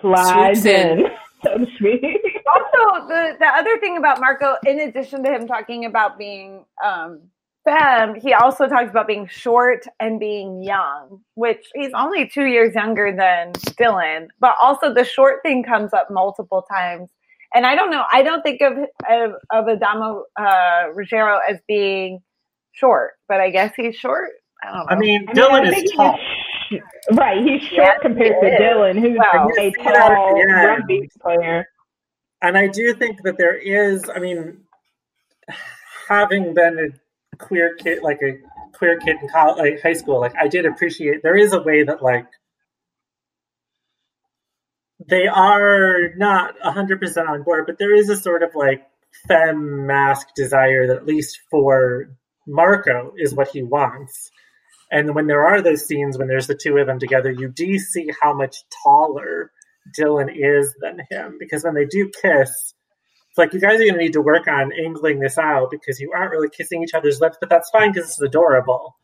slides 0.00 0.62
Swoops 0.62 0.66
in. 0.74 0.98
in, 1.00 1.06
so 1.44 1.58
to 1.58 1.66
speak. 1.76 2.42
also 2.54 3.06
the 3.08 3.36
the 3.38 3.46
other 3.46 3.78
thing 3.78 3.96
about 3.96 4.20
Marco, 4.20 4.56
in 4.66 4.80
addition 4.80 5.22
to 5.24 5.30
him 5.32 5.46
talking 5.46 5.84
about 5.84 6.18
being 6.18 6.64
um 6.84 7.20
femme, 7.64 8.14
he 8.20 8.32
also 8.32 8.68
talks 8.68 8.90
about 8.90 9.06
being 9.06 9.26
short 9.26 9.84
and 10.00 10.20
being 10.20 10.62
young, 10.62 11.20
which 11.34 11.64
he's 11.74 11.92
only 11.94 12.28
two 12.28 12.44
years 12.44 12.74
younger 12.74 13.10
than 13.16 13.52
Dylan. 13.78 14.28
But 14.40 14.54
also 14.62 14.92
the 14.92 15.04
short 15.04 15.40
thing 15.42 15.62
comes 15.64 15.92
up 15.92 16.10
multiple 16.10 16.62
times. 16.70 17.10
And 17.54 17.66
I 17.66 17.74
don't 17.74 17.90
know, 17.90 18.04
I 18.12 18.22
don't 18.22 18.42
think 18.42 18.60
of 18.62 18.72
of, 19.08 19.32
of 19.52 19.68
Adamo 19.68 20.24
uh 20.38 20.84
Ruggiero 20.92 21.40
as 21.48 21.58
being 21.68 22.20
short, 22.72 23.12
but 23.28 23.40
I 23.40 23.50
guess 23.50 23.72
he's 23.76 23.96
short. 23.96 24.30
I 24.62 24.66
don't 24.68 24.78
know. 24.78 24.84
I 24.88 24.96
mean, 24.96 25.24
I 25.28 25.34
mean, 25.34 25.44
Dylan 25.44 25.66
I 25.66 25.76
is 25.76 25.92
tall. 25.92 26.18
he's 26.68 26.80
sh- 26.80 26.82
right, 27.12 27.42
he's 27.44 27.62
short 27.62 27.78
Yes, 27.78 27.98
compared 28.02 28.34
he 28.42 28.48
to 28.48 28.54
is. 28.54 28.60
Dylan, 28.60 29.00
who's 29.00 29.18
Well, 29.18 29.48
a 29.48 29.62
you 29.62 29.72
see 29.72 29.82
that 29.84 30.12
at 30.12 30.18
tall 30.18 30.34
the 30.34 30.54
rugby 30.66 31.10
player. 31.22 31.66
And 32.42 32.58
I 32.58 32.66
do 32.68 32.94
think 32.94 33.22
that 33.22 33.38
there 33.38 33.56
is, 33.56 34.10
I 34.14 34.18
mean, 34.18 34.58
having 36.08 36.54
been 36.54 36.78
a 36.78 36.88
queer 37.34 37.74
kid, 37.76 38.02
like 38.02 38.20
a 38.22 38.38
queer 38.76 38.98
kid 38.98 39.16
in 39.20 39.28
college, 39.28 39.58
like 39.58 39.82
high 39.82 39.92
school, 39.92 40.20
like 40.20 40.34
I 40.40 40.48
did 40.48 40.66
appreciate 40.66 41.22
there 41.22 41.36
is 41.36 41.52
a 41.52 41.62
way 41.62 41.84
that 41.84 42.02
like 42.02 42.26
they 45.08 45.26
are 45.26 46.14
not 46.16 46.54
100% 46.64 47.28
on 47.28 47.42
board, 47.42 47.64
but 47.66 47.78
there 47.78 47.94
is 47.94 48.08
a 48.08 48.16
sort 48.16 48.42
of 48.42 48.50
like 48.54 48.82
femme 49.28 49.86
mask 49.86 50.28
desire 50.34 50.86
that 50.88 50.96
at 50.96 51.06
least 51.06 51.40
for 51.50 52.08
Marco 52.46 53.12
is 53.16 53.34
what 53.34 53.48
he 53.48 53.62
wants. 53.62 54.30
And 54.90 55.14
when 55.14 55.26
there 55.26 55.46
are 55.46 55.60
those 55.60 55.86
scenes 55.86 56.18
when 56.18 56.28
there's 56.28 56.46
the 56.46 56.58
two 56.60 56.76
of 56.76 56.86
them 56.86 56.98
together, 56.98 57.30
you 57.30 57.48
do 57.48 57.78
see 57.78 58.10
how 58.20 58.32
much 58.32 58.56
taller 58.82 59.50
Dylan 59.98 60.30
is 60.34 60.74
than 60.80 61.00
him 61.10 61.36
because 61.38 61.64
when 61.64 61.74
they 61.74 61.84
do 61.84 62.10
kiss, 62.22 62.74
it's 63.34 63.38
like 63.38 63.52
you 63.52 63.58
guys 63.60 63.74
are 63.80 63.84
going 63.84 63.94
to 63.94 63.98
need 64.00 64.12
to 64.12 64.20
work 64.22 64.46
on 64.46 64.70
angling 64.72 65.18
this 65.18 65.38
out 65.38 65.68
because 65.72 65.98
you 65.98 66.12
aren't 66.14 66.30
really 66.30 66.48
kissing 66.48 66.84
each 66.84 66.94
other's 66.94 67.20
lips, 67.20 67.36
but 67.40 67.50
that's 67.50 67.68
fine 67.70 67.90
because 67.92 68.08
it's 68.10 68.20
adorable. 68.22 68.94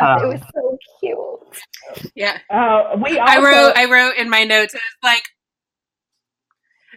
it 0.00 0.04
Um, 0.04 0.28
was 0.30 0.40
so 0.52 0.78
cute. 0.98 2.10
Yeah. 2.16 2.36
Uh, 2.50 2.96
we 3.00 3.16
also, 3.16 3.32
I 3.32 3.38
wrote. 3.44 3.72
I 3.76 3.84
wrote 3.84 4.16
in 4.16 4.28
my 4.28 4.42
notes. 4.42 4.74
It 4.74 4.80
was 4.82 5.10
like. 5.12 5.22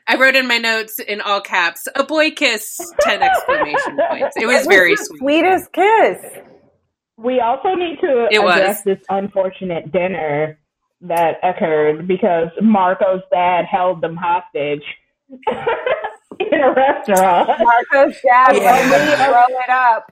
I 0.07 0.15
wrote 0.15 0.35
in 0.35 0.47
my 0.47 0.57
notes 0.57 0.97
in 0.97 1.21
all 1.21 1.41
caps, 1.41 1.87
"A 1.95 2.03
boy 2.03 2.31
kiss!" 2.31 2.79
Ten 3.01 3.21
exclamation 3.21 3.95
points. 4.09 4.35
It 4.37 4.47
was 4.47 4.65
very 4.65 4.95
sweet. 4.95 5.19
sweetest 5.19 5.71
kiss. 5.71 6.17
we 7.17 7.39
also 7.39 7.75
need 7.75 7.99
to 8.01 8.27
It 8.31 8.41
was. 8.41 8.55
address 8.55 8.81
this 8.81 8.99
unfortunate 9.09 9.91
dinner 9.91 10.57
that 11.01 11.35
occurred 11.43 12.07
because 12.07 12.47
Marco's 12.61 13.21
dad 13.31 13.65
held 13.65 14.01
them 14.01 14.15
hostage 14.17 14.83
in 16.51 16.61
a 16.61 16.73
restaurant, 16.73 17.49
Marco's 17.49 18.15
dad 18.21 18.55
Yeah. 18.55 18.61
yeah. 18.89 19.25
throw 19.27 19.59
it 19.59 19.69
up. 19.69 20.11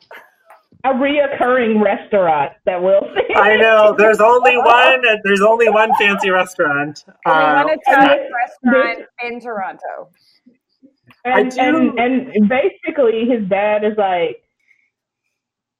a 0.86 0.90
reoccurring 0.90 1.84
restaurant 1.84 2.54
that 2.66 2.82
we'll 2.82 3.02
see. 3.16 3.36
I 3.36 3.56
know 3.58 3.96
there's 3.98 4.20
only 4.22 4.58
one. 4.58 5.02
There's 5.24 5.42
only 5.42 5.70
one 5.70 5.92
fancy 6.00 6.30
restaurant. 6.30 7.04
We 7.26 7.32
Uh, 7.32 7.64
want 7.66 7.70
to 7.86 7.92
try 7.92 8.18
restaurant 8.64 9.00
in 9.24 9.40
Toronto. 9.42 10.10
And, 11.26 11.48
I 11.60 11.72
do- 11.72 11.96
and 11.98 12.30
and 12.30 12.50
basically 12.50 13.26
his 13.30 13.48
dad 13.50 13.84
is 13.84 13.98
like, 13.98 14.42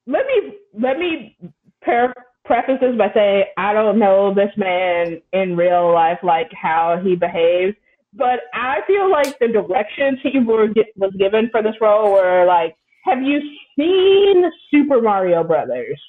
let 0.08 0.26
me 0.26 0.54
let 0.80 0.98
me 0.98 1.38
par- 1.86 2.14
preface 2.46 2.80
this 2.82 2.98
by 2.98 3.12
saying 3.14 3.46
I 3.58 3.74
don't 3.74 4.00
know 4.00 4.34
this 4.34 4.52
man 4.58 5.22
in 5.34 5.56
real 5.56 5.94
life, 5.94 6.20
like 6.24 6.52
how 6.54 7.00
he 7.04 7.16
behaves, 7.16 7.76
but 8.14 8.40
I 8.54 8.80
feel 8.88 9.10
like 9.12 9.38
the 9.40 9.48
directions 9.50 10.20
he 10.24 10.40
were, 10.40 10.68
was 10.96 11.14
given 11.18 11.50
for 11.52 11.62
this 11.62 11.76
role 11.82 12.12
were 12.14 12.46
like, 12.46 12.76
have 13.06 13.22
you 13.22 13.40
seen 13.78 14.44
Super 14.72 15.02
Mario 15.02 15.44
Brothers? 15.44 16.02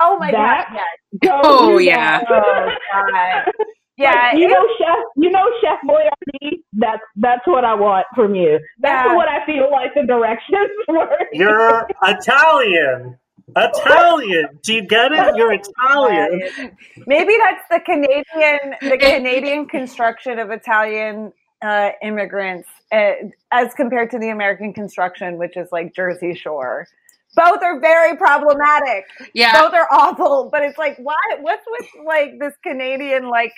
Oh 0.00 0.18
my 0.18 0.30
That- 0.30 0.68
god! 0.72 1.18
Yes. 1.22 1.40
Oh, 1.44 1.78
yeah. 1.78 2.20
Oh 2.28 2.68
god! 2.92 3.52
Yeah, 3.98 4.10
Like, 4.12 4.36
you 4.36 4.46
know, 4.48 4.62
Chef, 4.78 4.98
you 5.16 5.30
know, 5.30 5.46
Chef 5.62 5.78
Boyardee. 5.88 6.58
That's 6.74 7.00
that's 7.16 7.46
what 7.46 7.64
I 7.64 7.72
want 7.72 8.06
from 8.14 8.34
you. 8.34 8.58
That's 8.78 9.08
Yeah. 9.08 9.14
what 9.16 9.26
I 9.26 9.46
feel 9.46 9.70
like 9.72 9.94
the 9.94 10.02
directions 10.02 10.68
were. 10.88 11.16
You're 11.32 11.88
Italian. 12.02 13.16
Italian. 13.56 14.58
Do 14.62 14.74
you 14.74 14.82
get 14.82 15.12
it? 15.12 15.36
You're 15.36 15.54
oh 15.54 16.06
Italian. 16.08 16.76
Maybe 17.06 17.32
that's 17.38 17.62
the 17.70 17.80
Canadian, 17.80 18.74
the 18.82 18.98
Canadian 18.98 19.66
construction 19.66 20.38
of 20.38 20.50
Italian 20.50 21.32
uh, 21.66 21.90
immigrants 22.00 22.68
uh, 22.92 23.12
as 23.50 23.74
compared 23.74 24.10
to 24.12 24.18
the 24.18 24.28
American 24.28 24.72
construction, 24.72 25.36
which 25.36 25.56
is 25.56 25.68
like 25.72 25.94
Jersey 25.94 26.34
Shore. 26.34 26.86
Both 27.34 27.60
are 27.62 27.80
very 27.80 28.16
problematic. 28.16 29.04
Yeah. 29.34 29.60
Both 29.60 29.74
are 29.74 29.88
awful. 29.90 30.48
But 30.50 30.62
it's 30.62 30.78
like, 30.78 30.96
why? 30.98 31.16
What's 31.40 31.64
with 31.68 31.88
like 32.06 32.38
this 32.38 32.54
Canadian 32.62 33.28
like 33.28 33.52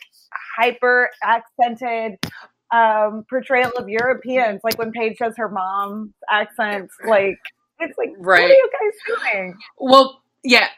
hyper 0.57 1.11
accented 1.23 2.19
um, 2.73 3.25
portrayal 3.29 3.71
of 3.77 3.89
Europeans? 3.89 4.63
Like 4.65 4.79
when 4.79 4.91
Paige 4.91 5.19
does 5.19 5.35
her 5.37 5.51
mom's 5.51 6.11
accent, 6.31 6.91
like 7.07 7.39
it's 7.79 7.97
like, 7.99 8.11
right. 8.19 8.43
what 8.43 8.51
are 8.51 8.55
you 8.55 8.71
guys 8.81 9.33
doing? 9.33 9.55
Well, 9.79 10.23
yeah. 10.43 10.69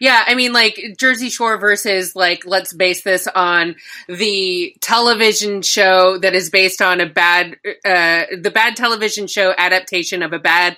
Yeah, 0.00 0.22
I 0.26 0.34
mean, 0.34 0.52
like 0.52 0.96
Jersey 0.98 1.30
Shore 1.30 1.58
versus 1.58 2.14
like 2.14 2.44
let's 2.46 2.72
base 2.72 3.02
this 3.02 3.26
on 3.26 3.76
the 4.08 4.74
television 4.80 5.62
show 5.62 6.18
that 6.18 6.34
is 6.34 6.50
based 6.50 6.82
on 6.82 7.00
a 7.00 7.06
bad, 7.06 7.56
uh, 7.84 8.24
the 8.40 8.52
bad 8.52 8.76
television 8.76 9.26
show 9.26 9.54
adaptation 9.56 10.22
of 10.22 10.32
a 10.32 10.38
bad 10.38 10.76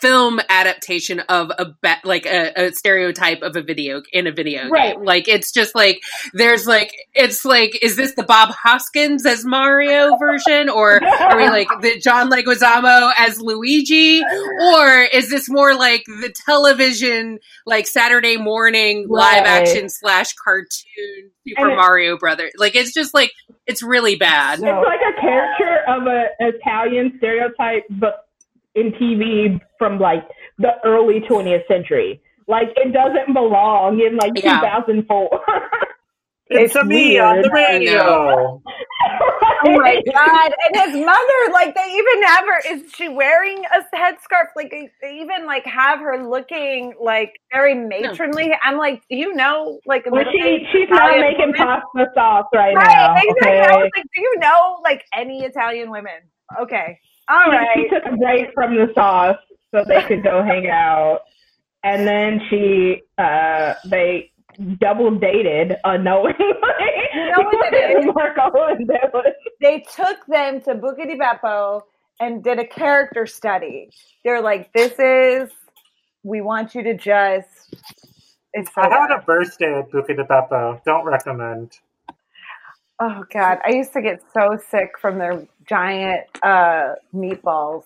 film 0.00 0.40
adaptation 0.48 1.20
of 1.20 1.50
a 1.58 1.66
ba- 1.82 2.00
like 2.04 2.26
a, 2.26 2.52
a 2.56 2.72
stereotype 2.72 3.42
of 3.42 3.56
a 3.56 3.62
video 3.62 4.02
in 4.12 4.26
a 4.26 4.32
video 4.32 4.68
Right. 4.68 4.94
game. 4.96 5.04
Like 5.04 5.28
it's 5.28 5.52
just 5.52 5.74
like 5.74 6.00
there's 6.34 6.66
like 6.66 6.92
it's 7.14 7.44
like 7.44 7.78
is 7.82 7.96
this 7.96 8.14
the 8.14 8.22
Bob 8.22 8.50
Hoskins 8.50 9.24
as 9.26 9.44
Mario 9.44 10.16
version 10.18 10.68
or 10.68 11.02
are 11.04 11.36
we 11.36 11.48
like 11.48 11.68
the 11.80 11.98
John 12.00 12.30
Leguizamo 12.30 13.12
as 13.18 13.40
Luigi 13.40 14.22
or 14.22 14.98
is 15.12 15.30
this 15.30 15.48
more 15.48 15.74
like 15.74 16.04
the 16.06 16.34
television 16.44 17.38
like 17.64 17.86
Saturday 17.86 18.36
morning 18.36 19.06
live 19.08 19.44
action 19.44 19.88
slash 19.88 20.32
cartoon 20.34 21.30
Super 21.46 21.70
it- 21.70 21.76
Mario 21.76 22.16
Brother? 22.18 22.50
Like 22.58 22.74
it's 22.76 22.92
just 22.92 23.14
like 23.14 23.32
it's 23.66 23.82
really 23.82 24.16
bad. 24.16 24.60
It's 24.60 24.62
like 24.62 25.00
a 25.00 25.20
caricature 25.20 25.78
of 25.88 26.06
an 26.06 26.26
Italian 26.40 27.14
stereotype, 27.18 27.84
but 27.90 28.25
in 28.76 28.92
TV 28.92 29.60
from 29.78 29.98
like 29.98 30.22
the 30.58 30.72
early 30.84 31.20
20th 31.28 31.66
century. 31.66 32.20
Like 32.46 32.68
it 32.76 32.92
doesn't 32.92 33.32
belong 33.34 34.00
in 34.00 34.16
like 34.16 34.32
Yeah. 34.42 34.60
2004. 34.60 35.40
It's, 36.48 36.76
It's 36.76 36.76
a 36.76 36.84
me 36.84 37.18
on 37.18 37.42
the 37.42 37.50
weird. 37.52 37.70
radio. 37.82 38.62
Oh 39.64 39.72
my 39.80 40.00
god! 40.12 40.52
And 40.68 40.92
his 40.92 41.04
mother, 41.04 41.52
like 41.52 41.74
they 41.74 41.90
even 41.90 42.22
have 42.24 42.44
her. 42.44 42.60
Is 42.74 42.92
she 42.94 43.08
wearing 43.08 43.64
a 43.74 43.96
headscarf? 43.96 44.48
Like 44.54 44.70
they, 44.70 44.90
they 45.02 45.14
even 45.20 45.46
like 45.46 45.64
have 45.64 45.98
her 46.00 46.22
looking 46.28 46.92
like 47.02 47.32
very 47.52 47.74
matronly. 47.74 48.52
I'm 48.62 48.76
like, 48.76 49.02
do 49.10 49.16
you 49.16 49.34
know, 49.34 49.80
like 49.86 50.04
Well, 50.08 50.22
she 50.30 50.38
middle-aged 50.38 50.66
she's 50.72 50.88
not 50.90 51.18
making 51.18 51.46
woman? 51.46 51.54
pasta 51.56 52.06
sauce 52.14 52.44
right, 52.54 52.76
Right, 52.76 52.96
now. 52.96 53.14
exactly. 53.16 53.58
I 53.58 53.76
was 53.76 53.90
like, 53.96 54.04
do 54.14 54.20
you 54.20 54.34
know 54.38 54.78
like 54.84 55.04
any 55.16 55.42
Italian 55.44 55.90
women? 55.90 56.20
Okay, 56.60 56.98
all 57.28 57.44
She- 57.46 57.50
right. 57.50 57.68
She 57.76 57.88
took 57.88 58.04
a 58.06 58.16
break 58.16 58.52
from 58.54 58.74
the 58.74 58.92
sauce 58.94 59.38
so 59.74 59.84
they 59.86 60.02
could 60.02 60.22
go 60.22 60.42
hang 60.42 60.68
out, 60.68 61.20
and 61.84 62.06
then 62.06 62.40
she 62.50 63.02
uh 63.18 63.74
they 63.86 64.30
double 64.80 65.10
dated 65.18 65.76
unknowingly. 65.84 66.34
You 67.14 67.26
know 67.36 67.44
what 67.50 67.72
it 67.74 67.98
is? 67.98 68.06
Marco 68.14 68.50
and 68.68 68.88
Dylan. 68.88 69.32
They 69.60 69.84
took 69.94 70.24
them 70.26 70.60
to 70.62 70.74
Buca 70.74 71.06
di 71.06 71.16
Beppo 71.18 71.82
and 72.20 72.42
did 72.44 72.58
a 72.58 72.66
character 72.66 73.26
study. 73.26 73.90
They're 74.24 74.42
like, 74.42 74.72
this 74.72 74.92
is. 74.98 75.50
We 76.22 76.40
want 76.40 76.74
you 76.74 76.82
to 76.82 76.94
just. 76.96 77.48
It's 78.52 78.70
so 78.74 78.80
I 78.82 78.88
had 78.88 79.10
a 79.10 79.22
birthday 79.22 79.78
at 79.78 79.90
Buca 79.90 80.08
di 80.16 80.22
Beppo. 80.22 80.80
Don't 80.84 81.04
recommend. 81.04 81.78
Oh 83.00 83.24
god, 83.32 83.58
I 83.64 83.70
used 83.72 83.92
to 83.92 84.00
get 84.02 84.20
so 84.32 84.58
sick 84.70 84.92
from 85.00 85.18
their 85.18 85.46
giant 85.68 86.22
uh, 86.42 86.94
meatballs. 87.14 87.84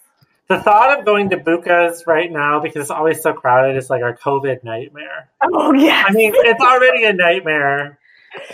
The 0.48 0.60
thought 0.60 0.98
of 0.98 1.04
going 1.04 1.30
to 1.30 1.36
Buca's 1.36 2.04
right 2.06 2.30
now 2.30 2.60
because 2.60 2.82
it's 2.82 2.90
always 2.90 3.22
so 3.22 3.32
crowded 3.32 3.76
is 3.76 3.88
like 3.88 4.02
our 4.02 4.16
COVID 4.16 4.64
nightmare. 4.64 5.30
Oh 5.42 5.72
yeah, 5.74 6.04
I 6.08 6.12
mean, 6.12 6.32
it's 6.34 6.60
already 6.60 7.04
a 7.04 7.12
nightmare. 7.12 7.98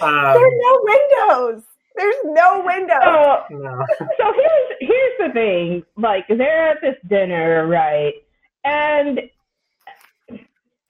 there 0.01 0.13
are 0.13 0.37
Um, 0.37 0.43
no 0.59 0.81
windows. 0.85 1.63
There's 1.97 2.17
no 2.25 2.63
windows. 2.65 2.99
So, 3.03 3.45
no. 3.51 3.85
so 4.19 4.33
here's 4.35 4.79
here's 4.81 5.19
the 5.29 5.33
thing. 5.33 5.85
Like 5.97 6.27
they're 6.29 6.71
at 6.73 6.83
this 6.83 6.97
dinner, 7.09 7.67
right? 7.67 8.13
And 8.65 9.21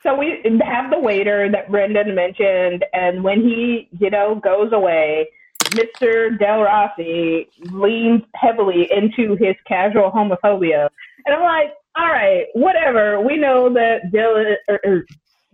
so 0.02 0.14
we 0.16 0.42
have 0.64 0.90
the 0.90 0.98
waiter 1.00 1.50
that 1.50 1.70
Brendan 1.70 2.14
mentioned, 2.14 2.84
and 2.92 3.24
when 3.24 3.40
he, 3.42 3.88
you 3.98 4.10
know, 4.10 4.34
goes 4.36 4.72
away, 4.72 5.28
Mr. 5.70 6.38
Del 6.38 6.62
Rossi 6.62 7.48
leans 7.70 8.22
heavily 8.34 8.88
into 8.90 9.36
his 9.36 9.54
casual 9.66 10.10
homophobia. 10.10 10.88
And 11.24 11.34
I'm 11.34 11.42
like, 11.42 11.72
all 11.96 12.08
right, 12.08 12.46
whatever. 12.54 13.20
We 13.20 13.36
know 13.36 13.72
that 13.72 14.12
Del 14.12 14.36
or, 14.68 14.80
or 14.84 15.04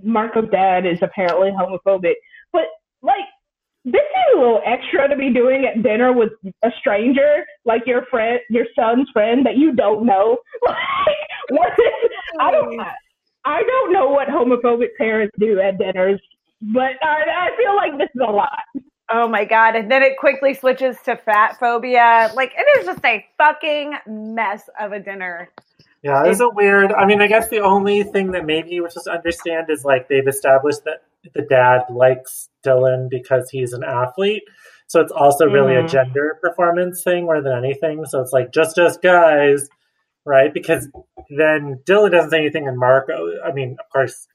Marco's 0.02 0.50
dad 0.50 0.86
is 0.86 0.98
apparently 1.02 1.50
homophobic, 1.50 2.14
but 2.52 2.64
like 3.02 3.24
this 3.84 3.94
is 3.94 4.36
a 4.36 4.38
little 4.38 4.60
extra 4.64 5.08
to 5.08 5.16
be 5.16 5.32
doing 5.32 5.64
at 5.64 5.82
dinner 5.82 6.12
with 6.12 6.30
a 6.62 6.70
stranger, 6.78 7.44
like 7.64 7.82
your 7.86 8.06
friend, 8.06 8.38
your 8.48 8.66
son's 8.76 9.08
friend 9.12 9.44
that 9.44 9.56
you 9.56 9.72
don't 9.74 10.06
know. 10.06 10.38
Like, 10.64 11.58
what 11.58 11.72
is, 11.72 12.10
I 12.40 12.52
don't, 12.52 12.80
I 13.44 13.62
don't 13.64 13.92
know 13.92 14.08
what 14.08 14.28
homophobic 14.28 14.96
parents 14.96 15.34
do 15.40 15.58
at 15.60 15.76
dinners, 15.76 16.20
but 16.72 16.92
I, 17.02 17.24
I 17.36 17.48
feel 17.56 17.74
like 17.74 17.98
this 17.98 18.08
is 18.14 18.22
a 18.26 18.30
lot. 18.30 18.62
Oh 19.14 19.28
my 19.28 19.44
god! 19.44 19.76
And 19.76 19.90
then 19.90 20.02
it 20.02 20.16
quickly 20.18 20.54
switches 20.54 20.96
to 21.04 21.16
fat 21.16 21.58
phobia. 21.60 22.30
Like 22.34 22.52
it 22.56 22.80
is 22.80 22.86
just 22.86 23.04
a 23.04 23.24
fucking 23.36 23.94
mess 24.06 24.68
of 24.80 24.92
a 24.92 25.00
dinner. 25.00 25.50
Yeah, 26.02 26.24
it's 26.24 26.40
a 26.40 26.48
weird. 26.48 26.92
I 26.92 27.04
mean, 27.04 27.20
I 27.20 27.26
guess 27.26 27.48
the 27.48 27.60
only 27.60 28.02
thing 28.04 28.32
that 28.32 28.44
maybe 28.46 28.80
we're 28.80 28.88
supposed 28.88 29.06
to 29.06 29.12
understand 29.12 29.66
is 29.70 29.84
like 29.84 30.08
they've 30.08 30.26
established 30.26 30.84
that 30.84 31.02
the 31.34 31.42
dad 31.42 31.82
likes 31.90 32.48
Dylan 32.66 33.08
because 33.10 33.50
he's 33.50 33.72
an 33.72 33.84
athlete. 33.84 34.42
So 34.88 35.00
it's 35.00 35.12
also 35.12 35.46
really 35.46 35.76
a 35.76 35.82
Mhm. 35.84 35.90
gender 35.90 36.38
performance 36.42 37.02
thing 37.04 37.24
more 37.24 37.40
than 37.40 37.56
anything. 37.56 38.04
So 38.06 38.20
it's 38.20 38.32
like 38.32 38.50
just 38.50 38.78
us 38.78 38.96
guys, 38.98 39.68
right? 40.26 40.52
Because 40.52 40.88
then 41.30 41.80
Dylan 41.86 42.10
doesn't 42.10 42.30
say 42.30 42.38
anything, 42.38 42.66
and 42.66 42.78
Marco. 42.78 43.40
I 43.44 43.52
mean, 43.52 43.76
of 43.78 43.88
course, 43.90 44.26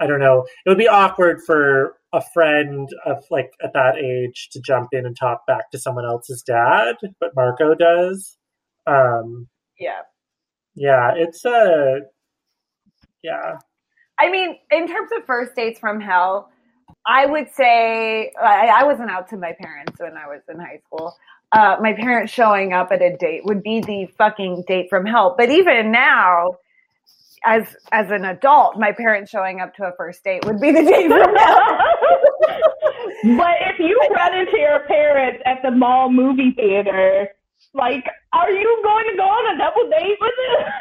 I 0.00 0.06
don't 0.06 0.20
know. 0.20 0.46
It 0.64 0.68
would 0.68 0.78
be 0.78 0.88
awkward 0.88 1.42
for 1.46 1.96
a 2.12 2.22
friend 2.34 2.88
of 3.06 3.24
like 3.30 3.52
at 3.62 3.72
that 3.72 3.96
age 3.96 4.48
to 4.52 4.60
jump 4.60 4.88
in 4.92 5.06
and 5.06 5.16
talk 5.16 5.46
back 5.46 5.70
to 5.70 5.78
someone 5.78 6.04
else's 6.04 6.42
dad, 6.42 6.96
but 7.20 7.30
Marco 7.34 7.74
does. 7.74 8.36
Um, 8.86 9.48
Yeah. 9.78 10.02
yeah, 10.74 11.12
it's 11.16 11.44
a 11.44 12.00
yeah. 13.22 13.58
I 14.18 14.30
mean, 14.30 14.58
in 14.70 14.86
terms 14.86 15.10
of 15.16 15.24
first 15.26 15.54
dates 15.56 15.78
from 15.80 16.00
hell, 16.00 16.50
I 17.06 17.26
would 17.26 17.52
say 17.54 18.32
I, 18.40 18.66
I 18.68 18.84
wasn't 18.84 19.10
out 19.10 19.28
to 19.28 19.36
my 19.36 19.52
parents 19.58 19.98
when 19.98 20.16
I 20.16 20.26
was 20.28 20.42
in 20.48 20.58
high 20.58 20.80
school. 20.86 21.14
Uh, 21.52 21.76
my 21.80 21.92
parents 21.92 22.32
showing 22.32 22.72
up 22.72 22.90
at 22.92 23.02
a 23.02 23.16
date 23.16 23.44
would 23.44 23.62
be 23.62 23.80
the 23.80 24.06
fucking 24.18 24.64
date 24.66 24.88
from 24.88 25.04
hell. 25.06 25.34
But 25.36 25.50
even 25.50 25.92
now, 25.92 26.56
as 27.44 27.76
as 27.90 28.10
an 28.10 28.24
adult, 28.24 28.78
my 28.78 28.92
parents 28.92 29.30
showing 29.30 29.60
up 29.60 29.74
to 29.76 29.84
a 29.84 29.92
first 29.96 30.22
date 30.24 30.44
would 30.44 30.60
be 30.60 30.70
the 30.72 30.82
date 30.82 31.08
from 31.08 31.34
hell. 31.34 31.78
but 33.38 33.54
if 33.70 33.78
you 33.78 34.00
run 34.14 34.34
into 34.36 34.58
your 34.58 34.80
parents 34.86 35.42
at 35.46 35.58
the 35.62 35.70
mall 35.70 36.10
movie 36.10 36.52
theater, 36.52 37.28
like, 37.74 38.04
are 38.32 38.50
you 38.50 38.80
going 38.84 39.06
to 39.10 39.16
go 39.16 39.24
on 39.24 39.54
a 39.54 39.58
double 39.58 39.90
date 39.90 40.16
with 40.20 40.32
them? 40.58 40.72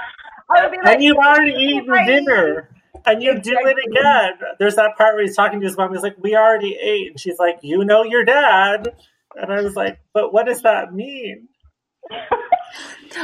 I 0.55 0.64
would 0.64 0.72
be 0.72 0.78
like, 0.84 0.95
And 0.95 1.03
you've 1.03 1.18
already 1.18 1.53
eaten 1.53 1.88
Right. 1.89 2.05
dinner. 2.07 2.70
And 3.05 3.24
you 3.24 3.39
do 3.39 3.57
it 3.57 3.78
again. 3.88 4.34
There's 4.59 4.76
that 4.76 4.95
part 4.97 5.16
where 5.16 5.24
he's 5.24 5.36
talking 5.36 5.59
to 5.59 5.66
his 5.66 5.76
mom. 5.76 5.91
He's 5.91 6.03
like, 6.03 6.18
"We 6.20 6.36
already 6.36 6.78
ate," 6.80 7.09
and 7.09 7.20
she's 7.20 7.39
like, 7.39 7.57
"You 7.64 7.84
know 7.84 8.03
your 8.03 8.24
dad." 8.24 8.93
And 9.36 9.51
I 9.51 9.62
was 9.62 9.76
like, 9.76 9.97
"But 10.14 10.32
what 10.34 10.45
does 10.45 10.62
that 10.62 10.93
mean?" 10.93 11.47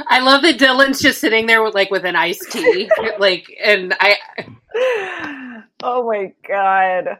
I 0.09 0.19
love 0.19 0.41
that 0.43 0.57
Dylan's 0.59 1.01
just 1.01 1.21
sitting 1.21 1.45
there 1.47 1.63
with 1.63 1.75
like 1.75 1.91
with 1.91 2.05
an 2.05 2.15
iced 2.15 2.51
tea, 2.51 2.91
like, 3.17 3.47
and 3.63 3.95
I 3.99 4.17
Oh 5.83 6.07
my 6.07 6.33
god. 6.47 7.19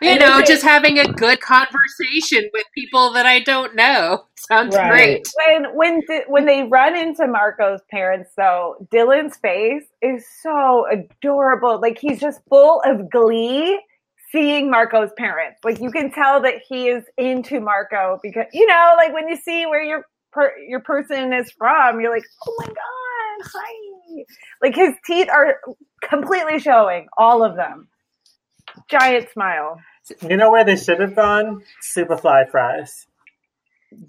You 0.00 0.16
And 0.16 0.18
know, 0.18 0.42
just 0.42 0.62
having 0.64 0.98
a 0.98 1.06
good 1.06 1.40
conversation 1.40 2.50
with 2.52 2.66
people 2.74 3.12
that 3.14 3.26
I 3.26 3.40
don't 3.40 3.74
know. 3.76 4.26
Sounds 4.36 4.78
Right. 4.78 4.78
great. 4.78 5.26
When 5.46 5.64
when 5.76 6.02
when 6.28 6.46
they 6.46 6.64
run 6.64 6.96
into 6.96 7.26
Marco's 7.26 7.80
parents, 7.90 8.30
though, 8.36 8.76
Dylan's 8.92 9.36
face 9.38 9.84
is 10.02 10.26
so 10.42 10.86
adorable. 10.90 11.80
Like 11.80 11.98
he's 11.98 12.20
just 12.20 12.40
full 12.48 12.82
of 12.84 13.10
glee 13.10 13.80
seeing 14.32 14.70
Marco's 14.70 15.10
parents. 15.16 15.60
Like 15.64 15.80
you 15.80 15.90
can 15.90 16.10
tell 16.12 16.42
that 16.42 16.56
he 16.68 16.88
is 16.88 17.04
into 17.18 17.60
Marco 17.60 18.20
because 18.22 18.46
you 18.52 18.66
know, 18.66 18.94
like 18.96 19.14
when 19.14 19.28
you 19.28 19.36
see 19.36 19.66
where 19.66 19.82
your 19.82 20.04
per, 20.38 20.52
your 20.68 20.80
person 20.80 21.32
is 21.32 21.50
from, 21.52 22.00
you're 22.00 22.12
like, 22.14 22.24
oh 22.46 22.54
my 22.60 22.66
god, 22.66 23.50
hi. 23.52 24.24
Like 24.62 24.74
his 24.74 24.94
teeth 25.06 25.28
are 25.28 25.56
completely 26.02 26.58
showing, 26.58 27.08
all 27.16 27.42
of 27.42 27.56
them. 27.56 27.88
Giant 28.88 29.28
smile. 29.30 29.80
You 30.28 30.36
know 30.36 30.50
where 30.50 30.64
they 30.64 30.76
should 30.76 31.00
have 31.00 31.16
gone? 31.16 31.62
Superfly 31.82 32.50
fries. 32.50 33.06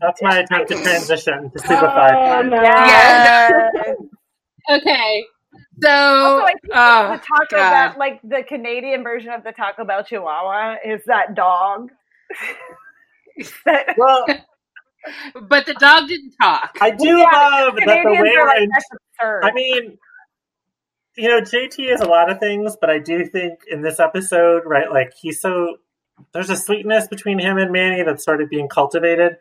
That's 0.01 0.21
my 0.21 0.39
attempt 0.39 0.69
to 0.69 0.81
transition 0.81 1.49
to 1.51 1.59
Superfly 1.59 2.11
Oh, 2.15 2.41
fries. 2.41 2.49
no. 2.49 2.61
Yeah. 2.61 3.31
Yes. 3.49 3.95
Okay. 4.69 5.23
So, 5.81 5.89
Also, 5.89 6.43
I 6.43 6.53
think 6.61 6.73
oh, 6.75 7.11
the 7.13 7.17
Taco 7.17 7.55
God. 7.55 7.71
Bell, 7.71 7.95
like 7.97 8.21
the 8.23 8.43
Canadian 8.47 9.01
version 9.01 9.31
of 9.31 9.43
the 9.43 9.51
Taco 9.51 9.83
Bell 9.83 10.03
Chihuahua, 10.03 10.75
is 10.85 11.01
that 11.07 11.33
dog. 11.33 11.89
That- 13.65 13.95
Well, 13.97 14.25
but 15.47 15.65
the 15.65 15.73
dog 15.75 16.07
didn't 16.07 16.33
talk. 16.41 16.77
I 16.81 16.91
do 16.91 17.05
Yeah, 17.17 17.25
love 17.31 17.75
that 17.75 17.85
the 18.03 18.09
way 18.11 18.19
we're 18.21 18.45
like, 18.45 18.57
in. 18.57 18.69
I 19.43 19.51
mean, 19.53 19.97
you 21.17 21.29
know, 21.29 21.41
JT 21.41 21.93
is 21.93 22.01
a 22.01 22.05
lot 22.07 22.29
of 22.31 22.39
things, 22.39 22.77
but 22.79 22.89
I 22.89 22.99
do 22.99 23.25
think 23.25 23.59
in 23.69 23.81
this 23.81 23.99
episode, 23.99 24.63
right, 24.65 24.91
like 24.91 25.13
he's 25.19 25.41
so 25.41 25.77
there's 26.33 26.49
a 26.49 26.55
sweetness 26.55 27.07
between 27.07 27.39
him 27.39 27.57
and 27.57 27.71
Manny 27.71 28.03
that's 28.03 28.23
sort 28.25 28.41
of 28.41 28.49
being 28.49 28.67
cultivated. 28.67 29.37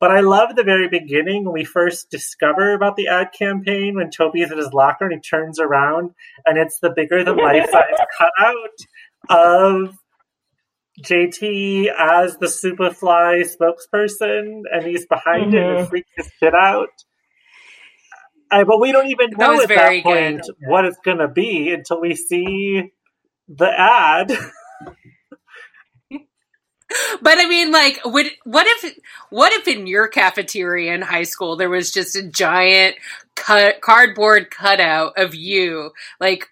But 0.00 0.10
I 0.10 0.20
love 0.20 0.54
the 0.54 0.64
very 0.64 0.88
beginning 0.88 1.44
when 1.44 1.54
we 1.54 1.64
first 1.64 2.10
discover 2.10 2.74
about 2.74 2.96
the 2.96 3.08
ad 3.08 3.32
campaign 3.32 3.94
when 3.94 4.10
Toby's 4.10 4.50
in 4.50 4.58
his 4.58 4.72
locker 4.72 5.04
and 5.04 5.14
he 5.14 5.20
turns 5.20 5.58
around 5.58 6.10
and 6.44 6.58
it's 6.58 6.78
the 6.80 6.90
bigger 6.90 7.24
than 7.24 7.36
life 7.36 7.70
size 7.70 7.98
cutout 8.18 8.74
of 9.30 9.96
JT 11.02 11.88
as 11.88 12.36
the 12.38 12.46
Superfly 12.46 13.44
spokesperson 13.44 14.62
and 14.72 14.86
he's 14.86 15.06
behind 15.06 15.54
it 15.54 15.62
and 15.62 15.78
Mhm. 15.78 15.82
it 15.82 15.88
freaks 15.88 16.10
his 16.16 16.30
shit 16.38 16.54
out. 16.54 16.90
Uh, 18.50 18.64
but 18.64 18.80
we 18.80 18.92
don't 18.92 19.08
even 19.08 19.30
know 19.36 19.54
was 19.54 19.62
at 19.64 19.68
very 19.68 20.00
that 20.00 20.04
point 20.04 20.40
what 20.68 20.84
it's 20.84 20.98
going 21.04 21.18
to 21.18 21.28
be 21.28 21.72
until 21.72 22.00
we 22.00 22.14
see 22.14 22.92
the 23.48 23.80
ad. 23.80 24.32
But 27.22 27.38
I 27.38 27.48
mean, 27.48 27.72
like, 27.72 28.00
would 28.04 28.26
what 28.44 28.66
if 28.68 28.96
what 29.30 29.52
if 29.52 29.66
in 29.66 29.86
your 29.86 30.06
cafeteria 30.06 30.94
in 30.94 31.02
high 31.02 31.24
school 31.24 31.56
there 31.56 31.70
was 31.70 31.90
just 31.90 32.14
a 32.14 32.22
giant 32.22 32.96
cut 33.34 33.80
cardboard 33.80 34.50
cutout 34.50 35.14
of 35.16 35.34
you, 35.34 35.90
like 36.20 36.50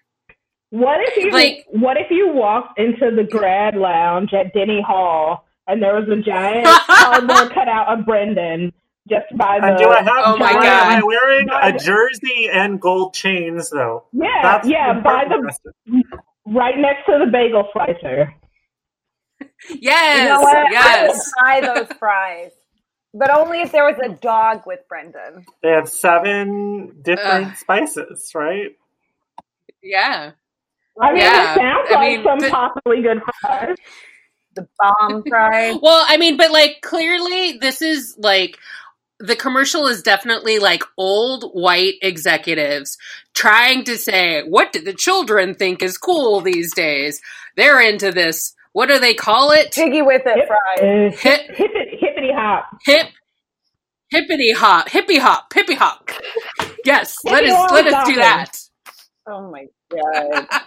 What 0.73 0.97
if 1.01 1.17
you 1.23 1.29
Like- 1.29 1.65
what 1.69 1.97
if 1.97 2.09
you 2.09 2.29
walked 2.33 2.79
into 2.79 3.11
the 3.15 3.23
grad 3.23 3.75
lounge 3.75 4.33
at 4.33 4.53
Denny 4.53 4.81
Hall 4.81 5.45
and 5.67 5.83
there 5.83 5.93
was 5.93 6.09
a 6.09 6.19
giant 6.19 6.65
cardboard 6.87 7.53
cutout 7.53 7.87
of 7.99 8.05
Brendan 8.07 8.73
just 9.07 9.25
by 9.37 9.59
the 9.59 9.67
and 9.67 9.77
do 9.77 9.87
I 9.89 10.01
have? 10.01 10.23
Oh 10.25 10.37
my 10.37 10.51
God. 10.53 10.63
Am 10.63 10.97
I 10.97 11.03
wearing 11.03 11.47
a 11.61 11.77
jersey 11.77 12.49
and 12.51 12.81
gold 12.81 13.13
chains 13.13 13.69
though? 13.69 14.05
yeah 14.13 14.27
That's 14.41 14.67
yeah 14.67 14.99
by 14.99 15.25
the 15.29 15.43
question. 15.43 16.03
right 16.47 16.77
next 16.79 17.05
to 17.05 17.19
the 17.23 17.29
bagel 17.31 17.69
slicer. 17.71 18.33
yes, 19.79 20.17
you 20.21 20.25
know 20.33 20.41
what? 20.41 20.57
I 20.57 21.07
would 21.07 21.19
buy 21.43 21.73
those 21.75 21.97
fries, 21.99 22.51
but 23.13 23.29
only 23.37 23.61
if 23.61 23.71
there 23.71 23.85
was 23.85 23.97
a 24.03 24.09
dog 24.09 24.63
with 24.65 24.79
Brendan. 24.89 25.45
They 25.61 25.69
have 25.69 25.87
seven 25.87 26.99
different 27.03 27.47
Ugh. 27.51 27.57
spices, 27.57 28.31
right? 28.33 28.71
Yeah. 29.83 30.31
I 31.01 31.11
mean, 31.13 31.21
Yeah, 31.21 31.53
it 31.53 31.57
sounds 31.57 31.87
I 31.89 31.93
like 31.95 32.07
mean, 32.17 32.23
some 32.25 32.39
but- 32.39 32.51
possibly 32.51 33.01
good 33.01 33.21
fries. 33.41 33.75
The 34.55 34.67
bomb 34.79 35.23
fries. 35.27 35.77
Well, 35.81 36.05
I 36.07 36.17
mean, 36.17 36.37
but 36.37 36.51
like 36.51 36.81
clearly 36.83 37.57
this 37.57 37.81
is 37.81 38.15
like 38.19 38.57
the 39.19 39.35
commercial 39.35 39.87
is 39.87 40.03
definitely 40.03 40.59
like 40.59 40.83
old 40.97 41.51
white 41.53 41.95
executives 42.01 42.97
trying 43.33 43.83
to 43.85 43.97
say, 43.97 44.43
what 44.43 44.71
do 44.73 44.79
the 44.81 44.93
children 44.93 45.55
think 45.55 45.81
is 45.81 45.97
cool 45.97 46.41
these 46.41 46.73
days? 46.75 47.19
They're 47.57 47.81
into 47.81 48.11
this. 48.11 48.53
What 48.73 48.89
do 48.89 48.99
they 48.99 49.13
call 49.13 49.51
it? 49.51 49.71
Piggy 49.73 50.01
with 50.01 50.21
it 50.25 50.37
Yep. 50.37 50.47
fries. 50.47 50.79
Uh, 50.79 51.17
Hip, 51.17 51.41
hippity, 51.55 51.97
hippity 51.99 52.31
hop. 52.35 52.69
hip, 52.85 53.07
hippity 54.09 54.51
hop, 54.51 54.89
hippie 54.89 55.19
hop, 55.19 55.49
hippie 55.51 55.77
hop. 55.77 56.09
Yes, 56.85 57.15
let 57.23 57.43
Hippie 57.43 57.49
us 57.51 57.55
hop 57.57 57.71
let 57.71 57.85
us 57.87 57.91
do 58.07 58.15
talking. 58.15 58.15
that. 58.17 58.51
Oh 59.27 59.49
my 59.51 59.65
god. 59.95 60.47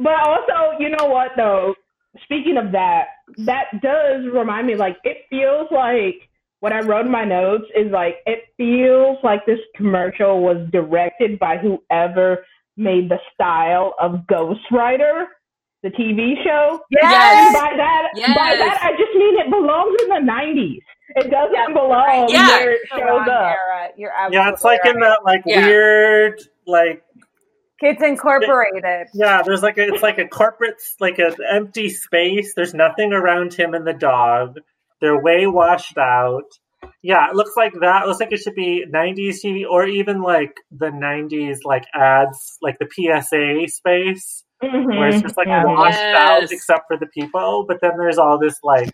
But 0.00 0.14
also, 0.20 0.78
you 0.78 0.90
know 0.90 1.06
what 1.06 1.32
though? 1.36 1.74
Speaking 2.22 2.56
of 2.56 2.70
that, 2.72 3.06
that 3.38 3.64
does 3.82 4.24
remind 4.32 4.68
me. 4.68 4.76
Like, 4.76 4.96
it 5.02 5.18
feels 5.28 5.66
like 5.72 6.28
what 6.60 6.72
I 6.72 6.80
wrote 6.82 7.06
in 7.06 7.10
my 7.12 7.24
notes 7.24 7.64
is 7.76 7.90
like 7.90 8.16
it 8.26 8.44
feels 8.56 9.18
like 9.24 9.44
this 9.44 9.58
commercial 9.76 10.40
was 10.40 10.56
directed 10.70 11.38
by 11.40 11.56
whoever 11.58 12.44
made 12.76 13.08
the 13.10 13.18
style 13.34 13.94
of 14.00 14.24
Ghost 14.28 14.60
Rider, 14.70 15.26
the 15.82 15.90
TV 15.90 16.34
show. 16.44 16.80
And 17.00 17.10
Yes. 17.10 17.52
by 17.52 17.72
that, 17.76 18.08
by 18.36 18.54
that, 18.56 18.78
I 18.82 18.92
just 18.92 19.14
mean 19.16 19.38
it 19.40 19.50
belongs 19.50 19.96
in 20.04 20.08
the 20.10 20.32
'90s. 20.32 20.82
It 21.16 21.30
doesn't 21.30 21.54
Yeah, 21.54 21.66
belong 21.72 22.28
Yeah. 22.30 22.46
where 22.58 22.70
it 22.72 22.80
shows 22.88 23.28
up. 23.28 23.28
era. 23.28 23.88
You're 23.96 24.12
Yeah, 24.30 24.48
it's 24.50 24.62
like 24.62 24.84
in 24.86 25.00
that 25.00 25.24
like 25.24 25.42
Yeah. 25.44 25.66
weird 25.66 26.40
like 26.66 27.02
Kids 27.80 28.02
Incorporated. 28.02 29.06
yeah. 29.14 29.42
There's 29.42 29.62
like 29.62 29.78
a 29.78 29.88
it's 29.88 30.02
like 30.02 30.18
a 30.18 30.26
corporate 30.26 30.80
like 31.00 31.18
an 31.18 31.34
empty 31.48 31.88
space. 31.88 32.54
There's 32.54 32.74
nothing 32.74 33.12
around 33.12 33.54
him 33.54 33.74
and 33.74 33.86
the 33.86 33.92
dog. 33.92 34.58
They're 35.00 35.20
way 35.20 35.46
washed 35.46 35.96
out. 35.96 36.42
Yeah, 37.02 37.28
it 37.30 37.36
looks 37.36 37.52
like 37.56 37.72
that. 37.80 38.02
It 38.04 38.08
looks 38.08 38.20
like 38.20 38.32
it 38.32 38.38
should 38.40 38.54
be 38.56 38.84
90s 38.92 39.40
TV 39.44 39.64
or 39.68 39.86
even 39.86 40.20
like 40.22 40.54
the 40.72 40.90
90s 40.90 41.58
like 41.64 41.84
ads, 41.94 42.58
like 42.62 42.78
the 42.80 42.88
PSA 42.90 43.68
space. 43.68 44.44
where 44.60 45.06
it's 45.08 45.22
just 45.22 45.36
like 45.36 45.46
Mhm. 45.46 45.76
washed 45.76 45.98
out 45.98 46.50
except 46.50 46.88
for 46.88 46.96
the 46.96 47.06
people. 47.06 47.64
But 47.68 47.80
then 47.80 47.92
there's 47.96 48.18
all 48.18 48.38
this 48.40 48.58
like 48.64 48.90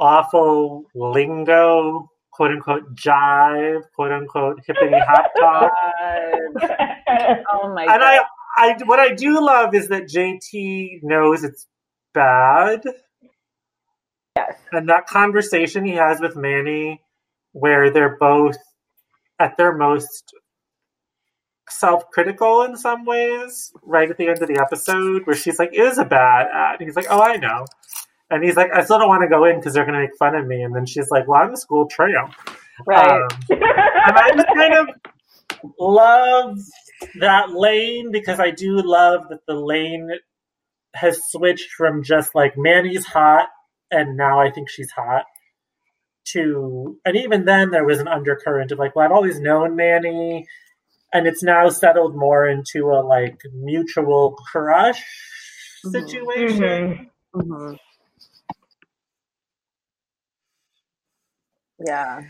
awful 0.00 0.84
lingo, 0.94 2.08
quote 2.34 2.50
unquote 2.50 2.94
jive, 2.94 3.82
quote 3.94 4.12
unquote 4.12 4.60
hippity 4.66 4.96
hop 4.98 5.30
talk. 5.38 5.72
Oh 7.52 7.72
my 7.72 7.82
And 7.82 8.00
god. 8.00 8.02
I, 8.02 8.20
I, 8.56 8.76
what 8.86 8.98
I 8.98 9.14
do 9.14 9.44
love 9.44 9.74
is 9.74 9.88
that 9.88 10.04
JT 10.04 11.00
knows 11.02 11.44
it's 11.44 11.66
bad. 12.12 12.82
Yes. 14.36 14.56
And 14.72 14.88
that 14.88 15.06
conversation 15.06 15.84
he 15.84 15.92
has 15.92 16.20
with 16.20 16.34
Manny, 16.34 17.00
where 17.52 17.90
they're 17.90 18.16
both 18.18 18.56
at 19.38 19.56
their 19.56 19.72
most 19.76 20.34
self-critical 21.68 22.62
in 22.62 22.76
some 22.76 23.04
ways 23.04 23.72
right 23.82 24.10
at 24.10 24.18
the 24.18 24.28
end 24.28 24.42
of 24.42 24.48
the 24.48 24.60
episode 24.60 25.22
where 25.26 25.34
she's 25.34 25.58
like 25.58 25.70
it 25.72 25.80
is 25.80 25.96
a 25.96 26.04
bad 26.04 26.46
ad 26.52 26.80
he's 26.80 26.94
like 26.94 27.06
oh 27.08 27.20
i 27.20 27.36
know 27.36 27.64
and 28.30 28.42
he's 28.44 28.56
like 28.56 28.70
i 28.74 28.82
still 28.82 28.98
don't 28.98 29.08
want 29.08 29.22
to 29.22 29.28
go 29.28 29.44
in 29.44 29.56
because 29.56 29.74
they're 29.74 29.84
going 29.84 29.94
to 29.94 30.00
make 30.00 30.16
fun 30.18 30.34
of 30.34 30.46
me 30.46 30.62
and 30.62 30.74
then 30.74 30.86
she's 30.86 31.10
like 31.10 31.26
well 31.28 31.42
i'm 31.42 31.52
a 31.52 31.56
school 31.56 31.86
trio 31.86 32.28
right. 32.86 33.10
Um, 33.22 33.28
and 33.50 34.16
i 34.16 34.30
just 34.34 34.46
kind 34.54 34.74
of 34.74 34.88
love 35.78 36.58
that 37.20 37.52
lane 37.52 38.10
because 38.10 38.40
i 38.40 38.50
do 38.50 38.80
love 38.82 39.28
that 39.30 39.40
the 39.46 39.54
lane 39.54 40.10
has 40.94 41.20
switched 41.30 41.70
from 41.76 42.02
just 42.02 42.34
like 42.34 42.54
manny's 42.56 43.04
hot 43.04 43.48
and 43.90 44.16
now 44.16 44.40
i 44.40 44.50
think 44.50 44.68
she's 44.70 44.90
hot 44.90 45.24
to 46.26 46.98
and 47.04 47.16
even 47.16 47.44
then 47.44 47.70
there 47.70 47.84
was 47.84 47.98
an 48.00 48.08
undercurrent 48.08 48.72
of 48.72 48.78
like 48.78 48.96
well 48.96 49.04
i've 49.04 49.12
always 49.12 49.38
known 49.38 49.76
manny 49.76 50.46
and 51.12 51.26
it's 51.26 51.42
now 51.42 51.68
settled 51.68 52.16
more 52.16 52.46
into 52.48 52.86
a 52.90 53.00
like 53.04 53.38
mutual 53.52 54.36
crush 54.50 55.02
Mhm. 55.84 55.90
situation 55.92 57.10
Mhm. 57.34 57.46
Mhm. 57.46 57.76
Yeah. 61.84 62.22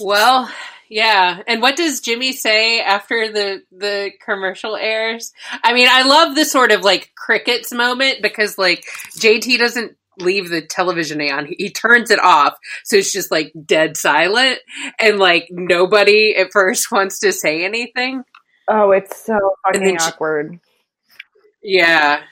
Well, 0.00 0.50
yeah. 0.88 1.42
And 1.46 1.62
what 1.62 1.76
does 1.76 2.00
Jimmy 2.00 2.32
say 2.32 2.80
after 2.80 3.32
the 3.32 3.62
the 3.72 4.10
commercial 4.24 4.76
airs? 4.76 5.32
I 5.62 5.72
mean, 5.72 5.88
I 5.90 6.02
love 6.02 6.34
the 6.34 6.44
sort 6.44 6.72
of 6.72 6.82
like 6.82 7.12
crickets 7.16 7.72
moment 7.72 8.20
because 8.22 8.58
like 8.58 8.84
JT 9.18 9.58
doesn't 9.58 9.96
leave 10.18 10.50
the 10.50 10.60
television 10.60 11.20
on. 11.22 11.46
He 11.46 11.70
turns 11.70 12.10
it 12.10 12.18
off. 12.18 12.54
So 12.84 12.96
it's 12.96 13.12
just 13.12 13.30
like 13.30 13.52
dead 13.64 13.96
silent 13.96 14.58
and 14.98 15.18
like 15.18 15.48
nobody 15.50 16.36
at 16.36 16.52
first 16.52 16.88
wants 16.92 17.20
to 17.20 17.32
say 17.32 17.64
anything. 17.64 18.24
Oh, 18.68 18.90
it's 18.90 19.24
so 19.24 19.38
fucking 19.66 19.98
she- 19.98 20.04
awkward. 20.04 20.60
Yeah, 21.62 22.22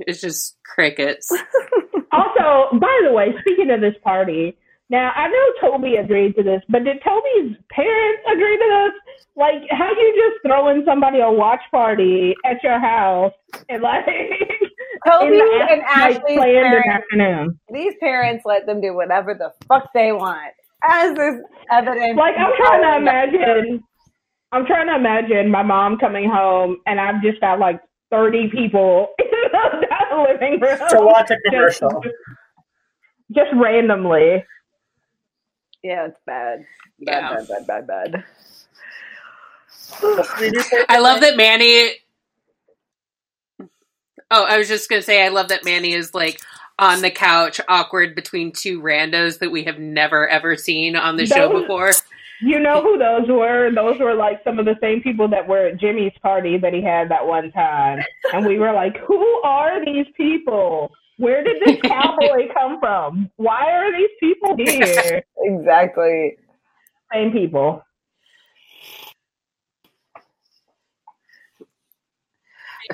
it's 0.00 0.20
just 0.20 0.56
crickets. 0.64 1.30
also, 2.12 2.78
by 2.78 3.00
the 3.04 3.12
way, 3.12 3.34
speaking 3.40 3.70
of 3.70 3.80
this 3.80 3.94
party, 4.02 4.56
now 4.90 5.12
I 5.14 5.28
know 5.28 5.70
Toby 5.70 5.96
agreed 5.96 6.34
to 6.36 6.42
this, 6.42 6.62
but 6.68 6.84
did 6.84 6.98
Toby's 7.02 7.56
parents 7.70 8.22
agree 8.32 8.56
to 8.56 8.68
this? 8.90 9.24
Like, 9.36 9.62
how 9.70 9.88
you 9.90 10.14
just 10.30 10.42
throwing 10.46 10.82
somebody 10.84 11.20
a 11.20 11.30
watch 11.30 11.62
party 11.70 12.34
at 12.44 12.62
your 12.62 12.78
house 12.80 13.32
and 13.68 13.82
like 13.82 14.04
Toby 15.06 15.36
the 15.36 15.66
and 15.70 15.80
like, 15.80 15.96
Ashley's 15.96 16.36
planned 16.36 16.56
in 16.56 16.72
the 16.72 16.82
parents, 16.82 16.88
afternoon? 16.88 17.60
these 17.72 17.94
parents 18.00 18.42
let 18.44 18.66
them 18.66 18.80
do 18.80 18.94
whatever 18.94 19.32
the 19.34 19.52
fuck 19.68 19.88
they 19.94 20.12
want, 20.12 20.52
as 20.84 21.12
is 21.12 21.40
evident. 21.70 22.16
Like, 22.16 22.34
I'm 22.36 22.52
trying 22.56 22.82
to 22.82 22.96
imagine. 22.98 23.84
I'm 24.52 24.66
trying 24.66 24.88
to 24.88 24.96
imagine 24.96 25.48
my 25.48 25.62
mom 25.62 25.96
coming 25.98 26.28
home 26.28 26.78
and 26.86 26.98
I've 26.98 27.22
just 27.22 27.40
got 27.40 27.60
like 27.60 27.80
30 28.10 28.48
people 28.48 29.06
in 29.20 29.26
the 30.10 30.26
living 30.28 30.60
room 30.60 30.78
To 30.90 30.98
watch 31.06 31.30
a 31.30 31.36
commercial. 31.48 31.88
Just, 32.02 32.14
just 33.32 33.50
randomly. 33.54 34.44
Yeah, 35.82 36.06
it's 36.06 36.18
bad. 36.26 36.66
Bad, 37.00 37.22
Yeah. 37.22 37.34
bad, 37.34 37.66
bad, 37.66 37.86
bad, 37.86 37.86
bad. 37.86 38.24
I 40.88 40.98
love 40.98 41.20
that 41.20 41.36
Manny. 41.36 41.90
Oh, 44.30 44.44
I 44.44 44.58
was 44.58 44.68
just 44.68 44.88
gonna 44.88 45.02
say, 45.02 45.24
I 45.24 45.28
love 45.28 45.48
that 45.48 45.64
Manny 45.64 45.92
is 45.92 46.14
like 46.14 46.40
on 46.78 47.02
the 47.02 47.10
couch, 47.10 47.60
awkward 47.68 48.14
between 48.14 48.52
two 48.52 48.80
randos 48.80 49.38
that 49.40 49.50
we 49.50 49.64
have 49.64 49.78
never 49.78 50.28
ever 50.28 50.56
seen 50.56 50.96
on 50.96 51.16
the 51.16 51.26
show 51.26 51.60
before. 51.60 51.92
You 52.42 52.58
know 52.58 52.80
who 52.80 52.96
those 52.96 53.28
were? 53.28 53.70
Those 53.74 53.98
were 54.00 54.14
like 54.14 54.42
some 54.44 54.58
of 54.58 54.64
the 54.64 54.76
same 54.80 55.02
people 55.02 55.28
that 55.28 55.46
were 55.46 55.66
at 55.66 55.76
Jimmy's 55.78 56.12
party 56.22 56.56
that 56.56 56.72
he 56.72 56.80
had 56.82 57.10
that 57.10 57.26
one 57.26 57.52
time. 57.52 58.02
And 58.32 58.46
we 58.46 58.58
were 58.58 58.72
like, 58.72 58.96
who 58.96 59.22
are 59.42 59.84
these 59.84 60.06
people? 60.16 60.90
Where 61.20 61.44
did 61.44 61.56
this 61.66 61.78
cowboy 61.84 62.48
come 62.54 62.80
from? 62.80 63.30
Why 63.36 63.70
are 63.72 63.92
these 63.92 64.08
people 64.20 64.56
here? 64.58 65.22
Exactly. 65.44 66.38
Same 67.12 67.30
people. 67.30 67.82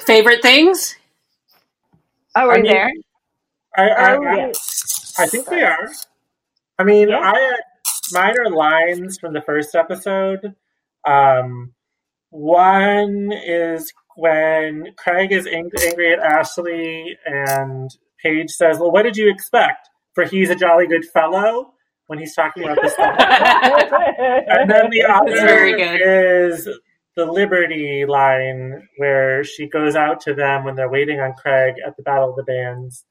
Favorite 0.00 0.42
things? 0.42 0.96
Oh, 2.34 2.42
I 2.42 2.46
we're 2.46 2.54
mean- 2.62 2.64
there. 2.72 2.90
I, 3.78 3.88
I, 3.88 4.16
Oh, 4.16 4.22
I, 4.24 4.36
yeah. 4.36 4.52
I 5.18 5.26
think 5.26 5.50
we 5.50 5.62
are. 5.62 5.88
I 6.78 6.84
mean, 6.84 7.08
Yeah. 7.10 7.20
I 7.20 7.38
had 7.38 7.60
minor 8.12 8.50
lines 8.50 9.18
from 9.18 9.34
the 9.34 9.42
first 9.42 9.74
episode. 9.74 10.54
Um, 11.06 11.72
one 12.30 13.32
is 13.32 13.92
when 14.16 14.94
Craig 14.96 15.30
is 15.32 15.46
ang- 15.46 15.70
angry 15.86 16.12
at 16.12 16.18
Ashley, 16.20 17.18
and 17.26 17.90
Paige 18.26 18.50
says, 18.50 18.78
"Well, 18.78 18.90
what 18.90 19.02
did 19.02 19.16
you 19.16 19.30
expect? 19.30 19.88
For 20.14 20.24
he's 20.24 20.50
a 20.50 20.54
jolly 20.54 20.86
good 20.86 21.04
fellow." 21.04 21.72
When 22.08 22.20
he's 22.20 22.36
talking 22.36 22.62
about 22.62 22.78
this, 22.80 22.94
and 22.98 24.70
then 24.70 24.90
the 24.90 25.04
other 25.04 25.32
very 25.32 25.72
good. 25.72 26.00
is 26.00 26.68
the 27.16 27.26
Liberty 27.26 28.04
line 28.06 28.86
where 28.98 29.42
she 29.42 29.68
goes 29.68 29.96
out 29.96 30.20
to 30.20 30.32
them 30.32 30.62
when 30.62 30.76
they're 30.76 30.88
waiting 30.88 31.18
on 31.18 31.32
Craig 31.32 31.74
at 31.84 31.96
the 31.96 32.04
Battle 32.04 32.30
of 32.30 32.36
the 32.36 32.44
Bands, 32.44 33.04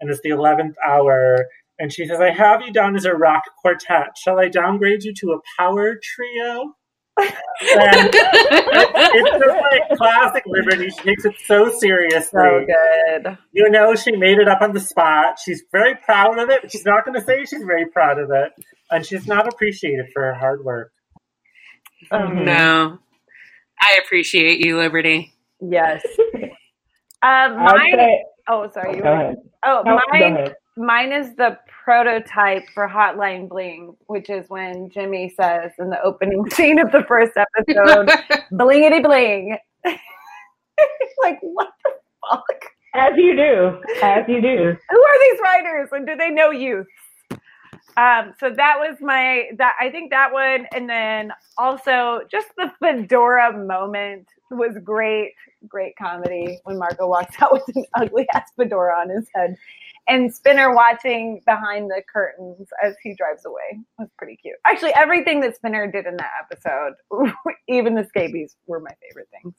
and 0.00 0.10
it's 0.10 0.20
the 0.22 0.30
eleventh 0.30 0.74
hour, 0.84 1.46
and 1.78 1.92
she 1.92 2.06
says, 2.06 2.18
"I 2.20 2.30
have 2.30 2.62
you 2.62 2.72
down 2.72 2.96
as 2.96 3.04
a 3.04 3.14
rock 3.14 3.44
quartet. 3.62 4.18
Shall 4.18 4.40
I 4.40 4.48
downgrade 4.48 5.04
you 5.04 5.14
to 5.14 5.32
a 5.32 5.40
power 5.56 5.96
trio?" 6.02 6.74
And 7.20 8.10
it's 8.14 9.44
just 9.44 9.60
like 9.70 9.98
classic 9.98 10.44
Liberty. 10.46 10.90
She 10.90 11.02
takes 11.02 11.24
it 11.24 11.34
so 11.46 11.70
seriously. 11.78 12.20
So 12.32 12.66
good. 12.66 13.38
You 13.52 13.70
know, 13.70 13.94
she 13.94 14.12
made 14.12 14.38
it 14.38 14.48
up 14.48 14.60
on 14.62 14.72
the 14.72 14.80
spot. 14.80 15.38
She's 15.44 15.62
very 15.72 15.94
proud 16.04 16.38
of 16.38 16.48
it, 16.50 16.62
but 16.62 16.72
she's 16.72 16.84
not 16.84 17.04
going 17.04 17.18
to 17.18 17.24
say 17.24 17.44
she's 17.44 17.62
very 17.64 17.86
proud 17.86 18.18
of 18.18 18.30
it. 18.30 18.52
And 18.90 19.04
she's 19.06 19.26
not 19.26 19.46
appreciated 19.52 20.06
for 20.12 20.22
her 20.22 20.34
hard 20.34 20.64
work. 20.64 20.92
Mhm. 22.12 22.44
no, 22.44 22.98
I 23.80 23.98
appreciate 24.04 24.64
you, 24.64 24.78
Liberty. 24.78 25.32
Yes. 25.60 26.02
Um, 27.22 27.58
I'd 27.58 27.76
mine. 27.76 27.92
say, 27.96 28.24
Oh, 28.48 28.70
sorry. 28.72 28.96
You 28.96 29.02
go 29.02 29.12
ahead. 29.12 29.36
oh, 29.66 29.82
No, 29.84 29.98
go 30.10 30.18
mine. 30.18 30.54
Mine 30.76 31.12
is 31.12 31.34
the 31.36 31.58
prototype 31.84 32.62
for 32.72 32.88
Hotline 32.88 33.48
Bling, 33.48 33.96
which 34.06 34.30
is 34.30 34.48
when 34.48 34.88
Jimmy 34.90 35.32
says 35.36 35.72
in 35.78 35.90
the 35.90 36.00
opening 36.02 36.48
scene 36.54 36.78
of 36.78 36.92
the 36.92 37.04
first 37.04 37.32
episode, 37.36 38.08
"Blingity 38.52 39.02
bling." 39.02 39.58
like 41.22 41.38
what 41.42 41.70
the 41.84 41.90
fuck? 42.28 42.44
As 42.94 43.12
you 43.16 43.36
do. 43.36 43.80
As 44.02 44.24
you 44.28 44.40
do. 44.40 44.76
Who 44.90 45.02
are 45.02 45.30
these 45.30 45.40
writers, 45.40 45.88
and 45.92 46.06
do 46.06 46.16
they 46.16 46.30
know 46.30 46.50
youth? 46.50 46.86
Um, 47.96 48.34
so 48.38 48.50
that 48.50 48.76
was 48.78 48.96
my 49.00 49.50
that 49.58 49.76
I 49.80 49.90
think 49.90 50.10
that 50.10 50.32
one, 50.32 50.66
and 50.72 50.88
then 50.88 51.32
also 51.58 52.20
just 52.30 52.48
the 52.56 52.72
fedora 52.78 53.52
moment 53.52 54.28
was 54.50 54.76
great, 54.82 55.34
great 55.68 55.96
comedy 55.96 56.58
when 56.64 56.78
Marco 56.78 57.08
walks 57.08 57.36
out 57.42 57.52
with 57.52 57.64
an 57.74 57.84
ugly 57.94 58.26
ass 58.34 58.50
fedora 58.56 58.96
on 59.00 59.10
his 59.10 59.26
head, 59.34 59.56
and 60.10 60.34
Spinner 60.34 60.74
watching 60.74 61.40
behind 61.46 61.88
the 61.90 62.02
curtains 62.12 62.68
as 62.84 62.94
he 63.02 63.14
drives 63.14 63.46
away 63.46 63.80
was 63.98 64.08
pretty 64.18 64.36
cute. 64.36 64.56
Actually, 64.66 64.92
everything 64.94 65.40
that 65.40 65.54
Spinner 65.56 65.90
did 65.90 66.06
in 66.06 66.16
that 66.16 66.30
episode, 66.42 66.94
even 67.68 67.94
the 67.94 68.04
scabies, 68.08 68.56
were 68.66 68.80
my 68.80 68.90
favorite 69.08 69.28
things. 69.40 69.54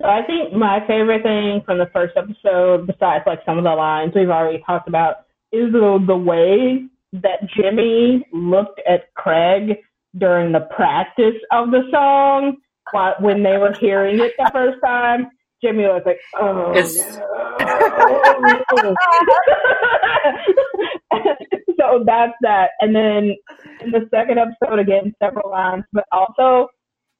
So 0.00 0.06
I 0.06 0.22
think 0.24 0.52
my 0.52 0.78
favorite 0.86 1.22
thing 1.24 1.62
from 1.66 1.78
the 1.78 1.86
first 1.92 2.16
episode, 2.16 2.86
besides 2.86 3.24
like 3.26 3.40
some 3.44 3.58
of 3.58 3.64
the 3.64 3.74
lines 3.74 4.12
we've 4.14 4.28
already 4.28 4.62
talked 4.64 4.86
about, 4.88 5.24
is 5.50 5.72
the 5.72 5.98
the 6.06 6.16
way 6.16 6.84
that 7.14 7.48
Jimmy 7.56 8.24
looked 8.32 8.80
at 8.88 9.12
Craig 9.14 9.78
during 10.16 10.52
the 10.52 10.60
practice 10.76 11.34
of 11.50 11.70
the 11.70 11.82
song 11.90 12.58
while, 12.92 13.14
when 13.20 13.42
they 13.42 13.56
were 13.56 13.72
hearing 13.72 14.20
it 14.20 14.32
the 14.38 14.50
first 14.52 14.78
time. 14.84 15.30
Jimmy 15.60 15.84
was 15.84 16.02
like, 16.06 16.20
"Oh 16.36 16.70
It's- 16.70 17.18
no." 17.18 17.67
so 21.78 22.02
that's 22.04 22.32
that. 22.42 22.70
And 22.80 22.94
then 22.94 23.34
in 23.80 23.90
the 23.90 24.08
second 24.12 24.38
episode, 24.38 24.78
again, 24.78 25.14
several 25.22 25.50
lines, 25.50 25.84
but 25.92 26.04
also 26.12 26.68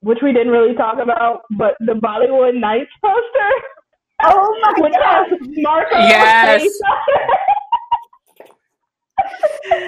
which 0.01 0.19
we 0.23 0.33
didn't 0.33 0.53
really 0.53 0.75
talk 0.75 0.99
about, 1.03 1.41
but 1.59 1.75
the 1.81 1.95
Bollywood 1.95 2.55
Nights 2.59 2.91
poster. 3.05 3.51
Oh 4.25 4.59
my 4.63 4.75
which 4.83 4.93
god! 4.93 5.27
has 5.29 5.39
Marco's 5.57 6.09
Yes. 6.09 6.69
face 9.19 9.51
on 9.71 9.83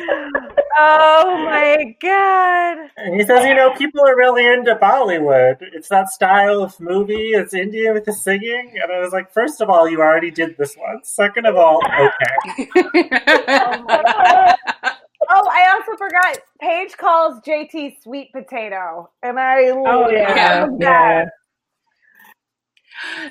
it. 0.47 0.55
Oh 0.77 1.39
my 1.45 1.97
god! 2.01 2.91
And 2.97 3.15
he 3.21 3.27
says, 3.27 3.45
you 3.45 3.55
know, 3.55 3.75
people 3.75 4.01
are 4.07 4.17
really 4.17 4.47
into 4.47 4.75
Bollywood. 4.77 5.57
It's 5.61 5.89
that 5.89 6.09
style 6.09 6.63
of 6.63 6.79
movie. 6.81 7.31
It's 7.33 7.55
India 7.55 7.93
with 7.93 8.05
the 8.05 8.13
singing. 8.13 8.79
And 8.83 8.93
I 8.93 9.01
was 9.01 9.13
like, 9.13 9.33
first 9.33 9.61
of 9.61 9.69
all, 9.69 9.89
you 9.89 10.01
already 10.01 10.31
did 10.31 10.57
this 10.57 10.77
one. 10.77 11.01
Second 11.05 11.47
of 11.47 11.57
all, 11.57 11.81
okay. 12.01 12.69
Oh, 15.33 15.49
I 15.49 15.73
also 15.75 15.97
forgot. 15.97 16.39
Paige 16.61 16.97
calls 16.97 17.41
JT 17.47 18.03
sweet 18.03 18.33
potato, 18.33 19.11
and 19.23 19.39
I 19.39 19.69
Oh 19.71 20.09
yeah, 20.11 20.65
love 20.65 20.71
yeah. 20.81 21.25
that. 21.25 21.29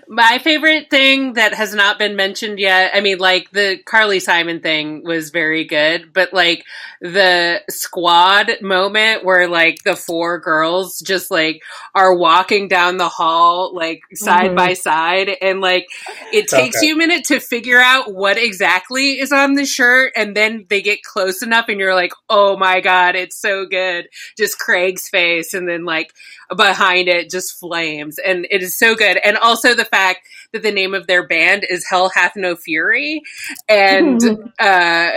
My 0.08 0.40
favorite 0.40 0.90
thing 0.90 1.34
that 1.34 1.54
has 1.54 1.74
not 1.76 2.00
been 2.00 2.16
mentioned 2.16 2.60
yet, 2.60 2.92
I 2.94 3.02
mean, 3.02 3.20
like 3.20 3.52
the 3.52 3.78
Carly 3.86 4.20
Simon 4.20 4.62
thing 4.62 5.04
was 5.04 5.30
very 5.30 5.64
good, 5.66 6.12
but 6.14 6.34
like 6.34 6.64
the 7.02 7.62
squad 7.70 8.52
moment 8.62 9.24
where 9.24 9.48
like 9.48 9.84
the 9.84 9.96
four 9.96 10.40
girls 10.40 11.00
just 11.00 11.30
like 11.32 11.62
are 11.94 12.16
walking 12.16 12.68
down 12.68 12.98
the 12.98 13.10
hall, 13.10 13.74
like 13.76 14.02
side 14.14 14.52
Mhm. 14.52 14.56
by 14.56 14.74
side, 14.74 15.30
and 15.42 15.62
like 15.62 15.88
it 16.34 16.48
takes 16.48 16.80
good. 16.80 16.88
you 16.88 16.96
a 16.96 16.98
minute 16.98 17.26
to 17.26 17.40
figure 17.40 17.80
out 17.80 18.14
what 18.14 18.38
exactly 18.38 19.20
is 19.20 19.32
on 19.32 19.54
the 19.54 19.66
shirt, 19.66 20.14
and 20.16 20.36
then 20.36 20.66
they 20.70 20.82
get 20.82 21.04
close 21.04 21.42
enough, 21.44 21.66
and 21.70 21.80
you're 21.80 21.96
like, 21.96 22.14
oh 22.30 22.58
my 22.58 22.82
god, 22.82 23.16
it's 23.16 23.40
so 23.40 23.66
good. 23.66 24.08
Just 24.38 24.58
Craig's 24.60 25.08
face, 25.10 25.54
and 25.54 25.68
then 25.70 25.86
like 25.86 26.12
behind 26.58 27.08
it 27.08 27.30
just 27.30 27.60
flames 27.60 28.18
and 28.20 28.48
it 28.50 28.62
is 28.64 28.78
so 28.78 28.96
good 28.96 29.18
and 29.24 29.38
also 29.38 29.74
the 29.76 29.86
fact 29.86 30.22
that 30.54 30.64
the 30.64 30.72
name 30.72 30.94
of 30.96 31.08
their 31.08 31.28
band 31.28 31.66
is 31.70 31.86
hell 31.88 32.10
hath 32.10 32.36
no 32.36 32.56
fury 32.56 33.22
and 33.68 34.22
uh 34.60 35.12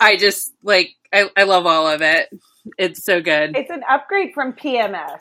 i 0.00 0.16
just 0.16 0.52
like 0.62 0.90
I, 1.12 1.28
I 1.36 1.42
love 1.44 1.66
all 1.66 1.86
of 1.88 2.00
it 2.02 2.28
it's 2.78 3.04
so 3.04 3.20
good 3.20 3.56
It's 3.56 3.70
an 3.70 3.82
upgrade 3.88 4.32
from 4.32 4.54
PMS, 4.54 5.20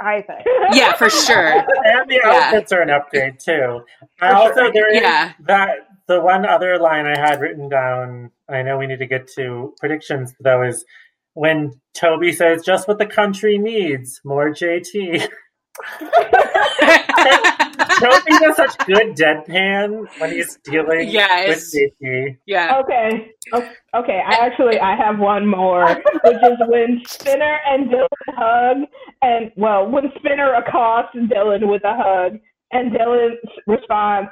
I 0.00 0.22
think. 0.22 0.40
yeah 0.72 0.94
for 0.94 1.08
sure 1.08 1.52
And 1.84 2.10
the 2.10 2.20
Yeah. 2.24 2.46
outfits 2.46 2.72
are 2.72 2.82
an 2.82 2.90
upgrade, 2.90 3.38
too. 3.38 3.84
For 4.18 4.26
also, 4.26 4.54
sure. 4.54 4.72
there 4.72 4.92
is 4.92 5.00
Yeah. 5.00 5.32
that, 5.46 5.86
the 6.08 6.20
one 6.20 6.44
other 6.44 6.78
line 6.78 7.06
I 7.06 7.16
had 7.16 7.40
written 7.40 7.68
down, 7.68 8.30
I 8.48 8.62
know 8.62 8.76
we 8.76 8.86
need 8.88 8.98
to 8.98 9.06
get 9.06 9.28
to 9.36 9.72
predictions, 9.78 10.34
though, 10.40 10.62
is 10.62 10.84
when 11.34 11.72
Toby 11.94 12.32
says, 12.32 12.62
just 12.64 12.88
what 12.88 12.98
the 12.98 13.06
country 13.06 13.58
needs, 13.58 14.20
more 14.24 14.50
JT. 14.50 15.28
Toby 18.00 18.32
does 18.40 18.56
such 18.56 18.76
good 18.86 19.14
deadpan 19.16 20.06
when 20.18 20.30
he's 20.32 20.58
dealing 20.64 21.08
Yeah, 21.08 21.48
with 21.48 21.58
it's- 21.58 21.74
JT. 22.02 22.36
yeah. 22.46 22.80
Okay. 22.80 23.30
Okay. 23.94 24.22
I 24.26 24.34
actually 24.46 24.78
I 24.80 24.96
have 24.96 25.18
one 25.18 25.46
more, 25.46 25.86
which 26.24 26.36
is 26.42 26.58
when 26.66 27.02
Spinner 27.06 27.58
and 27.68 27.88
Dylan 27.90 28.08
hug, 28.30 28.76
and 29.22 29.50
well, 29.56 29.88
when 29.88 30.10
Spinner 30.18 30.54
accosts 30.54 31.16
Dylan 31.16 31.68
with 31.70 31.82
a 31.84 31.94
hug, 31.96 32.38
and 32.72 32.92
Dylan 32.92 33.34
responds, 33.66 34.30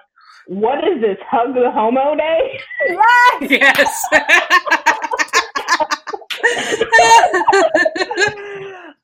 "What 0.49 0.79
is 0.79 1.01
this? 1.01 1.19
Hug 1.31 1.55
the 1.55 1.71
homo 1.71 2.15
day?" 2.17 2.61
Yes! 3.51 4.05
Yes. 4.13 4.79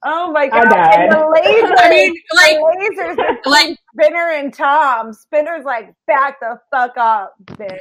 Oh 0.05 0.31
my 0.31 0.47
god! 0.47 0.69
died. 0.70 1.01
And 1.01 1.12
the 1.12 1.16
lasers, 1.16 1.74
I 1.78 1.90
mean, 1.90 2.15
like, 2.32 2.56
the 2.56 3.16
lasers 3.19 3.36
like, 3.47 3.78
Spinner 3.94 4.31
and 4.31 4.55
Tom. 4.55 5.12
Spinner's 5.12 5.65
like, 5.65 5.93
back 6.06 6.39
the 6.39 6.60
fuck 6.70 6.97
up, 6.97 7.35
bitch. 7.44 7.78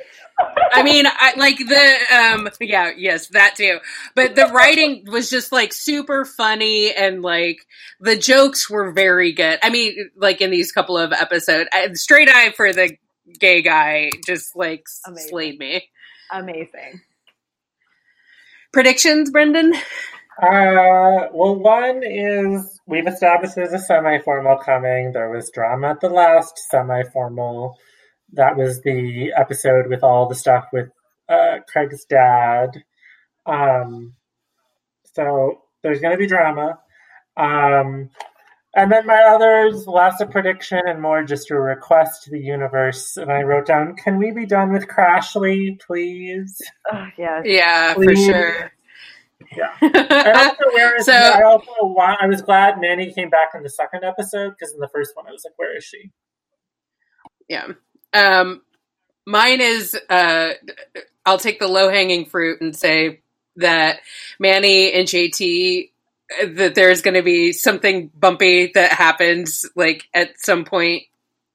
I 0.72 0.82
mean, 0.82 1.06
I, 1.06 1.34
like 1.38 1.58
the 1.58 1.98
um, 2.16 2.50
yeah, 2.60 2.92
yes, 2.98 3.28
that 3.30 3.56
too. 3.56 3.78
But 4.16 4.36
the 4.36 4.48
writing 4.48 5.06
was 5.08 5.30
just 5.30 5.52
like 5.52 5.74
super 5.74 6.26
funny, 6.26 6.92
and 6.92 7.22
like 7.22 7.60
the 8.00 8.16
jokes 8.16 8.68
were 8.68 8.92
very 8.92 9.32
good. 9.32 9.60
I 9.62 9.70
mean, 9.70 10.10
like 10.16 10.42
in 10.42 10.50
these 10.50 10.72
couple 10.72 10.98
of 10.98 11.14
episodes, 11.14 11.70
I, 11.72 11.94
straight 11.94 12.30
eye 12.30 12.52
for 12.52 12.74
the 12.74 12.98
gay 13.40 13.62
guy 13.62 14.10
just 14.26 14.56
like 14.56 14.86
Amazing. 15.06 15.30
slayed 15.30 15.60
me. 15.60 15.88
Amazing. 16.32 17.02
Predictions, 18.73 19.31
Brendan? 19.31 19.73
Uh, 20.41 21.27
well, 21.34 21.56
one 21.56 22.03
is 22.03 22.80
we've 22.85 23.07
established 23.07 23.56
there's 23.56 23.73
a 23.73 23.80
semi-formal 23.80 24.57
coming. 24.57 25.11
There 25.11 25.30
was 25.30 25.49
drama 25.52 25.91
at 25.91 26.02
the 26.02 26.10
last 26.10 26.60
semi-formal. 26.69 27.76
That 28.34 28.56
was 28.56 28.81
the 28.81 29.34
episode 29.35 29.88
with 29.88 30.03
all 30.03 30.27
the 30.27 30.35
stuff 30.35 30.65
with 30.72 30.89
uh, 31.27 31.60
Craig's 31.72 32.06
dad. 32.06 32.84
Um, 33.45 34.14
so 35.15 35.61
there's 35.81 35.99
going 35.99 36.11
to 36.11 36.18
be 36.19 36.27
drama. 36.27 36.77
Um, 37.35 38.10
and 38.78 38.91
then 38.91 39.06
my 39.06 39.22
others, 39.24 39.88
less 39.88 40.22
a 40.22 40.26
prediction 40.26 40.80
and 40.86 41.02
more 41.02 41.24
just 41.24 41.52
a 41.52 41.56
request 41.56 42.24
to 42.24 42.30
the 42.32 42.40
universe. 42.40 43.18
And 43.18 43.32
I 43.32 43.41
wrote 43.41 43.66
down, 43.66 43.95
"Can 43.95 44.18
we 44.18 44.32
be 44.32 44.45
done 44.45 44.72
with 44.72 44.88
Crashly, 44.88 45.80
please?" 45.82 46.62
Oh, 46.91 47.08
yes. 47.18 47.41
Yeah, 47.45 47.94
for 47.95 48.16
sure. 48.16 48.72
Yeah. 49.56 49.74
And 49.82 50.38
also, 50.38 50.64
where 50.74 50.95
is 50.98 51.06
So- 51.06 51.14
I 51.14 51.44
also 51.44 51.72
want, 51.82 52.20
I 52.22 52.28
was 52.28 52.41
glad 52.41 52.80
Manny 52.80 53.12
came 53.12 53.30
back 53.30 53.49
in 53.56 53.64
the 53.64 53.70
second 53.70 54.04
episode 54.04 54.52
because 54.52 54.74
in 54.74 54.80
the 54.80 54.90
first 54.90 55.16
one 55.16 55.28
I 55.28 55.32
was 55.32 55.44
like, 55.45 55.58
where 55.58 55.76
is 55.78 55.84
she? 55.84 56.12
Yeah. 57.48 57.68
Um, 58.14 58.62
mine 59.26 59.62
is 59.62 59.98
uh, 60.10 60.54
I'll 61.26 61.38
take 61.38 61.60
the 61.60 61.68
low 61.68 61.90
hanging 61.90 62.26
fruit 62.26 62.62
and 62.62 62.76
say 62.76 63.22
that 63.58 63.99
Manny 64.40 64.91
and 64.94 65.08
JT 65.08 65.91
that 66.45 66.76
there's 66.76 67.02
going 67.02 67.14
to 67.14 67.24
be 67.24 67.54
something 67.54 68.12
bumpy 68.14 68.72
that 68.74 68.91
happens 68.91 69.66
like 69.76 70.08
at 70.14 70.40
some 70.40 70.66
point 70.66 71.04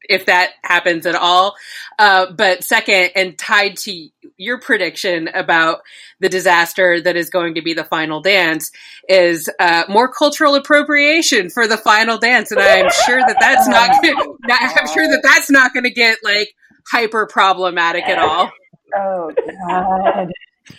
if 0.09 0.27
that 0.27 0.51
happens 0.63 1.07
at 1.07 1.15
all. 1.15 1.55
Uh, 1.99 2.31
but 2.33 2.65
second, 2.65 3.11
and 3.15 3.39
tied 3.39 3.77
to 3.77 4.09
your 4.37 4.61
prediction 4.61 5.29
about 5.29 5.81
the 6.21 6.29
disaster 6.29 7.01
that 7.01 7.17
is 7.17 7.31
going 7.31 7.55
to 7.55 7.63
be 7.63 7.75
the 7.75 7.85
final 7.85 8.21
dance, 8.21 8.71
is 9.09 9.49
uh, 9.59 9.85
more 9.89 10.13
cultural 10.13 10.55
appropriation 10.55 11.51
for 11.51 11.67
the 11.67 11.77
final 11.77 12.19
dance, 12.19 12.51
and 12.51 12.61
I'm 12.61 12.91
sure 13.07 13.19
that 13.19 13.37
that's 13.41 13.69
not. 13.69 14.03
Gonna, 14.03 14.35
I'm 14.49 14.89
sure 14.89 15.09
that 15.09 15.21
that's 15.23 15.51
not 15.51 15.73
going 15.73 15.85
to 15.85 15.91
get 15.91 16.19
like 16.23 16.55
hyper 16.91 17.27
problematic 17.27 18.05
at 18.05 18.19
all. 18.19 18.51
Oh, 18.95 19.33
God. 19.67 20.31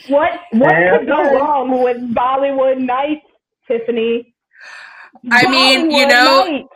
What 0.07 0.29
what 0.51 0.69
could 0.69 1.07
go 1.07 1.35
wrong 1.35 1.81
with 1.83 1.97
Bollywood 2.13 2.77
Nights, 2.77 3.25
Tiffany? 3.77 4.33
I 5.31 5.49
mean, 5.49 5.91
you 5.91 6.07
know- 6.07 6.45
Nights. 6.45 6.67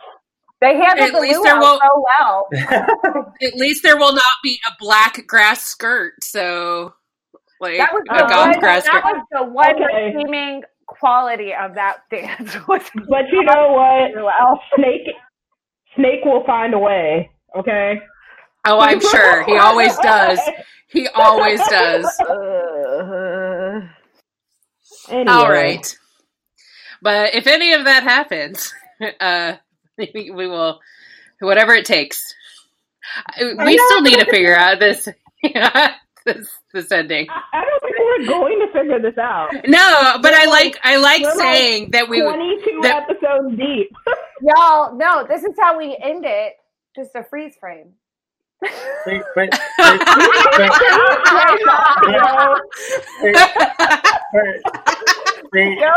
They 0.59 0.73
handled 0.75 0.99
At 1.09 1.13
the 1.13 1.19
least 1.19 1.43
there 1.43 1.59
won't- 1.59 1.81
so 1.83 2.03
well. 2.19 2.47
At 3.43 3.53
least 3.55 3.83
there 3.83 3.95
will 3.97 4.13
not 4.13 4.23
be 4.43 4.59
a 4.67 4.71
black 4.79 5.27
grass 5.27 5.61
skirt. 5.61 6.13
So, 6.23 6.95
like 7.61 7.77
That 7.77 7.93
was 7.93 8.01
a 8.09 8.17
the 8.17 8.35
one, 8.35 8.59
grass 8.59 8.83
that 8.85 8.91
skirt. 8.91 9.03
was 9.03 9.23
the 9.31 9.43
one 9.43 9.75
Okay. 9.75 10.15
redeeming 10.15 10.63
quality 10.87 11.53
of 11.53 11.75
that 11.75 11.97
dance. 12.09 12.55
was 12.67 12.81
But 13.07 13.25
you 13.31 13.43
know 13.43 13.71
what? 13.73 14.15
luau. 14.19 14.59
Snake 14.75 15.07
Snake 15.95 16.25
will 16.25 16.43
find 16.45 16.73
a 16.73 16.79
way. 16.79 17.29
Okay. 17.55 17.99
Oh, 18.65 18.79
I'm 18.79 18.99
sure 18.99 19.43
he 19.43 19.57
always 19.57 19.95
does. 19.97 20.39
He 20.87 21.07
always 21.09 21.59
does. 21.67 22.05
Uh, 22.19 23.81
Anyway. 25.09 25.31
All 25.31 25.49
right. 25.49 25.97
But 27.01 27.35
if 27.35 27.47
any 27.47 27.73
of 27.73 27.85
that 27.85 28.03
happens, 28.03 28.73
uh, 29.19 29.55
we 29.97 30.31
we 30.33 30.47
will, 30.47 30.79
whatever 31.39 31.73
it 31.73 31.85
takes. 31.85 32.33
We 33.39 33.77
still 33.77 34.01
need 34.01 34.19
to 34.19 34.25
figure 34.25 34.55
out 34.55 34.79
this, 34.79 35.07
this, 36.25 36.47
this 36.73 36.91
ending. 36.91 37.27
I, 37.29 37.41
I 37.53 37.65
don't 37.65 37.81
think 37.81 37.95
we're 37.99 38.25
going 38.27 38.59
to 38.67 38.73
figure 38.73 38.99
this 38.99 39.17
out. 39.17 39.49
No, 39.67 40.17
but 40.21 40.33
I 40.33 40.45
like, 40.45 40.77
I 40.83 40.97
like 40.97 41.21
We're 41.21 41.29
like 41.29 41.37
saying 41.37 41.91
that 41.91 42.09
we. 42.09 42.21
22 42.21 42.79
that- 42.83 43.03
episodes 43.09 43.57
deep. 43.57 43.91
y'all, 44.41 44.95
no, 44.97 45.25
this 45.27 45.43
is 45.43 45.55
how 45.59 45.77
we 45.77 45.97
end 46.01 46.25
it. 46.25 46.53
Just 46.95 47.15
a 47.15 47.23
freeze 47.23 47.55
frame. 47.59 47.93
Wait, 48.61 48.71
wait, 49.05 49.23
wait, 49.35 49.51
wait, 49.77 50.01
wait, 50.57 50.71
wait, 54.33 54.63
wait, 55.53 55.79
Go 55.79 55.91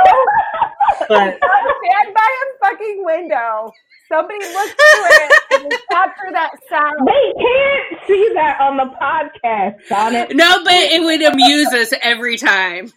but 1.09 1.39
stand 1.39 2.15
by 2.15 2.31
a 2.43 2.67
fucking 2.67 3.05
window. 3.05 3.73
Somebody 4.09 4.39
look 4.45 4.71
through 4.71 5.07
it 5.07 5.33
and 5.53 5.73
capture 5.91 6.33
that 6.33 6.51
sound. 6.69 6.97
They 7.07 7.33
can't 7.41 8.07
see 8.09 8.31
that 8.35 8.61
on 8.61 8.77
the 8.77 8.87
podcast, 9.01 9.87
Sonnet. 9.87 10.35
no, 10.35 10.65
but 10.65 10.73
it 10.75 11.01
would 11.03 11.23
amuse 11.23 11.73
us 11.73 11.93
every 12.03 12.37
time. 12.37 12.93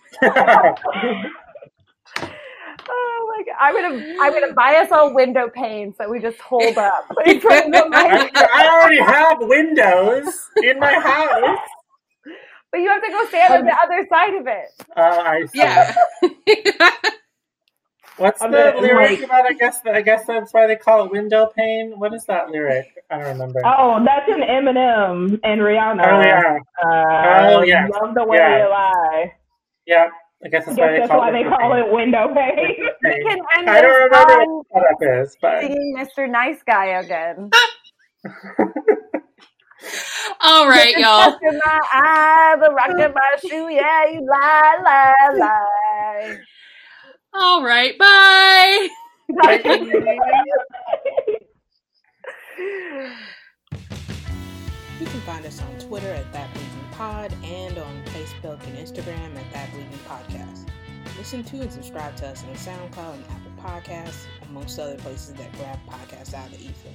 Oh 2.90 3.36
my 3.38 3.44
god! 3.46 3.56
I'm 3.60 3.74
gonna 3.74 4.16
I'm 4.22 4.34
gonna 4.34 4.54
buy 4.54 4.76
us 4.76 4.92
all 4.92 5.14
window 5.14 5.50
panes 5.50 5.96
that 5.98 6.10
we 6.10 6.20
just 6.20 6.40
hold 6.40 6.78
up 6.78 7.06
in 7.26 7.40
front 7.40 7.74
of 7.76 7.92
I. 7.94 8.30
I 8.36 8.68
already 8.68 9.00
have 9.02 9.38
windows 9.42 10.50
in 10.62 10.80
my 10.80 10.94
house. 10.94 11.60
But 12.72 12.80
you 12.80 12.90
have 12.90 13.04
to 13.04 13.10
go 13.10 13.28
stand 13.28 13.54
on 13.54 13.66
the 13.66 13.78
other 13.84 14.08
side 14.10 14.34
of 14.34 14.48
it. 14.48 14.70
Uh, 14.98 15.24
I 15.24 15.46
see. 15.46 15.60
Yeah. 15.60 15.96
What's 18.18 18.42
I'm 18.42 18.52
the 18.52 18.72
gonna, 18.76 18.82
lyric 18.82 19.10
like- 19.20 19.24
about? 19.24 19.46
I 19.46 19.54
guess 19.54 19.82
I 19.86 20.02
guess 20.02 20.26
that's 20.28 20.54
why 20.54 20.68
they 20.68 20.76
call 20.76 21.06
it 21.06 21.12
window 21.12 21.48
pane. 21.56 21.94
What 21.98 22.14
is 22.14 22.26
that 22.26 22.50
lyric? 22.50 22.86
I 23.10 23.18
don't 23.18 23.28
remember. 23.30 23.62
Oh, 23.66 24.04
that's 24.06 24.30
an 24.30 24.42
Eminem 24.42 25.40
and 25.44 25.62
Rihanna. 25.62 26.06
Oh 26.06 26.22
yeah, 26.22 26.60
Uh, 26.84 27.56
Oh, 27.58 27.62
yeah. 27.64 27.88
Love 28.02 28.14
the 28.14 28.24
way 28.24 28.38
Yeah. 28.38 28.64
you 28.64 28.70
lie. 28.70 29.34
yeah. 29.88 30.08
I 30.46 30.50
guess 30.50 30.64
I 30.68 30.74
that's 30.74 30.78
why 30.80 30.92
they 30.92 30.98
that's 31.00 31.10
call 31.10 31.20
why 31.20 31.30
it. 31.30 31.32
they 31.32 31.44
window 31.44 31.58
call 31.58 31.72
pane. 31.72 31.80
it 31.86 31.92
window 31.94 32.34
pane. 32.34 32.76
We 33.04 33.24
can 33.30 33.40
end 33.58 33.70
I 33.70 33.82
don't 33.82 34.04
remember 34.04 34.34
on 34.34 34.64
what 34.70 34.84
that 35.00 35.22
is, 35.22 35.38
but 35.42 35.62
singing 35.62 35.96
Mr. 35.98 36.30
Nice 36.30 36.62
Guy 36.68 36.86
again. 37.00 37.50
All 40.42 40.68
right, 40.68 40.96
y'all. 40.98 41.38
In 41.42 41.60
my 41.66 41.80
eye, 41.94 42.56
the 42.60 42.70
rock 42.74 42.90
in 42.92 43.14
my 43.14 43.36
shoe, 43.42 43.70
yeah, 43.70 44.06
you 44.10 44.22
lie, 44.30 44.78
lie, 44.84 45.38
lie. 45.38 46.38
All 47.34 47.64
right. 47.64 47.98
Bye. 47.98 48.90
You 55.00 55.08
can 55.08 55.22
find 55.22 55.46
us 55.46 55.62
on 55.62 55.78
Twitter 55.80 56.08
at 56.08 56.32
That 56.32 56.54
Bleeding 56.54 56.70
Pod 56.92 57.34
and 57.44 57.78
on 57.78 58.04
Facebook 58.06 58.64
and 58.68 58.78
Instagram 58.78 59.36
at 59.36 59.52
That 59.52 59.72
Bleeding 59.72 59.92
Podcast. 60.08 60.68
Listen 61.18 61.44
to 61.44 61.62
and 61.62 61.72
subscribe 61.72 62.16
to 62.18 62.28
us 62.28 62.44
on 62.44 62.54
SoundCloud 62.56 63.16
and 63.16 63.26
Apple 63.26 63.52
Podcasts, 63.62 64.26
amongst 64.50 64.80
other 64.80 64.96
places 64.98 65.34
that 65.34 65.52
grab 65.54 65.80
podcasts 65.90 66.34
out 66.34 66.48
of 66.48 66.58
the 66.58 66.66
ether. 66.66 66.90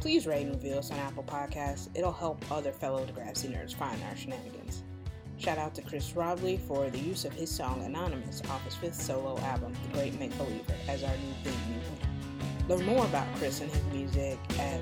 Please 0.00 0.26
rate 0.26 0.46
and 0.46 0.54
review 0.54 0.74
us 0.74 0.90
on 0.90 0.98
Apple 0.98 1.22
Podcasts. 1.22 1.88
It'll 1.94 2.12
help 2.12 2.42
other 2.50 2.72
fellow 2.72 3.04
Degrassi 3.04 3.52
nerds 3.54 3.74
find 3.74 4.00
our 4.10 4.16
shenanigans. 4.16 4.82
Shout 5.38 5.56
out 5.56 5.72
to 5.76 5.82
Chris 5.82 6.16
Robley 6.16 6.56
for 6.56 6.90
the 6.90 6.98
use 6.98 7.24
of 7.24 7.32
his 7.32 7.48
song 7.48 7.84
Anonymous 7.84 8.42
off 8.50 8.64
his 8.64 8.74
fifth 8.74 9.00
solo 9.00 9.38
album, 9.38 9.72
The 9.84 9.96
Great 9.96 10.18
Make 10.18 10.36
Believer, 10.36 10.74
as 10.88 11.04
our 11.04 11.16
new 11.16 11.32
theme 11.44 11.60
music. 11.70 12.68
Learn 12.68 12.84
more 12.84 13.04
about 13.04 13.26
Chris 13.36 13.60
and 13.60 13.70
his 13.70 13.82
music 13.92 14.36
at 14.58 14.80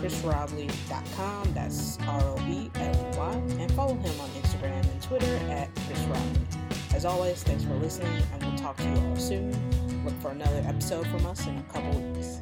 chrisrobley.com. 0.00 1.52
That's 1.54 1.98
R 2.06 2.20
O 2.22 2.36
B 2.46 2.70
L 2.76 3.12
E 3.12 3.18
Y. 3.18 3.32
And 3.58 3.72
follow 3.72 3.94
him 3.94 4.20
on 4.20 4.30
Instagram 4.30 4.80
and 4.90 5.02
Twitter 5.02 5.36
at 5.50 5.74
Chris 5.86 6.00
Robley. 6.04 6.46
As 6.94 7.04
always, 7.04 7.42
thanks 7.42 7.64
for 7.64 7.74
listening, 7.74 8.22
and 8.32 8.42
we'll 8.44 8.56
talk 8.56 8.76
to 8.76 8.84
you 8.84 8.96
all 9.08 9.16
soon. 9.16 9.52
Look 10.04 10.18
for 10.22 10.30
another 10.30 10.62
episode 10.66 11.06
from 11.08 11.26
us 11.26 11.46
in 11.46 11.58
a 11.58 11.62
couple 11.64 12.00
weeks. 12.00 12.40